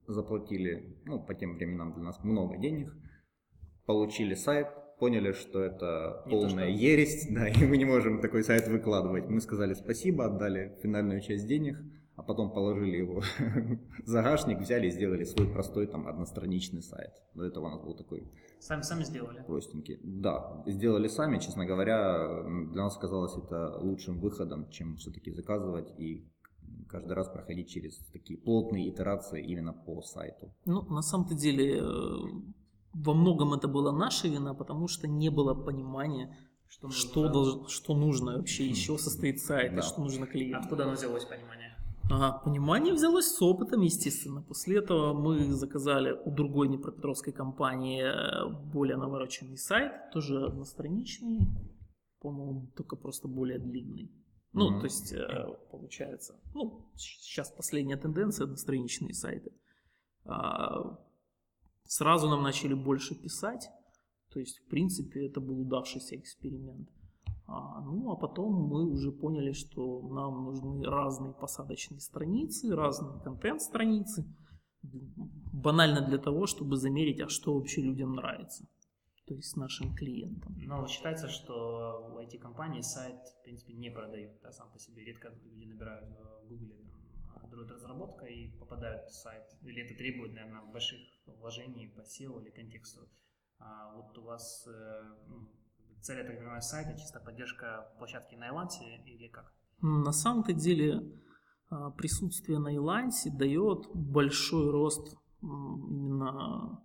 заплатили, 0.06 0.98
ну, 1.06 1.18
по 1.18 1.34
тем 1.34 1.56
временам 1.56 1.94
для 1.94 2.02
нас 2.02 2.22
много 2.22 2.58
денег– 2.58 2.94
получили 3.87 4.34
сайт, 4.34 4.68
поняли, 4.99 5.32
что 5.32 5.62
это 5.62 6.22
не 6.26 6.32
полная 6.32 6.66
то, 6.66 6.72
что... 6.72 6.84
ересь, 6.84 7.26
да, 7.30 7.49
и 7.49 7.64
мы 7.64 7.76
не 7.76 7.84
можем 7.84 8.20
такой 8.20 8.43
сайт 8.43 8.68
выкладывать. 8.68 9.28
Мы 9.28 9.41
сказали 9.41 9.74
спасибо, 9.74 10.26
отдали 10.26 10.76
финальную 10.82 11.20
часть 11.20 11.47
денег, 11.47 11.78
а 12.16 12.22
потом 12.22 12.51
положили 12.51 12.97
его 12.97 13.22
в 14.05 14.07
загашник, 14.07 14.59
взяли 14.59 14.89
и 14.89 14.91
сделали 14.91 15.24
свой 15.24 15.49
простой 15.49 15.87
там 15.87 16.09
одностраничный 16.09 16.82
сайт. 16.82 17.12
До 17.34 17.45
этого 17.45 17.66
у 17.66 17.70
нас 17.70 17.82
был 17.82 17.95
такой... 17.95 18.30
Сами, 18.59 18.82
сами 18.82 19.05
сделали? 19.05 19.43
Простенький. 19.47 20.01
Да, 20.03 20.62
сделали 20.66 21.09
сами, 21.09 21.39
честно 21.39 21.66
говоря, 21.66 22.43
для 22.72 22.82
нас 22.84 22.97
казалось 22.97 23.37
это 23.37 23.78
лучшим 23.80 24.18
выходом, 24.18 24.68
чем 24.70 24.97
все-таки 24.97 25.30
заказывать 25.30 25.93
и 25.99 26.26
каждый 26.89 27.12
раз 27.12 27.28
проходить 27.28 27.68
через 27.68 27.99
такие 28.12 28.39
плотные 28.39 28.89
итерации 28.89 29.45
именно 29.45 29.72
по 29.72 30.01
сайту. 30.01 30.55
Ну, 30.64 30.82
на 30.82 31.03
самом-то 31.03 31.34
деле, 31.34 31.80
э, 31.80 31.84
во 33.05 33.14
многом 33.14 33.55
это 33.55 33.68
была 33.68 33.92
наша 33.92 34.28
вина, 34.28 34.55
потому 34.55 34.88
что 34.88 35.07
не 35.07 35.30
было 35.30 35.55
понимания, 35.55 36.36
что, 36.68 36.90
что, 36.90 37.28
долж, 37.28 37.70
что 37.70 37.94
нужно 37.94 38.38
вообще, 38.38 38.66
из 38.66 38.78
чего 38.78 38.99
состоит 38.99 39.40
сайт, 39.40 39.74
да. 39.74 39.80
и 39.80 39.82
что 39.82 40.01
нужно 40.01 40.26
клиенту. 40.26 40.61
Откуда 40.64 40.84
оно 40.84 40.92
взялось 40.92 41.24
понимание? 41.24 41.76
Ага, 42.09 42.38
понимание 42.44 42.94
взялось 42.94 43.26
с 43.26 43.42
опытом, 43.42 43.80
естественно. 43.80 44.40
После 44.40 44.78
этого 44.78 45.12
мы 45.12 45.53
заказали 45.53 46.12
у 46.24 46.30
другой 46.30 46.68
Днепропетровской 46.68 47.32
компании 47.32 48.03
э, 48.03 48.49
более 48.72 48.97
навороченный 48.97 49.59
сайт, 49.59 49.92
тоже 50.12 50.47
одностраничный, 50.47 51.40
по-моему, 52.20 52.70
только 52.76 52.97
просто 52.97 53.26
более 53.26 53.59
длинный. 53.59 54.12
Ну, 54.53 54.70
mm-hmm. 54.70 54.80
то 54.80 54.84
есть, 54.84 55.12
э, 55.12 55.47
получается, 55.70 56.40
ну, 56.55 56.88
сейчас 56.94 57.51
последняя 57.51 57.97
тенденция 57.97 58.44
одностраничные 58.44 59.12
сайты. 59.12 59.51
А, 60.24 60.99
Сразу 61.87 62.28
нам 62.28 62.43
начали 62.43 62.74
больше 62.74 63.14
писать, 63.14 63.68
то 64.32 64.41
есть, 64.41 64.59
в 64.59 64.68
принципе, 64.68 65.26
это 65.26 65.41
был 65.41 65.61
удавшийся 65.61 66.16
эксперимент. 66.16 66.89
А, 67.47 67.80
ну, 67.80 68.11
а 68.11 68.16
потом 68.16 68.53
мы 68.53 68.84
уже 68.84 69.12
поняли, 69.12 69.53
что 69.53 70.03
нам 70.09 70.45
нужны 70.45 70.84
разные 70.84 71.32
посадочные 71.32 72.01
страницы, 72.01 72.74
разные 72.74 73.20
контент-страницы, 73.22 74.26
банально 74.82 76.01
для 76.01 76.18
того, 76.18 76.47
чтобы 76.47 76.76
замерить, 76.76 77.20
а 77.20 77.28
что 77.28 77.55
вообще 77.55 77.82
людям 77.82 78.14
нравится, 78.14 78.66
то 79.26 79.34
есть 79.34 79.57
нашим 79.57 79.95
клиентам. 79.95 80.55
Но 80.66 80.87
считается, 80.89 81.28
что 81.28 82.12
у 82.12 82.18
IT-компании 82.18 82.80
сайт, 82.80 83.16
в 83.41 83.43
принципе, 83.45 83.74
не 83.74 83.91
продают, 83.91 84.32
да, 84.43 84.51
сам 84.51 84.70
по 84.72 84.78
себе. 84.78 85.05
Редко 85.05 85.32
люди 85.45 85.64
набирают 85.66 86.09
в 86.11 86.53
Google 87.57 87.74
разработка 87.74 88.26
и 88.26 88.50
попадают 88.59 89.09
в 89.09 89.14
сайт? 89.14 89.44
Или 89.62 89.82
это 89.82 89.96
требует, 89.96 90.34
наверное, 90.34 90.62
больших 90.72 90.98
вложений 91.26 91.92
по 91.96 92.00
SEO 92.00 92.40
или 92.42 92.50
контексту? 92.50 93.09
А 93.59 93.94
вот 93.94 94.16
у 94.18 94.22
вас 94.22 94.66
э, 94.66 95.02
ну, 95.28 95.48
цель, 96.02 96.18
я 96.18 96.24
так 96.24 96.38
понимаю, 96.38 96.62
сайта, 96.62 96.98
чисто 96.98 97.20
поддержка 97.20 97.90
площадки 97.98 98.34
на 98.34 98.48
Илансе 98.48 98.84
или 99.04 99.28
как? 99.28 99.52
На 99.80 100.12
самом-то 100.12 100.52
деле 100.52 101.02
а, 101.68 101.90
присутствие 101.90 102.59
на 102.59 102.74
Илансе 102.74 103.30
дает 103.30 103.86
большой 103.94 104.70
рост 104.70 105.16
именно 105.42 106.82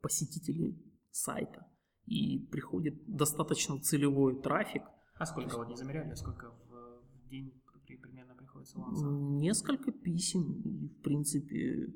посетителей 0.00 0.80
сайта. 1.10 1.66
И 2.06 2.38
приходит 2.50 3.02
достаточно 3.06 3.80
целевой 3.80 4.40
трафик. 4.40 4.82
А 5.14 5.24
сколько 5.24 5.56
вот 5.56 5.68
не 5.68 5.76
замеряли? 5.76 6.14
Сколько 6.14 6.50
в 6.50 7.28
день 7.28 7.52
примерно 7.86 8.33
приходится 8.64 9.06
Несколько 9.06 9.92
писем, 9.92 10.60
и 10.64 10.88
в 10.88 11.02
принципе... 11.02 11.88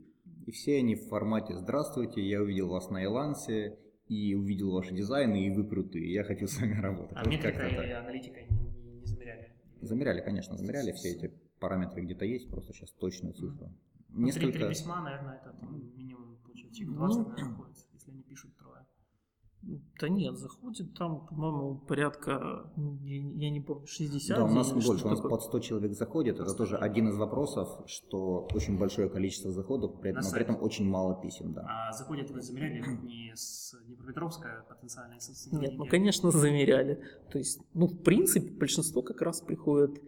И 0.47 0.51
все 0.51 0.79
они 0.79 0.95
в 0.95 1.09
формате 1.09 1.57
«Здравствуйте, 1.57 2.27
я 2.27 2.41
увидел 2.41 2.69
вас 2.69 2.91
на 2.91 3.05
Илансе, 3.05 3.79
и 4.09 4.35
увидел 4.35 4.73
ваши 4.73 4.95
дизайны, 4.95 5.47
и 5.47 5.51
вы 5.51 5.67
крутые, 5.67 6.11
я 6.11 6.25
хочу 6.25 6.47
с 6.47 6.59
вами 6.59 6.81
работать». 6.81 7.17
А 7.17 7.25
вот 7.25 7.31
метрика 7.31 7.67
или 7.67 7.93
аналитика 7.93 8.41
не, 8.41 9.01
не 9.01 9.07
замеряли? 9.07 9.53
Замеряли, 9.83 10.21
конечно, 10.23 10.57
замеряли, 10.57 10.93
все 10.93 11.11
эти 11.11 11.33
параметры 11.61 12.03
где-то 12.03 12.25
есть, 12.25 12.49
просто 12.49 12.73
сейчас 12.73 12.91
точную 12.93 13.35
цифру. 13.35 13.67
Mm-hmm. 13.67 14.21
Несколько... 14.23 14.59
Три 14.59 14.69
письма, 14.69 15.03
наверное, 15.03 15.37
это 15.37 15.53
там, 15.61 15.93
минимум 15.95 16.39
получается, 16.43 16.85
20 16.85 17.19
ну, 17.19 17.29
наверное, 17.29 17.67
если 17.93 18.11
они 18.11 18.23
пишут. 18.23 18.51
Да 19.63 20.09
нет, 20.09 20.37
заходит 20.37 20.95
там, 20.95 21.27
по-моему, 21.27 21.79
порядка, 21.89 22.71
я 22.77 23.51
не 23.51 23.61
помню, 23.61 23.87
60. 23.87 24.39
Да, 24.39 24.45
у 24.45 24.49
нас 24.49 24.73
больше, 24.73 25.05
у 25.05 25.11
нас 25.11 25.21
под 25.21 25.43
100 25.43 25.61
человек 25.61 25.93
заходит. 25.95 26.39
Это 26.39 26.55
тоже 26.55 26.77
один 26.77 27.09
из 27.09 27.17
вопросов, 27.17 27.69
что 27.87 28.49
очень 28.55 28.79
большое 28.79 29.11
количество 29.11 29.51
заходов, 29.51 30.01
при 30.01 30.11
этом, 30.11 30.23
но 30.23 30.31
при 30.31 30.43
этом 30.43 30.63
очень 30.63 30.89
мало 30.89 31.21
писем. 31.21 31.53
Да. 31.53 31.67
А 31.69 31.93
заходят 31.93 32.31
вы 32.31 32.41
замеряли 32.41 32.85
не 33.03 33.33
с 33.35 33.75
Днепропетровска 33.87 34.65
потенциальной 34.69 35.19
Нет, 35.53 35.75
ну, 35.77 35.87
конечно, 35.87 36.31
замеряли. 36.31 37.03
То 37.33 37.39
есть, 37.39 37.61
ну, 37.75 37.89
в 37.89 38.03
принципе, 38.03 38.53
большинство 38.53 39.03
как 39.03 39.21
раз 39.23 39.41
приходит 39.41 40.01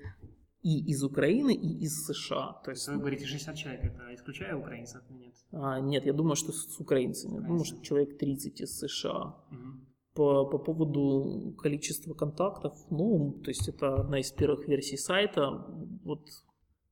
и 0.62 0.90
из 0.90 1.02
Украины, 1.02 1.54
и 1.54 1.84
из 1.84 2.04
США. 2.04 2.60
То 2.64 2.70
есть 2.70 2.88
вы 2.88 2.98
говорите 2.98 3.26
60 3.26 3.56
человек, 3.56 3.84
это 3.84 4.14
исключая 4.14 4.56
украинцев 4.56 5.02
или 5.10 5.18
нет? 5.18 5.34
А, 5.52 5.80
нет, 5.80 6.06
я 6.06 6.12
думаю, 6.12 6.36
что 6.36 6.52
с 6.52 6.78
украинцами. 6.80 7.34
Я 7.34 7.40
думаю, 7.40 7.64
что 7.64 7.82
человек 7.82 8.18
30 8.18 8.60
из 8.60 8.78
США. 8.78 9.36
Мгм. 9.50 9.86
По, 10.14 10.44
по 10.44 10.58
поводу 10.58 11.54
количества 11.58 12.14
контактов, 12.14 12.76
ну, 12.90 13.40
то 13.44 13.50
есть 13.50 13.68
это 13.68 13.94
одна 13.94 14.20
из 14.20 14.32
первых 14.32 14.68
версий 14.68 14.96
сайта. 14.96 15.66
Вот 16.04 16.28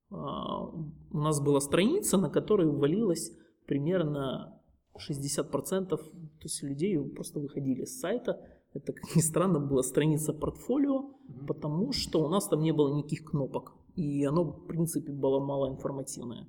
а, 0.09 0.65
у 0.65 1.17
нас 1.17 1.41
была 1.41 1.59
страница, 1.59 2.17
на 2.17 2.29
которой 2.29 2.67
ввалилось 2.67 3.31
примерно 3.67 4.59
60% 4.97 5.97
то 6.39 6.45
есть 6.45 6.63
людей 6.63 6.97
просто 6.97 7.39
выходили 7.39 7.83
с 7.83 7.99
сайта. 7.99 8.41
Это, 8.73 8.93
как 8.93 9.15
ни 9.15 9.21
странно, 9.21 9.59
была 9.59 9.81
страница 9.83 10.33
портфолио, 10.33 11.01
Мгм. 11.27 11.47
потому 11.47 11.91
что 11.91 12.23
у 12.23 12.29
нас 12.29 12.47
там 12.47 12.61
не 12.61 12.71
было 12.71 12.95
никаких 12.95 13.23
кнопок. 13.25 13.73
И 13.95 14.23
оно, 14.25 14.43
в 14.43 14.67
принципе, 14.67 15.11
было 15.11 15.39
малоинформативное. 15.39 16.45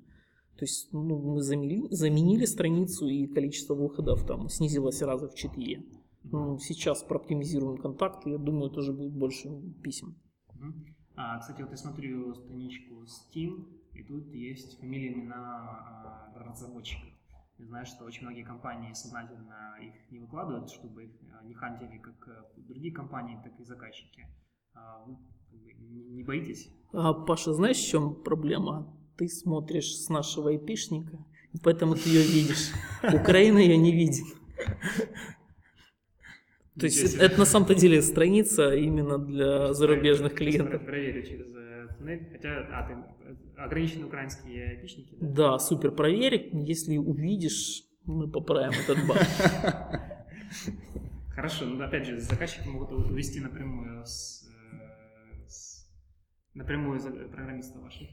То 0.57 0.65
есть 0.65 0.93
ну, 0.93 1.17
мы 1.17 1.39
замели- 1.41 1.87
заменили 1.89 2.45
страницу, 2.45 3.07
и 3.07 3.25
количество 3.25 3.73
выходов 3.73 4.25
там 4.27 4.47
снизилось 4.49 5.01
раза 5.01 5.27
в 5.27 5.33
4. 5.35 5.83
Ну, 6.23 6.59
сейчас 6.59 7.01
прооптимизируем 7.03 7.77
контакты, 7.77 8.29
я 8.29 8.37
думаю, 8.37 8.69
тоже 8.69 8.93
будет 8.93 9.11
больше 9.13 9.49
писем. 9.83 10.15
А, 11.15 11.39
кстати, 11.39 11.61
вот 11.61 11.71
я 11.71 11.77
смотрю 11.77 12.33
страничку 12.35 12.93
Steam, 13.03 13.65
и 13.93 14.03
тут 14.03 14.31
есть 14.33 14.79
фамилии, 14.79 15.13
имена 15.13 16.31
а, 16.35 16.43
разработчиков. 16.43 17.09
Я 17.57 17.65
знаю, 17.65 17.85
что 17.85 18.05
очень 18.05 18.23
многие 18.23 18.43
компании 18.43 18.93
сознательно 18.93 19.77
их 19.81 19.93
не 20.11 20.19
выкладывают, 20.19 20.69
чтобы 20.71 21.05
их 21.05 21.11
а, 21.31 21.45
не 21.45 21.53
хантили 21.53 21.99
как 21.99 22.27
э, 22.27 22.61
другие 22.67 22.93
компании, 22.93 23.39
так 23.43 23.59
и 23.59 23.63
заказчики. 23.63 24.25
А 24.73 25.03
вы 25.05 25.13
бы, 25.59 25.73
не 25.79 26.23
боитесь? 26.23 26.69
А, 26.93 27.13
Паша, 27.13 27.53
знаешь, 27.53 27.77
в 27.77 27.87
чем 27.87 28.15
проблема? 28.23 28.97
Ты 29.17 29.27
смотришь 29.27 29.93
с 29.95 30.09
нашего 30.09 30.49
айпишника, 30.49 31.17
и 31.53 31.59
поэтому 31.63 31.95
ты 31.95 32.09
ее 32.09 32.23
видишь. 32.23 32.71
Украина 33.13 33.59
ее 33.59 33.77
не 33.77 33.91
видит. 33.91 34.25
То 36.79 36.85
есть 36.85 37.15
это, 37.15 37.37
на 37.37 37.45
самом-то 37.45 37.75
деле 37.75 38.01
страница 38.01 38.73
именно 38.73 39.19
для 39.19 39.73
зарубежных 39.73 40.33
клиентов. 40.33 40.79
Про- 40.81 40.91
Проверю 40.91 41.23
через 41.23 41.53
э, 41.53 41.87
туннель. 41.97 42.29
Хотя, 42.31 42.67
а, 42.71 42.87
ты 42.87 42.95
э, 43.61 43.65
ограничены 43.65 44.05
украинские 44.05 44.69
айпишники, 44.69 45.15
да? 45.19 45.27
Да, 45.53 45.59
супер, 45.59 45.91
проверь. 45.91 46.49
Если 46.53 46.97
увидишь, 46.97 47.83
мы 48.05 48.29
поправим 48.29 48.73
этот 48.73 48.97
баг. 49.07 49.17
Хорошо, 51.35 51.65
ну 51.65 51.83
опять 51.83 52.05
же, 52.05 52.19
заказчики 52.19 52.67
могут 52.67 52.91
увести 52.91 53.39
напрямую 53.39 54.05
с, 54.05 54.47
э, 54.73 55.47
с- 55.47 55.89
напрямую 56.53 56.99
за 56.99 57.09
программиста 57.11 57.79
ваших. 57.79 58.09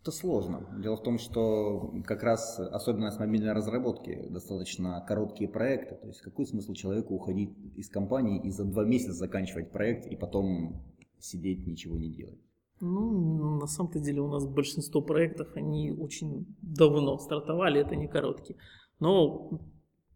Это 0.00 0.12
сложно. 0.12 0.66
Дело 0.82 0.96
в 0.96 1.02
том, 1.02 1.18
что 1.18 1.92
как 2.06 2.22
раз 2.22 2.58
особенность 2.60 3.18
мобильной 3.18 3.52
разработки 3.52 4.26
достаточно 4.30 5.04
короткие 5.06 5.50
проекты. 5.50 5.96
То 5.96 6.06
есть 6.06 6.20
какой 6.20 6.46
смысл 6.46 6.72
человеку 6.72 7.14
уходить 7.14 7.50
из 7.76 7.90
компании 7.90 8.40
и 8.46 8.50
за 8.50 8.64
два 8.64 8.84
месяца 8.84 9.12
заканчивать 9.12 9.70
проект 9.70 10.06
и 10.06 10.16
потом 10.16 10.82
сидеть 11.18 11.66
ничего 11.66 11.98
не 11.98 12.10
делать? 12.10 12.38
Ну, 12.80 13.58
на 13.58 13.66
самом-то 13.66 13.98
деле 13.98 14.20
у 14.20 14.28
нас 14.28 14.46
большинство 14.46 15.02
проектов, 15.02 15.48
они 15.56 15.92
очень 15.92 16.46
давно 16.62 17.18
стартовали, 17.18 17.80
это 17.80 17.96
не 17.96 18.08
короткие. 18.08 18.58
Но 19.00 19.60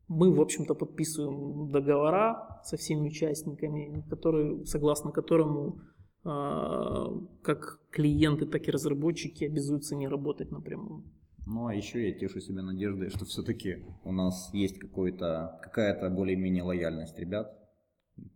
мы, 0.08 0.32
в 0.32 0.40
общем-то, 0.40 0.74
подписываем 0.74 1.70
договора 1.70 2.60
со 2.64 2.76
всеми 2.76 3.08
участниками, 3.08 4.04
которые, 4.08 4.64
согласно 4.64 5.10
которому 5.10 5.80
а, 6.24 7.08
как 7.42 7.80
клиенты, 7.90 8.46
так 8.46 8.68
и 8.68 8.70
разработчики 8.70 9.44
обязуются 9.44 9.96
не 9.96 10.08
работать 10.08 10.50
напрямую. 10.50 11.04
Ну 11.46 11.66
а 11.66 11.74
еще 11.74 12.08
я 12.08 12.16
тешу 12.16 12.40
себя 12.40 12.62
надеждой, 12.62 13.08
что 13.10 13.24
все-таки 13.24 13.84
у 14.04 14.12
нас 14.12 14.50
есть 14.54 14.78
какой-то, 14.78 15.58
какая-то 15.62 16.08
более-менее 16.10 16.62
лояльность 16.62 17.18
ребят. 17.18 17.58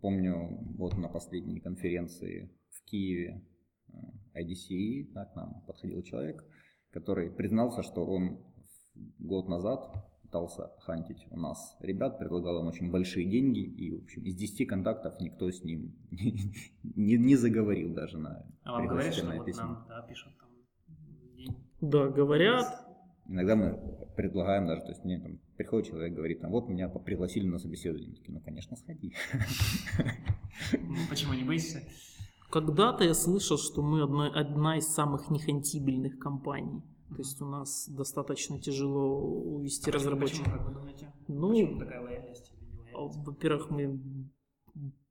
Помню, 0.00 0.58
вот 0.76 0.96
на 0.98 1.08
последней 1.08 1.60
конференции 1.60 2.50
в 2.70 2.82
Киеве 2.84 3.44
IDCE, 4.34 5.12
да, 5.12 5.24
к 5.24 5.36
нам 5.36 5.62
подходил 5.66 6.02
человек, 6.02 6.44
который 6.90 7.30
признался, 7.30 7.82
что 7.82 8.04
он 8.04 8.38
год 9.18 9.48
назад 9.48 9.90
пытался 10.22 10.72
хантить 10.80 11.26
у 11.30 11.38
нас 11.38 11.76
ребят, 11.80 12.18
предлагал 12.18 12.60
им 12.60 12.66
очень 12.66 12.90
большие 12.90 13.28
деньги, 13.28 13.60
и, 13.60 13.92
в 13.92 14.02
общем, 14.02 14.22
из 14.24 14.36
10 14.36 14.66
контактов 14.66 15.20
никто 15.20 15.50
с 15.50 15.62
ним 15.62 15.94
не, 16.10 17.16
не 17.16 17.36
заговорил 17.36 17.94
даже 17.94 18.18
на 18.18 18.44
А 18.64 18.72
вам 18.72 18.88
говорят, 18.88 19.14
что 19.14 19.22
пригласительное 19.22 19.38
вот 19.38 19.46
письмо. 19.46 19.64
нам 19.64 19.86
да, 19.88 20.02
пишут 20.02 20.32
там 20.38 20.48
день. 21.36 21.56
Да, 21.80 22.08
говорят, 22.08 22.86
Иногда 23.28 23.56
мы 23.56 23.74
предлагаем 24.16 24.66
даже, 24.66 24.82
то 24.82 24.88
есть 24.90 25.04
мне 25.04 25.18
там 25.18 25.40
приходит 25.56 25.88
человек, 25.88 26.14
говорит, 26.14 26.40
там, 26.40 26.52
вот 26.52 26.68
меня 26.68 26.88
пригласили 26.88 27.46
на 27.48 27.58
собеседование. 27.58 28.10
Мы 28.10 28.16
такие, 28.16 28.34
ну, 28.34 28.40
конечно, 28.40 28.76
сходи. 28.76 29.14
Почему 31.10 31.34
не 31.34 31.42
боишься? 31.42 31.82
Когда-то 32.50 33.04
я 33.04 33.14
слышал, 33.14 33.58
что 33.58 33.82
мы 33.82 34.02
одна, 34.02 34.28
одна 34.28 34.78
из 34.78 34.86
самых 34.88 35.30
нехантибельных 35.30 36.18
компаний. 36.18 36.82
То 37.10 37.16
есть 37.18 37.40
у 37.40 37.46
нас 37.46 37.88
достаточно 37.88 38.60
тяжело 38.60 39.20
увести 39.20 39.90
разработчиков. 39.90 40.44
Почему, 40.46 40.58
как 40.58 40.68
вы 40.68 40.74
думаете? 40.74 41.12
Ну, 41.28 41.50
Почему 41.50 41.78
такая 41.78 42.02
лояльность 42.02 42.52
А? 42.94 42.98
Во-первых, 42.98 43.70
мы 43.70 44.00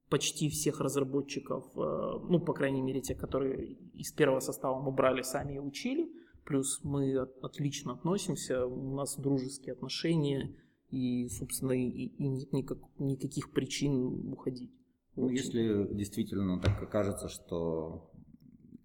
почти 0.10 0.50
всех 0.50 0.82
разработчиков, 0.82 1.64
э, 1.76 2.20
ну, 2.30 2.40
по 2.40 2.54
крайней 2.54 2.82
мере, 2.82 3.02
те, 3.02 3.16
которые 3.16 3.74
из 3.94 4.12
первого 4.12 4.40
состава 4.40 4.80
мы 4.82 4.92
брали, 4.92 5.22
сами 5.22 5.56
и 5.56 5.60
учили. 5.60 6.12
Плюс 6.46 6.80
мы 6.84 7.18
от- 7.18 7.44
отлично 7.44 7.94
относимся, 7.94 8.68
у 8.68 8.94
нас 8.96 9.18
дружеские 9.18 9.74
отношения, 9.74 10.56
и, 10.92 11.28
собственно, 11.30 11.72
и, 11.72 11.88
и 11.90 12.28
нет 12.28 12.54
никак- 12.54 13.00
никаких 13.00 13.52
причин 13.52 14.32
уходить. 14.32 14.72
Ну, 15.16 15.30
если 15.30 15.88
действительно 15.94 16.60
так 16.60 16.82
окажется, 16.82 17.30
что 17.30 18.12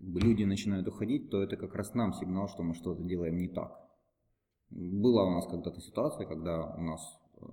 люди 0.01 0.45
начинают 0.45 0.87
уходить, 0.87 1.29
то 1.31 1.43
это 1.43 1.57
как 1.57 1.75
раз 1.75 1.95
нам 1.95 2.13
сигнал, 2.13 2.49
что 2.49 2.63
мы 2.63 2.75
что-то 2.75 3.03
делаем 3.03 3.37
не 3.37 3.49
так. 3.49 3.81
Была 4.71 5.25
у 5.25 5.31
нас 5.31 5.47
когда-то 5.49 5.81
ситуация, 5.81 6.27
когда 6.27 6.73
у 6.75 6.83
нас 6.83 7.01
э, 7.37 7.47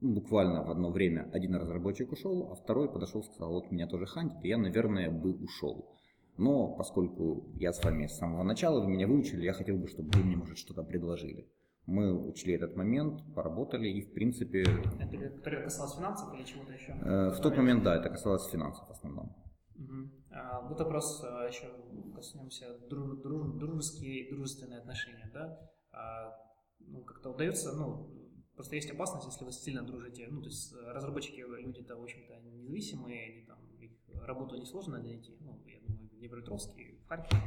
буквально 0.00 0.64
в 0.64 0.70
одно 0.70 0.90
время 0.90 1.28
один 1.32 1.54
разработчик 1.56 2.12
ушел, 2.12 2.48
а 2.50 2.54
второй 2.54 2.90
подошел 2.90 3.20
и 3.20 3.24
сказал, 3.24 3.52
вот 3.52 3.70
меня 3.70 3.86
тоже 3.86 4.06
хантит, 4.06 4.42
и 4.42 4.48
я, 4.48 4.56
наверное, 4.56 5.10
бы 5.10 5.34
ушел. 5.34 5.94
Но 6.38 6.74
поскольку 6.74 7.44
я 7.56 7.72
с 7.72 7.84
вами 7.84 8.06
с 8.06 8.16
самого 8.16 8.42
начала, 8.42 8.82
вы 8.82 8.90
меня 8.90 9.06
выучили, 9.06 9.44
я 9.44 9.52
хотел 9.52 9.76
бы, 9.76 9.86
чтобы 9.86 10.10
вы 10.14 10.24
мне, 10.24 10.36
может, 10.36 10.56
что-то 10.56 10.82
предложили. 10.82 11.46
Мы 11.86 12.12
учли 12.28 12.54
этот 12.54 12.76
момент, 12.76 13.20
поработали, 13.34 13.88
и, 13.88 14.00
в 14.00 14.12
принципе, 14.14 14.62
Это 14.62 15.30
которое 15.36 15.64
касалось 15.64 15.96
финансов 15.96 16.32
или 16.34 16.44
чего-то 16.44 16.72
еще? 16.72 16.92
э, 16.92 17.30
в 17.30 17.40
тот 17.40 17.56
момент, 17.56 17.82
да, 17.84 17.96
это 17.96 18.08
касалось 18.08 18.46
финансов 18.50 18.88
в 18.88 18.90
основном. 18.90 19.36
Мгм. 19.74 20.10
А, 20.30 20.62
вот 20.62 20.78
вопрос 20.80 21.22
а, 21.24 21.46
еще 21.46 21.66
коснемся 22.14 22.78
друж- 22.88 23.20
друж- 23.22 23.58
дружеские, 23.58 24.30
дружественные 24.30 24.78
отношения, 24.78 25.30
да? 25.34 25.58
А, 25.92 26.32
ну, 26.78 27.02
как-то 27.02 27.30
удается, 27.30 27.72
ну, 27.72 28.08
просто 28.54 28.76
есть 28.76 28.90
опасность, 28.90 29.26
если 29.26 29.44
вы 29.44 29.52
сильно 29.52 29.82
дружите, 29.82 30.26
ну, 30.30 30.40
то 30.40 30.48
есть 30.48 30.72
э, 30.72 30.92
разработчики, 30.92 31.40
люди-то, 31.40 31.96
в 31.96 32.02
общем-то, 32.02 32.40
независимые, 32.40 33.32
они 33.32 33.46
там, 33.46 33.58
их 33.78 33.90
работу 34.24 34.56
несложно 34.56 35.02
найти, 35.02 35.36
ну, 35.40 35.60
я 35.66 35.80
думаю, 35.86 36.08
в 36.08 36.18
Днепропетровске, 36.18 36.98
в 37.04 37.08
Харькове, 37.08 37.42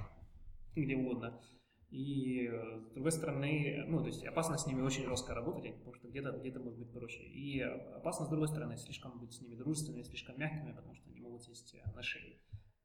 где 0.76 0.96
угодно. 0.96 1.42
И 1.90 2.48
э, 2.48 2.82
с 2.90 2.94
другой 2.94 3.12
стороны, 3.12 3.86
ну, 3.88 4.00
то 4.02 4.08
есть 4.08 4.26
опасно 4.26 4.58
с 4.58 4.68
ними 4.68 4.82
очень 4.82 5.06
жестко 5.06 5.34
работать, 5.34 5.76
потому 5.78 5.94
что 5.96 6.08
где-то 6.10 6.32
где 6.38 6.52
может 6.60 6.80
быть 6.80 6.92
проще. 6.92 7.24
И 7.24 7.62
опасно 7.62 8.26
с 8.26 8.30
другой 8.30 8.48
стороны, 8.50 8.76
слишком 8.78 9.20
быть 9.20 9.32
с 9.34 9.42
ними 9.42 9.56
дружественными, 9.56 10.04
слишком 10.04 10.38
мягкими, 10.38 10.74
потому 10.74 10.94
что 10.96 11.10
они 11.10 11.22
могут 11.22 11.44
сесть 11.44 11.74
э, 11.76 11.92
на 11.96 12.02
шею. 12.04 12.36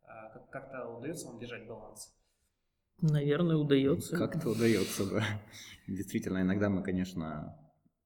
А 0.05 0.31
как- 0.31 0.51
Как-то 0.51 0.89
удается 0.99 1.27
вам 1.29 1.39
держать 1.41 1.67
баланс? 1.67 2.15
Наверное, 3.01 3.57
удается. 3.57 4.17
Как-то 4.17 4.51
удается, 4.51 5.11
да. 5.11 5.25
Действительно, 5.89 6.43
иногда 6.43 6.69
мы, 6.71 6.85
конечно, 6.85 7.59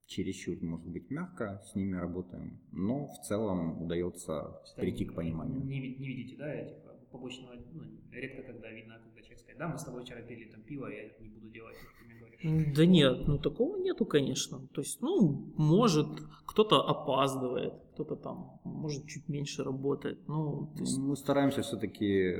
чересчур, 0.07 0.57
может 0.63 0.87
быть, 0.89 1.11
мягко 1.11 1.61
с 1.67 1.75
ними 1.75 1.97
работаем, 1.97 2.63
но 2.73 3.07
в 3.09 3.21
целом 3.27 3.83
удается 3.83 4.63
прийти 4.77 5.05
к 5.05 5.15
пониманию. 5.15 5.63
Не, 5.63 5.81
не 5.99 6.07
видите, 6.07 6.37
да, 6.39 6.55
этих 6.55 6.77
э, 6.87 7.05
побочного, 7.11 7.55
ну, 7.73 7.83
редко 8.13 8.45
когда 8.45 8.71
видно, 8.71 8.99
да, 9.59 9.69
мы 9.69 9.79
с 9.79 9.85
тобой 9.85 10.05
вчера 10.05 10.21
пили 10.23 10.51
там 10.51 10.63
пиво, 10.63 10.87
я 10.87 11.05
не 11.21 11.29
буду 11.29 11.49
делать, 11.49 11.77
ты 11.99 12.05
мне 12.05 12.15
говоришь. 12.19 12.77
Да 12.77 12.87
нет, 12.87 13.27
ну 13.27 13.39
такого 13.39 13.77
нету, 13.77 14.05
конечно. 14.05 14.59
То 14.75 14.81
есть, 14.81 15.01
ну, 15.01 15.53
может, 15.57 16.09
кто-то 16.47 16.89
опаздывает, 16.89 17.75
кто-то 17.95 18.17
там, 18.17 18.61
может, 18.65 19.07
чуть 19.07 19.29
меньше 19.29 19.65
работает. 19.65 20.27
Ну, 20.29 20.71
то 20.75 20.81
есть, 20.81 20.99
Мы 20.99 21.17
стараемся 21.17 21.63
все-таки, 21.63 22.37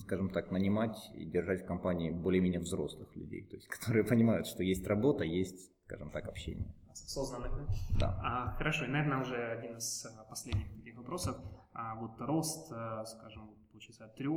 скажем 0.00 0.30
так, 0.30 0.50
нанимать 0.50 0.96
и 1.14 1.24
держать 1.24 1.62
в 1.62 1.66
компании 1.66 2.10
более-менее 2.10 2.60
взрослых 2.60 3.14
людей, 3.16 3.42
то 3.42 3.56
есть, 3.56 3.68
которые 3.78 4.04
понимают, 4.04 4.46
что 4.46 4.62
есть 4.62 4.86
работа, 4.86 5.24
есть, 5.24 5.70
скажем 5.84 6.10
так, 6.10 6.28
общение. 6.28 6.74
Осознанных, 6.90 7.52
да? 7.52 7.66
Да. 7.98 8.20
А, 8.22 8.56
хорошо, 8.56 8.84
и, 8.84 8.88
наверное, 8.88 9.20
уже 9.20 9.36
один 9.36 9.76
из 9.76 10.06
а, 10.06 10.24
последних 10.24 10.72
таких 10.74 10.96
вопросов. 10.96 11.36
А, 11.72 11.94
вот 11.94 12.20
рост, 12.20 12.72
а, 12.72 13.04
скажем, 13.04 13.50
получается, 13.70 14.04
от 14.04 14.16
3 14.16 14.28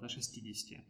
до 0.00 0.08
60. 0.08 0.80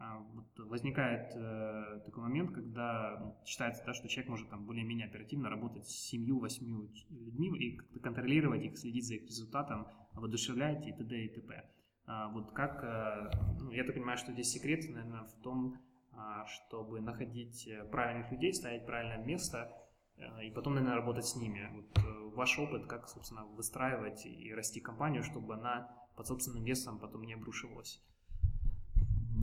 А, 0.00 0.18
вот 0.18 0.68
возникает 0.68 1.32
э, 1.34 2.00
такой 2.04 2.22
момент, 2.22 2.52
когда 2.52 3.18
ну, 3.20 3.36
считается, 3.44 3.82
да, 3.84 3.92
что 3.92 4.08
человек 4.08 4.30
может 4.30 4.48
там 4.48 4.64
более-менее 4.64 5.08
оперативно 5.08 5.50
работать 5.50 5.88
с 5.88 6.14
7-8 6.14 6.88
людьми 7.10 7.58
и 7.58 7.76
контролировать 7.98 8.62
их, 8.62 8.78
следить 8.78 9.06
за 9.06 9.14
их 9.16 9.24
результатом, 9.24 9.88
воодушевлять 10.12 10.86
и 10.86 10.92
т.д. 10.92 11.24
и 11.24 11.28
т.п. 11.28 11.68
А, 12.06 12.28
вот 12.28 12.52
как, 12.52 12.84
э, 12.84 13.30
ну, 13.60 13.72
я 13.72 13.82
так 13.82 13.94
понимаю, 13.94 14.18
что 14.18 14.32
здесь 14.32 14.52
секрет, 14.52 14.88
наверное, 14.88 15.24
в 15.24 15.32
том, 15.42 15.78
а, 16.12 16.46
чтобы 16.46 17.00
находить 17.00 17.66
э, 17.66 17.84
правильных 17.84 18.32
людей, 18.32 18.52
ставить 18.52 18.86
правильное 18.86 19.24
место 19.24 19.72
э, 20.16 20.46
и 20.46 20.50
потом, 20.50 20.74
наверное, 20.74 20.96
работать 20.96 21.26
с 21.26 21.36
ними. 21.36 21.68
Вот 21.72 21.98
э, 21.98 22.34
ваш 22.34 22.58
опыт, 22.58 22.86
как, 22.86 23.08
собственно, 23.08 23.44
выстраивать 23.44 24.26
и 24.26 24.52
расти 24.54 24.80
компанию, 24.80 25.22
чтобы 25.22 25.54
она 25.54 25.88
под 26.16 26.26
собственным 26.26 26.64
весом 26.64 26.98
потом 26.98 27.22
не 27.22 27.34
обрушивалась. 27.34 28.02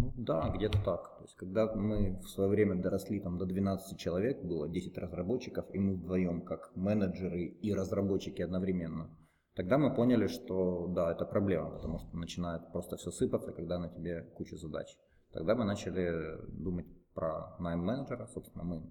Ну 0.06 0.24
да, 0.24 0.51
где-то 0.56 0.78
так. 0.84 1.18
То 1.18 1.24
есть, 1.24 1.36
когда 1.36 1.74
мы 1.74 2.20
в 2.20 2.28
свое 2.28 2.49
время 2.49 2.76
доросли 2.76 3.20
там, 3.20 3.38
до 3.38 3.45
12 3.45 3.97
человек, 3.97 4.43
было 4.43 4.70
10 4.70 4.97
разработчиков, 4.97 5.66
и 5.74 5.80
мы 5.80 5.95
вдвоем 5.95 6.41
как 6.41 6.76
менеджеры 6.76 7.45
и 7.45 7.74
разработчики 7.74 8.43
одновременно, 8.43 9.10
тогда 9.56 9.78
мы 9.80 9.95
поняли, 9.95 10.28
что 10.28 10.88
да, 10.88 11.12
это 11.12 11.26
проблема, 11.26 11.72
потому 11.72 11.97
что 11.99 12.16
начинает 12.16 12.72
просто 12.72 12.97
все 12.97 13.10
сыпаться, 13.10 13.51
когда 13.51 13.80
на 13.80 13.89
тебе 13.89 14.24
куча 14.36 14.58
задач. 14.58 14.95
Тогда 15.32 15.56
мы 15.56 15.66
начали 15.66 16.38
думать 16.49 16.86
про 17.16 17.56
найм 17.60 17.80
менеджера. 17.80 18.28
Собственно, 18.28 18.64
мы, 18.64 18.84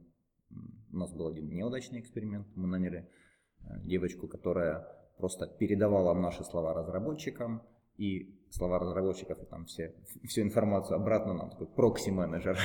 у 0.93 0.97
нас 0.97 1.13
был 1.13 1.29
один 1.29 1.49
неудачный 1.49 2.01
эксперимент. 2.01 2.49
Мы 2.57 2.67
наняли 2.67 3.09
э, 3.61 3.81
девочку, 3.85 4.27
которая 4.27 4.85
просто 5.17 5.47
передавала 5.47 6.13
наши 6.13 6.43
слова 6.43 6.75
разработчикам, 6.75 7.63
и 7.97 8.44
слова 8.55 8.79
разработчиков, 8.79 9.43
и 9.43 9.47
там 9.47 9.65
все, 9.67 9.95
всю 10.25 10.43
информацию 10.43 10.97
обратно 10.97 11.35
нам, 11.35 11.51
такой 11.51 11.67
прокси-менеджер. 11.67 12.59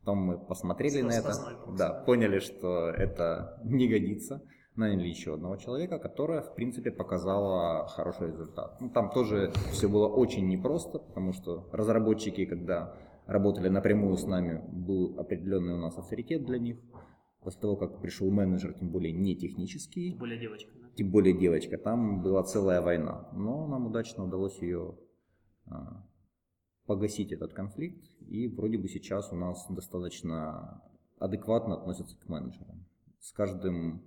Потом 0.00 0.18
мы 0.18 0.38
посмотрели 0.38 1.00
на 1.00 1.12
это, 1.12 1.32
да, 1.78 2.02
поняли, 2.04 2.40
что 2.40 2.88
это 2.88 3.60
не 3.64 3.88
годится 3.88 4.42
наняли 4.76 5.08
еще 5.08 5.34
одного 5.34 5.56
человека, 5.56 5.98
которая, 5.98 6.42
в 6.42 6.54
принципе, 6.54 6.90
показала 6.90 7.86
хороший 7.88 8.28
результат. 8.28 8.80
Ну, 8.80 8.90
там 8.90 9.10
тоже 9.10 9.52
все 9.72 9.88
было 9.88 10.08
очень 10.08 10.48
непросто, 10.48 10.98
потому 10.98 11.32
что 11.32 11.68
разработчики, 11.72 12.46
когда 12.46 12.94
работали 13.26 13.68
напрямую 13.68 14.16
с 14.16 14.26
нами, 14.26 14.62
был 14.72 15.18
определенный 15.18 15.74
у 15.74 15.78
нас 15.78 15.96
авторитет 15.98 16.44
для 16.44 16.58
них. 16.58 16.78
После 17.42 17.60
того, 17.60 17.76
как 17.76 18.00
пришел 18.00 18.30
менеджер, 18.30 18.72
тем 18.72 18.90
более 18.90 19.12
не 19.12 19.36
технический. 19.36 20.10
Тем 20.10 20.20
более 20.20 20.38
девочка. 20.38 20.70
Да? 20.80 20.88
Тем 20.96 21.10
более 21.10 21.36
девочка. 21.36 21.76
Там 21.76 22.22
была 22.22 22.42
целая 22.44 22.80
война. 22.80 23.28
Но 23.32 23.66
нам 23.66 23.86
удачно 23.86 24.24
удалось 24.24 24.62
ее 24.62 24.94
погасить 26.86 27.32
этот 27.32 27.52
конфликт. 27.52 28.04
И 28.28 28.48
вроде 28.48 28.78
бы 28.78 28.88
сейчас 28.88 29.32
у 29.32 29.36
нас 29.36 29.66
достаточно 29.70 30.82
адекватно 31.18 31.74
относятся 31.74 32.16
к 32.18 32.28
менеджерам. 32.28 32.86
С 33.20 33.32
каждым 33.32 34.02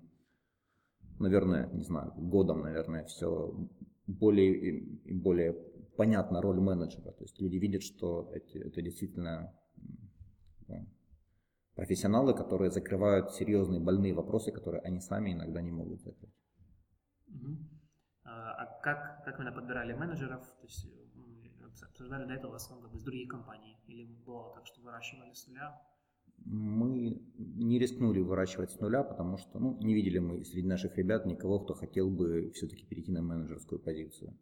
наверное, 1.20 1.68
не 1.68 1.84
знаю, 1.84 2.13
годом, 2.16 2.61
наверное, 2.61 3.05
все 3.05 3.53
более 4.07 4.53
и 4.53 5.13
более 5.13 5.53
понятна 5.97 6.41
роль 6.41 6.59
менеджера. 6.59 7.11
То 7.11 7.24
есть 7.24 7.39
люди 7.39 7.57
видят, 7.57 7.84
что 7.84 8.30
эти, 8.34 8.57
это 8.57 8.82
действительно 8.82 9.53
ну, 10.68 10.88
профессионалы, 11.76 12.36
которые 12.36 12.72
закрывают 12.72 13.32
серьезные 13.32 13.80
больные 13.80 14.13
вопросы, 14.13 14.51
которые 14.51 14.82
они 14.82 14.99
сами 14.99 15.34
иногда 15.34 15.61
не 15.61 15.72
могут 15.72 16.01
закрыть. 16.01 16.36
Угу. 17.28 17.57
А 18.26 18.66
как, 18.82 19.24
как 19.24 19.39
вы 19.39 19.51
подбирали 19.51 19.93
менеджеров? 19.93 20.45
То 20.59 20.63
есть 20.63 20.88
обсуждали 21.84 22.28
до 22.28 22.34
этого 22.34 22.52
в 22.52 22.56
основном 22.56 22.84
как 22.84 22.94
бы 22.94 23.00
с 23.00 23.04
других 23.04 23.30
компаний? 23.30 23.78
Или 23.88 24.06
было 24.26 24.54
так, 24.54 24.66
что 24.68 24.82
выращивали 24.82 25.34
с 25.34 25.48
нуля? 25.48 25.82
мы 26.44 27.22
не 27.38 27.80
рискнули 27.80 28.20
выращивать 28.20 28.72
с 28.72 28.80
нуля, 28.80 29.04
потому 29.04 29.38
что 29.38 29.60
ну, 29.60 29.78
не 29.80 29.94
видели 29.94 30.20
мы 30.20 30.44
среди 30.44 30.68
наших 30.68 30.98
ребят 30.98 31.26
никого, 31.26 31.60
кто 31.60 31.74
хотел 31.74 32.10
бы 32.10 32.52
все-таки 32.52 32.86
перейти 32.86 33.12
на 33.12 33.22
менеджерскую 33.22 33.80
позицию. 33.80 34.38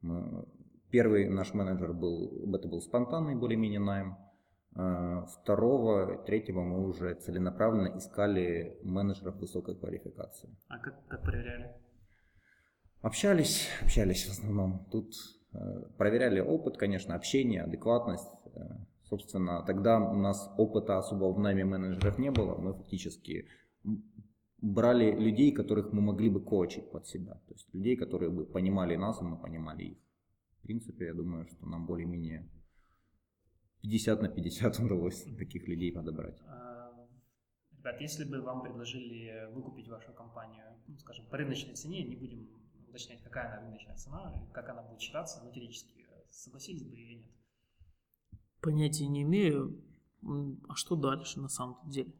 Мы, 0.00 0.46
первый 0.90 1.28
наш 1.28 1.54
менеджер 1.54 1.92
был, 1.92 2.54
это 2.54 2.68
был 2.68 2.80
спонтанный 2.80 3.36
более-менее 3.36 3.80
найм. 3.80 4.16
А, 4.76 5.26
второго, 5.26 6.24
третьего 6.24 6.62
мы 6.62 6.88
уже 6.88 7.14
целенаправленно 7.14 7.96
искали 7.96 8.78
менеджеров 8.82 9.36
высокой 9.36 9.76
квалификации. 9.76 10.56
А 10.68 10.78
как, 10.78 11.06
как 11.06 11.22
проверяли? 11.22 11.72
Общались, 13.00 13.68
общались 13.82 14.26
в 14.26 14.32
основном. 14.32 14.88
Тут 14.90 15.12
проверяли 15.96 16.40
опыт, 16.40 16.76
конечно, 16.76 17.14
общение, 17.14 17.62
адекватность, 17.62 18.30
э, 18.54 18.60
Собственно, 19.04 19.62
тогда 19.66 20.00
у 20.00 20.16
нас 20.16 20.50
опыта 20.56 20.98
особо 20.98 21.32
в 21.32 21.38
найме 21.38 21.64
менеджеров 21.64 22.18
не 22.18 22.30
было. 22.30 22.56
Мы 22.56 22.72
фактически 22.72 23.46
брали 24.58 25.12
людей, 25.12 25.52
которых 25.52 25.92
мы 25.92 26.00
могли 26.00 26.30
бы 26.30 26.40
коучить 26.40 26.90
под 26.90 27.06
себя. 27.06 27.34
То 27.46 27.52
есть 27.52 27.72
людей, 27.74 27.96
которые 27.96 28.30
бы 28.30 28.46
понимали 28.46 28.96
нас, 28.96 29.20
и 29.20 29.24
мы 29.24 29.36
понимали 29.36 29.84
их. 29.84 29.98
В 30.58 30.62
принципе, 30.62 31.06
я 31.06 31.14
думаю, 31.14 31.46
что 31.46 31.66
нам 31.66 31.86
более-менее 31.86 32.48
50 33.82 34.22
на 34.22 34.28
50 34.28 34.78
удалось 34.80 35.22
таких 35.38 35.68
людей 35.68 35.92
подобрать. 35.92 36.40
А, 36.46 36.90
ребят, 37.76 38.00
если 38.00 38.24
бы 38.24 38.40
вам 38.40 38.62
предложили 38.62 39.52
выкупить 39.52 39.88
вашу 39.88 40.14
компанию, 40.14 40.64
ну, 40.86 40.96
скажем, 40.96 41.26
по 41.26 41.36
рыночной 41.36 41.74
цене, 41.74 42.02
не 42.04 42.16
будем 42.16 42.48
уточнять, 42.94 43.22
какая 43.22 43.48
она 43.48 43.66
рыночная 43.66 43.96
цена, 43.96 44.32
как 44.52 44.68
она 44.68 44.82
будет 44.82 45.00
считаться, 45.00 45.40
теоретически 45.52 46.06
согласились 46.30 46.84
бы 46.84 46.96
или 46.96 47.14
нет? 47.14 47.34
понятия 48.64 49.06
не 49.06 49.22
имею, 49.22 49.78
а 50.68 50.74
что 50.74 50.96
дальше 50.96 51.38
на 51.38 51.48
самом 51.48 51.88
деле? 51.90 52.14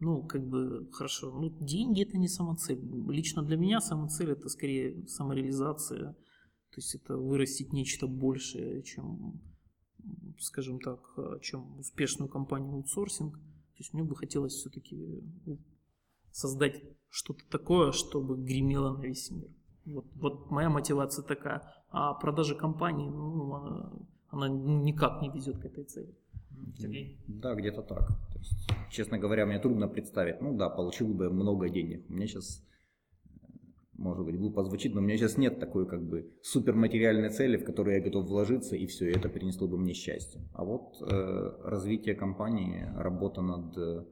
Ну, 0.00 0.24
как 0.24 0.46
бы, 0.46 0.88
хорошо, 0.92 1.30
ну, 1.30 1.50
деньги 1.60 2.02
это 2.02 2.18
не 2.18 2.28
самоцель. 2.28 2.80
Лично 3.08 3.42
для 3.42 3.56
меня 3.56 3.80
самоцель 3.80 4.30
это 4.30 4.48
скорее 4.48 5.06
самореализация, 5.06 6.12
то 6.14 6.76
есть 6.76 6.94
это 6.94 7.16
вырастить 7.16 7.72
нечто 7.72 8.06
большее, 8.06 8.82
чем, 8.82 9.40
скажем 10.40 10.80
так, 10.80 11.00
чем 11.42 11.78
успешную 11.78 12.28
компанию 12.28 12.74
аутсорсинг. 12.74 13.34
То 13.36 13.78
есть 13.78 13.92
мне 13.92 14.02
бы 14.02 14.16
хотелось 14.16 14.54
все-таки 14.54 15.22
создать 16.32 16.82
что-то 17.08 17.44
такое, 17.48 17.92
чтобы 17.92 18.36
гремело 18.36 18.96
на 18.96 19.02
весь 19.02 19.30
мир. 19.30 19.50
Вот, 19.92 20.04
вот 20.16 20.50
моя 20.50 20.68
мотивация 20.68 21.24
такая. 21.24 21.62
А 21.90 22.14
продажа 22.14 22.54
компании, 22.54 23.08
ну, 23.08 24.06
она 24.28 24.48
никак 24.48 25.22
не 25.22 25.30
везет 25.30 25.58
к 25.58 25.64
этой 25.64 25.84
цели. 25.84 26.14
Сергей? 26.76 27.18
Да, 27.26 27.54
где-то 27.54 27.82
так. 27.82 28.08
То 28.08 28.38
есть, 28.38 28.70
честно 28.90 29.18
говоря, 29.18 29.46
мне 29.46 29.58
трудно 29.58 29.88
представить. 29.88 30.40
Ну 30.40 30.56
да, 30.56 30.68
получил 30.68 31.14
бы 31.14 31.30
много 31.30 31.68
денег. 31.68 32.04
У 32.10 32.12
меня 32.12 32.26
сейчас, 32.26 32.62
может 33.94 34.24
быть, 34.26 34.36
глупо 34.36 34.64
звучит, 34.64 34.94
но 34.94 35.00
у 35.00 35.04
меня 35.04 35.16
сейчас 35.16 35.38
нет 35.38 35.58
такой 35.60 35.86
как 35.86 36.02
бы 36.02 36.30
суперматериальной 36.42 37.30
цели, 37.30 37.56
в 37.56 37.64
которую 37.64 37.96
я 37.96 38.02
готов 38.02 38.26
вложиться, 38.26 38.76
и 38.76 38.86
все, 38.86 39.08
и 39.08 39.16
это 39.16 39.28
принесло 39.28 39.68
бы 39.68 39.78
мне 39.78 39.94
счастье. 39.94 40.42
А 40.52 40.64
вот 40.64 41.00
э, 41.00 41.52
развитие 41.64 42.14
компании, 42.14 42.92
работа 42.96 43.40
над 43.40 43.78
э, 43.78 44.04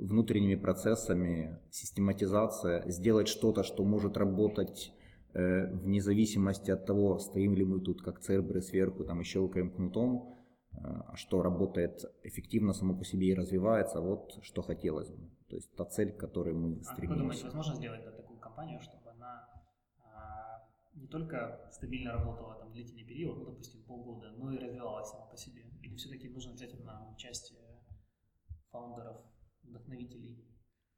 внутренними 0.00 0.56
процессами, 0.56 1.58
систематизация, 1.70 2.88
сделать 2.90 3.28
что-то, 3.28 3.62
что 3.62 3.84
может 3.84 4.16
работать 4.16 4.92
Э, 5.32 5.66
вне 5.66 6.00
зависимости 6.00 6.72
от 6.72 6.86
того, 6.86 7.18
стоим 7.18 7.54
ли 7.54 7.64
мы 7.64 7.80
тут 7.80 8.02
как 8.02 8.18
цербры 8.18 8.60
сверху 8.60 9.04
там 9.04 9.20
и 9.20 9.24
щелкаем 9.24 9.70
кнутом, 9.70 10.34
э, 10.72 10.76
а 10.82 11.14
что 11.14 11.42
работает 11.42 12.04
эффективно 12.24 12.72
само 12.72 12.96
по 12.96 13.04
себе 13.04 13.28
и 13.28 13.34
развивается, 13.34 14.00
вот 14.00 14.40
что 14.42 14.62
хотелось 14.62 15.08
бы. 15.08 15.30
То 15.48 15.54
есть 15.54 15.72
та 15.76 15.84
цель, 15.84 16.12
к 16.12 16.18
которой 16.18 16.54
мы 16.54 16.82
стремимся. 16.82 17.12
А 17.12 17.14
вы 17.14 17.20
думаете, 17.20 17.44
возможно 17.44 17.74
сделать 17.76 18.04
да, 18.04 18.10
такую 18.10 18.40
компанию, 18.40 18.80
чтобы 18.80 19.08
она 19.10 19.48
а, 20.04 20.68
не 20.94 21.06
только 21.06 21.70
стабильно 21.70 22.12
работала 22.12 22.56
там 22.56 22.72
длительный 22.72 23.04
период, 23.04 23.38
ну, 23.38 23.44
допустим, 23.44 23.84
полгода, 23.84 24.32
но 24.36 24.52
и 24.52 24.58
развивалась 24.58 25.10
сама 25.10 25.26
по 25.26 25.36
себе? 25.36 25.62
Или 25.80 25.94
все-таки 25.94 26.28
нужно 26.28 26.50
обязательно 26.50 27.08
участие 27.12 27.60
фаундеров, 28.72 29.18
вдохновителей? 29.70 30.44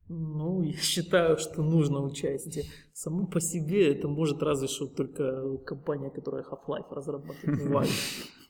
Ну, 0.08 0.62
я 0.62 0.76
считаю, 0.76 1.38
что 1.38 1.62
нужно 1.62 2.00
участие. 2.00 2.64
Само 2.92 3.26
по 3.26 3.40
себе 3.40 3.92
это 3.92 4.08
может 4.08 4.42
разве 4.42 4.68
что 4.68 4.86
только 4.86 5.58
компания, 5.58 6.10
которая 6.10 6.44
Half-Life 6.44 6.90
разрабатывает, 6.90 7.88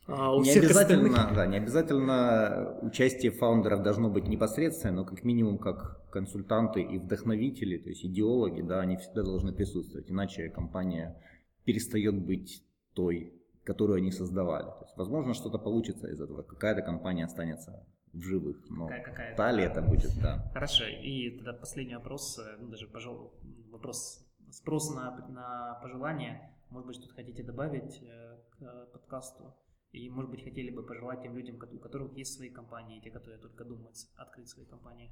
А 0.08 0.36
не 0.36 0.50
обязательно, 0.50 1.10
остальных... 1.10 1.36
да, 1.36 1.46
не 1.46 1.56
обязательно 1.58 2.76
участие 2.82 3.30
фаундеров 3.30 3.84
должно 3.84 4.10
быть 4.10 4.26
непосредственно, 4.26 4.96
но 4.96 5.04
как 5.04 5.22
минимум 5.22 5.58
как 5.58 6.10
консультанты 6.10 6.82
и 6.82 6.98
вдохновители, 6.98 7.78
то 7.78 7.88
есть 7.88 8.04
идеологи, 8.04 8.62
да, 8.62 8.80
они 8.80 8.96
всегда 8.96 9.22
должны 9.22 9.52
присутствовать, 9.52 10.10
иначе 10.10 10.50
компания 10.50 11.16
перестает 11.64 12.20
быть 12.20 12.64
той, 12.94 13.32
которую 13.62 13.98
они 13.98 14.10
создавали. 14.10 14.64
То 14.64 14.84
есть, 14.86 14.96
возможно, 14.96 15.34
что-то 15.34 15.58
получится 15.58 16.08
из 16.08 16.20
этого, 16.20 16.42
какая-то 16.42 16.82
компания 16.82 17.24
останется 17.24 17.86
в 18.12 18.20
живых. 18.20 18.56
Но 18.70 18.86
какая, 18.86 19.02
какая 19.02 19.36
та 19.36 19.52
ли 19.52 19.62
это 19.62 19.82
будет, 19.82 20.10
да. 20.20 20.50
Хорошо, 20.52 20.84
и 20.84 21.30
тогда 21.36 21.52
последний 21.52 21.94
вопрос, 21.94 22.38
э, 22.38 22.56
ну, 22.60 22.68
даже 22.68 22.86
пожалуй, 22.86 23.30
вопрос, 23.70 24.26
спрос 24.50 24.94
на, 24.94 25.26
на 25.28 25.78
пожелания. 25.82 26.54
может 26.70 26.86
быть, 26.86 26.96
что-то 26.96 27.14
хотите 27.14 27.42
добавить 27.42 28.02
э, 28.02 28.38
к 28.50 28.92
подкасту? 28.92 29.54
И, 29.92 30.08
может 30.08 30.30
быть, 30.30 30.42
хотели 30.42 30.70
бы 30.70 30.82
пожелать 30.82 31.22
тем 31.22 31.36
людям, 31.36 31.56
у 31.56 31.78
которых 31.78 32.16
есть 32.16 32.34
свои 32.34 32.48
компании, 32.48 33.00
те, 33.00 33.10
которые 33.10 33.38
только 33.38 33.64
думают 33.64 33.94
открыть 34.16 34.48
свои 34.48 34.64
компании? 34.64 35.10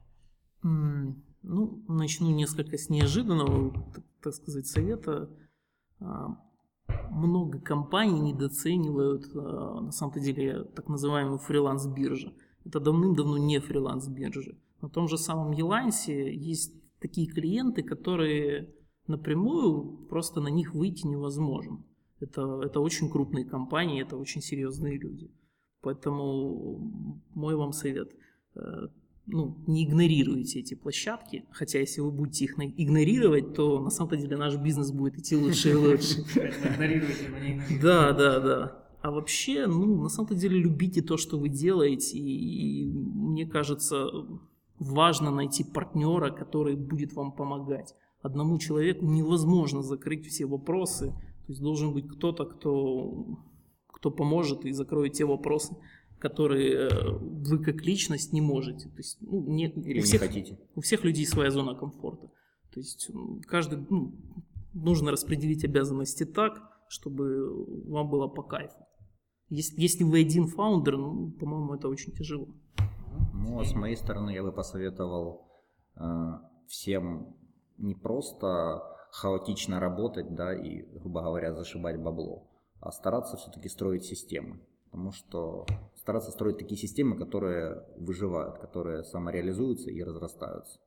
Ну, 0.63 1.85
начну 1.89 2.31
несколько 2.31 2.77
с 2.77 2.89
неожиданного, 2.89 3.73
так, 3.95 4.05
так 4.23 4.35
сказать, 4.35 4.67
совета. 4.67 5.29
А, 6.01 6.39
много 7.11 7.61
компаний 7.61 8.21
недооценивают, 8.21 9.25
а, 9.35 9.81
на 9.81 9.93
самом 9.93 10.21
деле, 10.21 10.65
так 10.65 10.89
называемую 10.89 11.39
фриланс-биржу. 11.39 12.33
Это 12.71 12.79
давным-давно 12.79 13.37
не 13.37 13.59
фриланс-биржи. 13.59 14.57
На 14.81 14.89
том 14.89 15.09
же 15.09 15.19
самом 15.19 15.51
Елансе 15.51 16.33
есть 16.33 16.73
такие 17.01 17.27
клиенты, 17.27 17.83
которые 17.83 18.73
напрямую 19.09 20.07
просто 20.09 20.41
на 20.41 20.49
них 20.49 20.73
выйти 20.73 21.05
невозможно. 21.05 21.83
Это, 22.21 22.61
это 22.65 22.79
очень 22.79 23.11
крупные 23.11 23.45
компании, 23.45 24.03
это 24.03 24.17
очень 24.17 24.41
серьезные 24.41 24.99
люди. 24.99 25.33
Поэтому 25.81 26.79
мой 27.35 27.57
вам 27.57 27.73
совет. 27.73 28.13
Э, 28.55 28.87
ну, 29.27 29.57
не 29.67 29.85
игнорируйте 29.85 30.61
эти 30.61 30.75
площадки, 30.75 31.47
хотя 31.51 31.81
если 31.81 32.03
вы 32.03 32.13
будете 32.13 32.45
их 32.45 32.55
игнорировать, 32.57 33.53
то 33.55 33.81
на 33.81 33.91
самом 33.91 34.17
деле 34.17 34.37
наш 34.37 34.57
бизнес 34.57 34.93
будет 34.93 35.19
идти 35.19 35.35
лучше 35.35 35.71
и 35.71 35.75
лучше. 35.75 36.25
Да, 37.83 38.13
да, 38.13 38.39
да. 38.39 38.90
А 39.03 39.11
вообще, 39.11 39.67
ну, 39.67 40.03
на 40.03 40.09
самом 40.11 40.37
деле 40.37 40.59
любите 40.59 41.01
то, 41.01 41.17
что 41.17 41.39
вы 41.39 41.49
делаете, 41.49 42.19
и 42.19 42.87
мне 42.93 43.47
кажется, 43.47 44.11
важно 44.79 45.31
найти 45.31 45.65
партнера, 45.65 46.31
который 46.31 46.77
будет 46.77 47.15
вам 47.15 47.33
помогать. 47.33 47.95
Одному 48.21 48.59
человеку 48.59 49.07
невозможно 49.07 49.83
закрыть 49.83 50.27
все 50.27 50.45
вопросы, 50.45 51.07
то 51.47 51.53
есть 51.53 51.63
должен 51.63 51.95
быть 51.95 52.09
кто-то, 52.09 52.45
кто, 52.45 53.39
кто 53.87 54.11
поможет 54.11 54.67
и 54.67 54.73
закроет 54.73 55.15
те 55.15 55.25
вопросы, 55.25 55.77
которые 56.19 56.75
э, 56.75 56.89
вы 57.19 57.59
как 57.59 57.83
личность 57.83 58.35
не 58.35 58.43
можете. 58.43 58.91
То 58.91 58.99
есть, 58.99 59.17
ну, 59.23 59.43
не, 59.47 59.69
Или 59.69 60.01
у 60.01 60.03
всех, 60.03 60.21
не 60.21 60.29
хотите. 60.29 60.59
У 60.75 60.83
всех 60.83 61.05
людей 61.05 61.27
своя 61.27 61.51
зона 61.51 61.75
комфорта. 61.75 62.31
То 62.75 62.81
есть 62.81 63.11
каждый, 63.47 63.79
ну, 63.89 64.15
нужно 64.75 65.11
распределить 65.11 65.65
обязанности 65.65 66.25
так, 66.25 66.61
чтобы 66.89 67.65
вам 67.87 68.11
было 68.11 68.29
по 68.29 68.43
кайфу. 68.43 68.77
Если, 69.51 69.81
если 69.81 70.05
вы 70.05 70.21
один 70.21 70.47
фаундер, 70.47 70.97
ну, 70.97 71.33
по-моему, 71.33 71.75
это 71.75 71.89
очень 71.89 72.13
тяжело. 72.13 72.47
Ну, 73.35 73.59
а 73.59 73.65
с 73.65 73.75
моей 73.75 73.97
стороны 73.97 74.31
я 74.31 74.45
бы 74.45 74.53
посоветовал 74.53 75.49
э, 75.97 76.03
всем 76.69 77.35
не 77.77 77.97
просто 77.97 78.83
хаотично 79.11 79.81
работать, 79.81 80.35
да, 80.35 80.55
и, 80.55 80.83
грубо 80.83 81.23
говоря, 81.23 81.53
зашибать 81.53 82.01
бабло, 82.01 82.47
а 82.81 82.93
стараться 82.93 83.37
все-таки 83.37 83.69
строить 83.69 84.05
системы. 84.05 84.61
Потому 84.85 85.11
что 85.11 85.67
стараться 85.97 86.31
строить 86.31 86.59
такие 86.59 86.79
системы, 86.81 87.17
которые 87.17 87.85
выживают, 87.97 88.59
которые 88.59 89.03
самореализуются 89.03 89.91
и 89.91 90.03
разрастаются. 90.03 90.79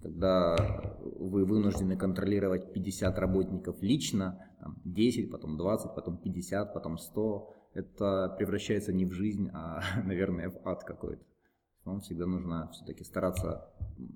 Когда 0.00 0.56
вы 1.00 1.44
вынуждены 1.44 1.96
контролировать 1.96 2.72
50 2.72 3.18
работников 3.18 3.82
лично, 3.82 4.50
там, 4.60 4.76
10, 4.84 5.30
потом 5.30 5.56
20, 5.56 5.94
потом 5.94 6.18
50, 6.18 6.74
потом 6.74 6.98
100, 6.98 7.54
это 7.74 8.34
превращается 8.38 8.92
не 8.92 9.04
в 9.04 9.12
жизнь, 9.12 9.50
а, 9.52 9.82
наверное, 10.04 10.50
в 10.50 10.66
ад 10.66 10.84
какой-то. 10.84 11.24
Вам 11.84 12.00
всегда 12.00 12.26
нужно 12.26 12.70
все-таки 12.72 13.02
стараться 13.02 13.72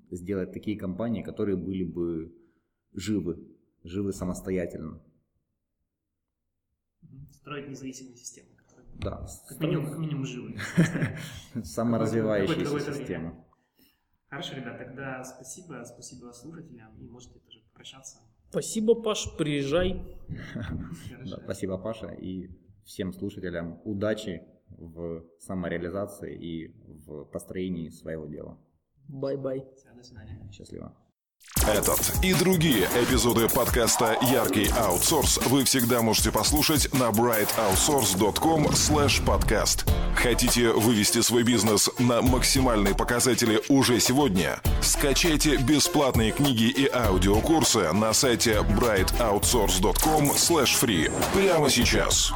сделать 0.09 0.53
такие 0.53 0.77
компании, 0.77 1.21
которые 1.21 1.57
были 1.57 1.83
бы 1.83 2.33
живы, 2.93 3.45
живы 3.83 4.13
самостоятельно. 4.13 5.01
Строить 7.31 7.67
независимые 7.67 8.15
системы. 8.15 8.49
Да. 8.95 9.27
Как 9.47 9.59
минимум, 9.59 9.89
как 9.89 9.97
минимум 9.99 10.25
живые. 10.25 10.59
Саморазвивающиеся 11.63 12.93
системы. 12.93 13.43
Хорошо, 14.29 14.55
ребят, 14.55 14.77
тогда 14.77 15.23
спасибо, 15.23 15.83
спасибо 15.85 16.31
слушателям, 16.31 16.97
и 16.97 17.07
можете 17.07 17.39
тоже 17.39 17.61
попрощаться. 17.61 18.17
Спасибо, 18.49 18.95
Паш, 18.95 19.37
приезжай. 19.37 20.17
Спасибо, 21.43 21.77
Паша, 21.77 22.07
и 22.07 22.49
всем 22.87 23.13
слушателям 23.13 23.79
удачи 23.83 24.41
в 24.69 25.23
самореализации 25.39 26.35
и 26.35 26.67
в 27.05 27.25
построении 27.25 27.89
своего 27.89 28.25
дела. 28.25 28.57
Bye-bye. 29.07 29.65
До 29.95 30.03
свидания. 30.03 30.49
Счастливо. 30.51 30.95
Этот 31.67 32.23
и 32.23 32.33
другие 32.33 32.85
эпизоды 32.95 33.49
подкаста 33.49 34.17
«Яркий 34.21 34.69
аутсорс» 34.77 35.37
вы 35.47 35.63
всегда 35.65 36.01
можете 36.01 36.31
послушать 36.31 36.93
на 36.93 37.09
brightoutsource.com 37.09 38.67
podcast. 38.67 39.89
Хотите 40.15 40.71
вывести 40.71 41.21
свой 41.21 41.43
бизнес 41.43 41.89
на 41.99 42.21
максимальные 42.21 42.95
показатели 42.95 43.61
уже 43.69 43.99
сегодня? 43.99 44.61
Скачайте 44.81 45.57
бесплатные 45.57 46.31
книги 46.31 46.69
и 46.69 46.89
аудиокурсы 46.89 47.91
на 47.91 48.13
сайте 48.13 48.59
brightoutsource.com 48.61 50.29
free 50.29 51.11
прямо 51.33 51.69
сейчас. 51.69 52.31